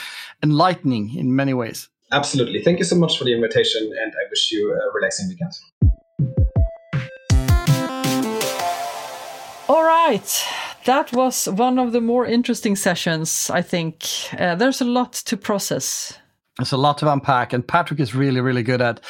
enlightening 0.43 1.15
in 1.17 1.35
many 1.35 1.55
ways. 1.55 1.89
Absolutely. 2.12 2.62
Thank 2.62 2.79
you 2.79 2.85
so 2.85 2.97
much 2.97 3.19
for 3.19 3.25
the 3.25 3.35
invitation, 3.35 3.83
and 3.83 4.12
I 4.12 4.31
wish 4.31 4.53
you 4.53 4.73
a 4.73 4.95
relaxing 4.95 5.29
weekend. 5.29 5.53
All 9.69 9.83
right. 9.83 10.45
That 10.85 11.12
was 11.12 11.47
one 11.47 11.79
of 11.79 11.93
the 11.93 12.01
more 12.01 12.27
interesting 12.27 12.77
sessions, 12.77 13.51
I 13.51 13.62
think. 13.62 14.05
Uh, 14.39 14.55
there's 14.55 14.81
a 14.81 14.85
lot 14.85 15.15
to 15.15 15.37
process. 15.37 16.19
There's 16.59 16.73
a 16.73 16.77
lot 16.77 16.99
to 16.99 17.11
unpack, 17.12 17.53
and 17.53 17.67
Patrick 17.67 17.99
is 17.99 18.15
really, 18.15 18.41
really 18.41 18.62
good 18.62 18.81
at 18.81 19.01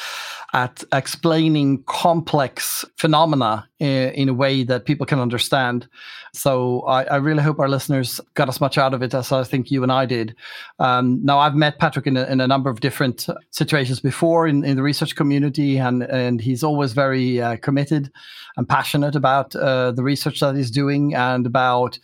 at 0.55 0.85
explaining 0.93 1.83
complex 1.83 2.85
phenomena 2.95 3.67
in, 3.79 4.13
in, 4.13 4.29
a 4.29 4.33
way 4.33 4.63
that 4.63 4.85
people 4.85 5.05
can 5.05 5.19
understand. 5.19 5.85
So 6.33 6.79
I, 6.83 7.03
I, 7.03 7.15
really 7.17 7.43
hope 7.43 7.59
our 7.59 7.67
listeners 7.67 8.21
got 8.35 8.47
as 8.47 8.61
much 8.61 8.77
out 8.77 8.93
of 8.93 9.03
it 9.03 9.13
as 9.13 9.33
I 9.33 9.43
think 9.43 9.69
you 9.69 9.83
and 9.83 9.91
I 9.91 10.05
did. 10.05 10.33
Um, 10.79 11.19
now 11.25 11.39
I've 11.39 11.55
met 11.55 11.77
Patrick 11.77 12.07
in 12.07 12.15
a, 12.15 12.23
in 12.27 12.39
a, 12.39 12.47
number 12.47 12.69
of 12.69 12.79
different 12.79 13.27
situations 13.51 13.99
before 13.99 14.47
in, 14.47 14.63
in, 14.63 14.77
the 14.77 14.81
research 14.81 15.17
community, 15.17 15.75
and 15.77 16.03
and 16.03 16.39
he's 16.39 16.63
always 16.63 16.93
very 16.93 17.41
uh, 17.41 17.57
committed 17.57 18.09
and 18.55 18.67
passionate 18.67 19.17
about 19.17 19.53
uh, 19.57 19.91
the 19.91 20.03
research 20.03 20.39
that 20.39 20.55
he's 20.55 20.71
doing 20.71 21.13
and 21.13 21.45
about 21.45 21.99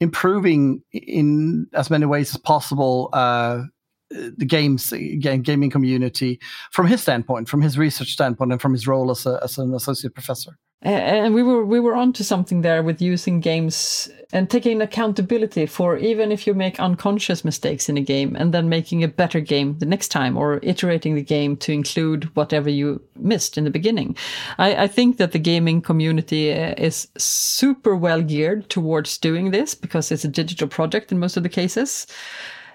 improving 0.00 0.82
in 0.92 1.68
as 1.74 1.90
many 1.90 2.06
ways 2.06 2.34
as 2.34 2.40
possible 2.40 3.08
uh, 3.12 3.62
the 4.10 4.44
games 4.44 4.92
game, 5.18 5.42
gaming 5.42 5.70
community 5.70 6.40
from 6.70 6.86
his 6.86 7.02
standpoint, 7.02 7.48
from 7.48 7.62
his 7.62 7.78
research 7.78 8.12
standpoint, 8.12 8.52
and 8.52 8.60
from 8.60 8.72
his 8.72 8.86
role 8.86 9.10
as, 9.10 9.26
a, 9.26 9.40
as 9.42 9.58
an 9.58 9.74
associate 9.74 10.14
professor. 10.14 10.58
And 10.82 11.32
we 11.34 11.42
were 11.42 11.64
we 11.64 11.80
were 11.80 11.94
onto 11.94 12.22
something 12.22 12.60
there 12.60 12.82
with 12.82 13.00
using 13.00 13.40
games 13.40 14.10
and 14.34 14.50
taking 14.50 14.82
accountability 14.82 15.64
for 15.64 15.96
even 15.96 16.30
if 16.30 16.46
you 16.46 16.52
make 16.52 16.78
unconscious 16.78 17.42
mistakes 17.42 17.88
in 17.88 17.96
a 17.96 18.02
game 18.02 18.36
and 18.36 18.52
then 18.52 18.68
making 18.68 19.02
a 19.02 19.08
better 19.08 19.40
game 19.40 19.78
the 19.78 19.86
next 19.86 20.08
time 20.08 20.36
or 20.36 20.60
iterating 20.62 21.14
the 21.14 21.22
game 21.22 21.56
to 21.56 21.72
include 21.72 22.24
whatever 22.36 22.68
you 22.68 23.00
missed 23.16 23.56
in 23.56 23.64
the 23.64 23.70
beginning. 23.70 24.14
I, 24.58 24.82
I 24.82 24.86
think 24.86 25.16
that 25.16 25.32
the 25.32 25.38
gaming 25.38 25.80
community 25.80 26.52
uh, 26.52 26.74
is 26.76 27.08
super 27.16 27.96
well 27.96 28.20
geared 28.20 28.68
towards 28.68 29.16
doing 29.16 29.52
this 29.52 29.74
because 29.74 30.12
it's 30.12 30.24
a 30.24 30.28
digital 30.28 30.68
project 30.68 31.12
in 31.12 31.18
most 31.18 31.38
of 31.38 31.44
the 31.44 31.48
cases 31.48 32.06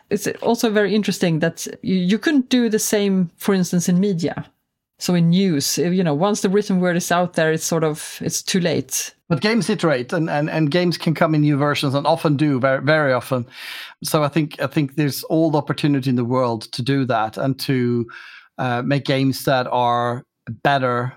it's 0.10 0.28
also 0.42 0.70
very 0.70 0.94
interesting 0.96 1.40
that 1.40 1.68
you, 1.82 1.96
you 1.96 2.20
couldn't 2.20 2.50
do 2.50 2.70
the 2.70 2.80
same, 2.80 3.30
for 3.38 3.54
instance, 3.54 3.90
in 3.90 4.00
media. 4.00 4.46
So 5.02 5.16
in 5.16 5.30
news, 5.30 5.78
you 5.78 6.04
know, 6.04 6.14
once 6.14 6.42
the 6.42 6.50
written 6.50 6.82
word 6.82 6.98
is 6.98 7.12
out 7.12 7.34
there, 7.34 7.54
it's 7.54 7.64
sort 7.64 7.86
of 7.86 8.20
it's 8.22 8.44
too 8.44 8.60
late. 8.60 9.16
But 9.30 9.40
games 9.42 9.70
iterate, 9.70 10.12
and, 10.12 10.30
and, 10.30 10.50
and 10.50 10.72
games 10.72 10.98
can 10.98 11.14
come 11.14 11.34
in 11.34 11.42
new 11.42 11.56
versions, 11.56 11.94
and 11.94 12.06
often 12.06 12.36
do 12.36 12.60
very 12.60 12.84
very 12.84 13.14
often. 13.14 13.46
So 14.04 14.24
I 14.24 14.28
think 14.28 14.62
I 14.62 14.68
think 14.68 14.96
there's 14.96 15.24
all 15.26 15.52
the 15.52 15.58
opportunity 15.58 16.10
in 16.10 16.18
the 16.18 16.26
world 16.26 16.64
to 16.74 16.82
do 16.82 17.06
that 17.06 17.38
and 17.38 17.58
to 17.60 18.08
uh, 18.58 18.82
make 18.82 19.06
games 19.06 19.46
that 19.46 19.68
are 19.68 20.26
better 20.64 21.14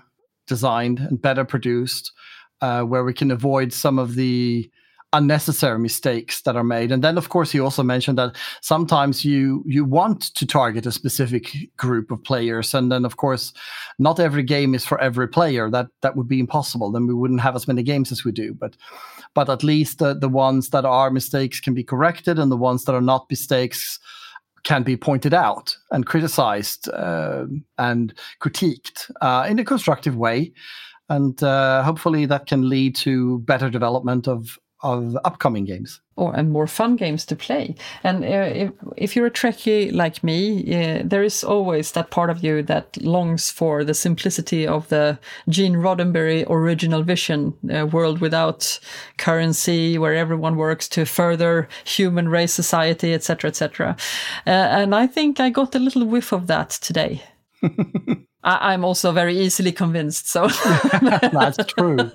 designed 0.47 0.99
and 0.99 1.21
better 1.21 1.43
produced, 1.43 2.13
uh, 2.61 2.83
where 2.83 3.03
we 3.03 3.13
can 3.13 3.31
avoid 3.31 3.73
some 3.73 3.99
of 3.99 4.15
the 4.15 4.69
unnecessary 5.13 5.79
mistakes 5.79 6.41
that 6.41 6.55
are 6.55 6.63
made. 6.63 6.91
And 6.91 7.03
then 7.03 7.17
of 7.17 7.29
course 7.29 7.51
he 7.51 7.59
also 7.59 7.83
mentioned 7.83 8.17
that 8.17 8.35
sometimes 8.61 9.23
you 9.23 9.63
you 9.65 9.85
want 9.85 10.33
to 10.35 10.45
target 10.45 10.85
a 10.85 10.91
specific 10.91 11.55
group 11.77 12.11
of 12.11 12.23
players. 12.23 12.73
And 12.73 12.91
then 12.91 13.05
of 13.05 13.17
course 13.17 13.53
not 13.99 14.19
every 14.19 14.43
game 14.43 14.75
is 14.75 14.85
for 14.85 14.99
every 14.99 15.27
player. 15.27 15.69
That 15.69 15.87
that 16.01 16.15
would 16.15 16.27
be 16.27 16.39
impossible. 16.39 16.91
Then 16.91 17.07
we 17.07 17.13
wouldn't 17.13 17.41
have 17.41 17.55
as 17.55 17.67
many 17.67 17.83
games 17.83 18.11
as 18.11 18.25
we 18.25 18.31
do. 18.31 18.53
But 18.53 18.75
but 19.35 19.49
at 19.49 19.63
least 19.63 19.99
the, 19.99 20.13
the 20.13 20.29
ones 20.29 20.69
that 20.69 20.85
are 20.85 21.09
mistakes 21.09 21.59
can 21.59 21.73
be 21.73 21.83
corrected 21.83 22.37
and 22.39 22.51
the 22.51 22.57
ones 22.57 22.85
that 22.85 22.95
are 22.95 23.01
not 23.01 23.25
mistakes 23.29 23.99
can 24.63 24.83
be 24.83 24.95
pointed 24.95 25.33
out 25.33 25.75
and 25.91 26.05
criticized 26.05 26.89
uh, 26.89 27.45
and 27.77 28.13
critiqued 28.41 29.11
uh, 29.21 29.45
in 29.49 29.59
a 29.59 29.65
constructive 29.65 30.15
way. 30.15 30.53
And 31.09 31.41
uh, 31.43 31.83
hopefully 31.83 32.25
that 32.27 32.47
can 32.47 32.69
lead 32.69 32.95
to 32.97 33.39
better 33.39 33.69
development 33.69 34.27
of 34.27 34.57
of 34.83 35.17
upcoming 35.25 35.65
games. 35.65 35.99
Or 36.15 36.35
and 36.35 36.51
more 36.51 36.67
fun 36.67 36.95
games 36.95 37.25
to 37.25 37.35
play. 37.35 37.75
And 38.03 38.23
uh, 38.23 38.27
if, 38.27 38.71
if 38.97 39.15
you're 39.15 39.25
a 39.25 39.31
trekkie 39.31 39.91
like 39.91 40.23
me 40.23 40.61
uh, 40.73 41.01
there 41.03 41.23
is 41.23 41.43
always 41.43 41.91
that 41.93 42.11
part 42.11 42.29
of 42.29 42.43
you 42.43 42.61
that 42.63 42.97
longs 43.01 43.49
for 43.49 43.83
the 43.83 43.93
simplicity 43.93 44.67
of 44.67 44.89
the 44.89 45.17
gene 45.49 45.75
roddenberry 45.75 46.45
original 46.49 47.03
vision 47.03 47.53
uh, 47.73 47.85
world 47.85 48.19
without 48.19 48.79
currency 49.17 49.97
where 49.97 50.13
everyone 50.13 50.55
works 50.55 50.87
to 50.89 51.05
further 51.05 51.67
human 51.85 52.29
race 52.29 52.53
society 52.53 53.13
etc 53.13 53.49
etc 53.49 53.95
uh, 54.47 54.49
and 54.49 54.95
i 54.95 55.07
think 55.07 55.39
i 55.39 55.49
got 55.49 55.75
a 55.75 55.79
little 55.79 56.05
whiff 56.05 56.31
of 56.31 56.47
that 56.47 56.69
today 56.69 57.21
I, 58.43 58.73
am 58.73 58.83
also 58.83 59.11
very 59.11 59.39
easily 59.39 59.71
convinced. 59.71 60.29
So 60.29 60.47
that's 61.01 61.57
true. 61.73 62.11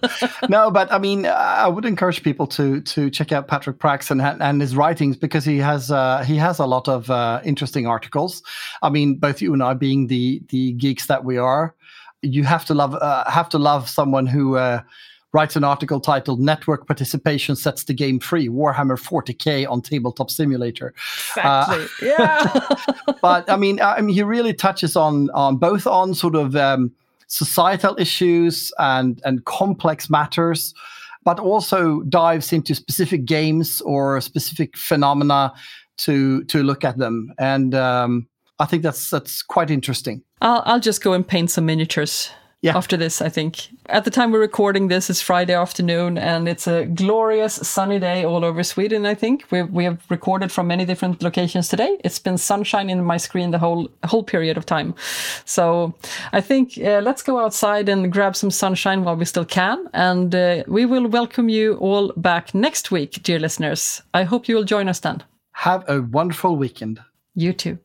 No, 0.48 0.70
but 0.70 0.92
I 0.92 0.98
mean, 0.98 1.26
I 1.26 1.66
would 1.68 1.84
encourage 1.84 2.22
people 2.22 2.46
to 2.48 2.80
to 2.82 3.10
check 3.10 3.32
out 3.32 3.48
Patrick 3.48 3.78
Prax 3.78 4.10
and, 4.10 4.20
and 4.20 4.60
his 4.60 4.76
writings 4.76 5.16
because 5.16 5.44
he 5.44 5.58
has 5.58 5.90
uh, 5.90 6.22
he 6.24 6.36
has 6.36 6.58
a 6.58 6.66
lot 6.66 6.88
of 6.88 7.10
uh, 7.10 7.40
interesting 7.44 7.86
articles. 7.86 8.42
I 8.82 8.90
mean, 8.90 9.16
both 9.16 9.40
you 9.40 9.52
and 9.52 9.62
I, 9.62 9.74
being 9.74 10.08
the 10.08 10.42
the 10.48 10.72
geeks 10.72 11.06
that 11.06 11.24
we 11.24 11.38
are, 11.38 11.74
you 12.22 12.44
have 12.44 12.64
to 12.66 12.74
love 12.74 12.94
uh, 12.94 13.28
have 13.30 13.48
to 13.50 13.58
love 13.58 13.88
someone 13.88 14.26
who 14.26 14.56
uh, 14.56 14.82
writes 15.32 15.56
an 15.56 15.64
article 15.64 16.00
titled 16.00 16.40
Network 16.40 16.86
Participation 16.86 17.54
Sets 17.54 17.84
the 17.84 17.94
Game 17.94 18.18
Free 18.18 18.48
Warhammer 18.48 18.98
40k 18.98 19.68
on 19.68 19.82
Tabletop 19.82 20.30
Simulator. 20.30 20.94
Exactly. 21.36 21.84
Uh, 21.84 21.88
yeah. 22.02 22.76
but 23.22 23.48
I 23.50 23.56
mean, 23.56 23.80
I 23.80 24.00
mean, 24.00 24.14
he 24.14 24.22
really 24.22 24.54
touches 24.54 24.96
on, 24.96 25.30
on 25.30 25.56
both 25.56 25.86
on 25.86 26.14
sort 26.14 26.34
of 26.34 26.56
um, 26.56 26.92
societal 27.26 27.94
issues 27.98 28.72
and, 28.78 29.20
and 29.24 29.44
complex 29.44 30.08
matters, 30.08 30.74
but 31.24 31.38
also 31.38 32.00
dives 32.02 32.52
into 32.52 32.74
specific 32.74 33.26
games 33.26 33.82
or 33.82 34.20
specific 34.20 34.76
phenomena 34.78 35.52
to, 35.98 36.42
to 36.44 36.62
look 36.62 36.84
at 36.84 36.96
them. 36.96 37.34
And 37.38 37.74
um, 37.74 38.28
I 38.58 38.64
think 38.64 38.82
that's, 38.82 39.10
that's 39.10 39.42
quite 39.42 39.70
interesting. 39.70 40.22
I'll, 40.40 40.62
I'll 40.64 40.80
just 40.80 41.02
go 41.02 41.12
and 41.12 41.26
paint 41.26 41.50
some 41.50 41.66
miniatures 41.66 42.30
yeah. 42.60 42.76
after 42.76 42.96
this, 42.96 43.22
I 43.22 43.28
think. 43.28 43.68
At 43.86 44.04
the 44.04 44.10
time 44.10 44.32
we're 44.32 44.40
recording 44.40 44.88
this, 44.88 45.08
it's 45.08 45.22
Friday 45.22 45.54
afternoon 45.54 46.18
and 46.18 46.48
it's 46.48 46.66
a 46.66 46.86
glorious 46.86 47.54
sunny 47.54 47.98
day 47.98 48.24
all 48.24 48.44
over 48.44 48.62
Sweden, 48.64 49.06
I 49.06 49.14
think. 49.14 49.44
We, 49.50 49.62
we 49.62 49.84
have 49.84 49.98
recorded 50.10 50.50
from 50.50 50.66
many 50.66 50.84
different 50.84 51.22
locations 51.22 51.68
today. 51.68 51.98
It's 52.04 52.18
been 52.18 52.36
sunshine 52.36 52.90
in 52.90 53.04
my 53.04 53.16
screen 53.16 53.52
the 53.52 53.58
whole, 53.58 53.88
whole 54.04 54.24
period 54.24 54.56
of 54.56 54.66
time. 54.66 54.94
So 55.44 55.94
I 56.32 56.40
think 56.40 56.76
uh, 56.78 57.00
let's 57.00 57.22
go 57.22 57.38
outside 57.38 57.88
and 57.88 58.12
grab 58.12 58.34
some 58.34 58.50
sunshine 58.50 59.04
while 59.04 59.16
we 59.16 59.24
still 59.24 59.44
can. 59.44 59.88
And 59.92 60.34
uh, 60.34 60.64
we 60.66 60.84
will 60.84 61.06
welcome 61.06 61.48
you 61.48 61.74
all 61.74 62.12
back 62.16 62.54
next 62.54 62.90
week, 62.90 63.22
dear 63.22 63.38
listeners. 63.38 64.02
I 64.14 64.24
hope 64.24 64.48
you 64.48 64.56
will 64.56 64.64
join 64.64 64.88
us 64.88 65.00
then. 65.00 65.22
Have 65.52 65.88
a 65.88 66.02
wonderful 66.02 66.56
weekend. 66.56 67.00
You 67.34 67.52
too. 67.52 67.78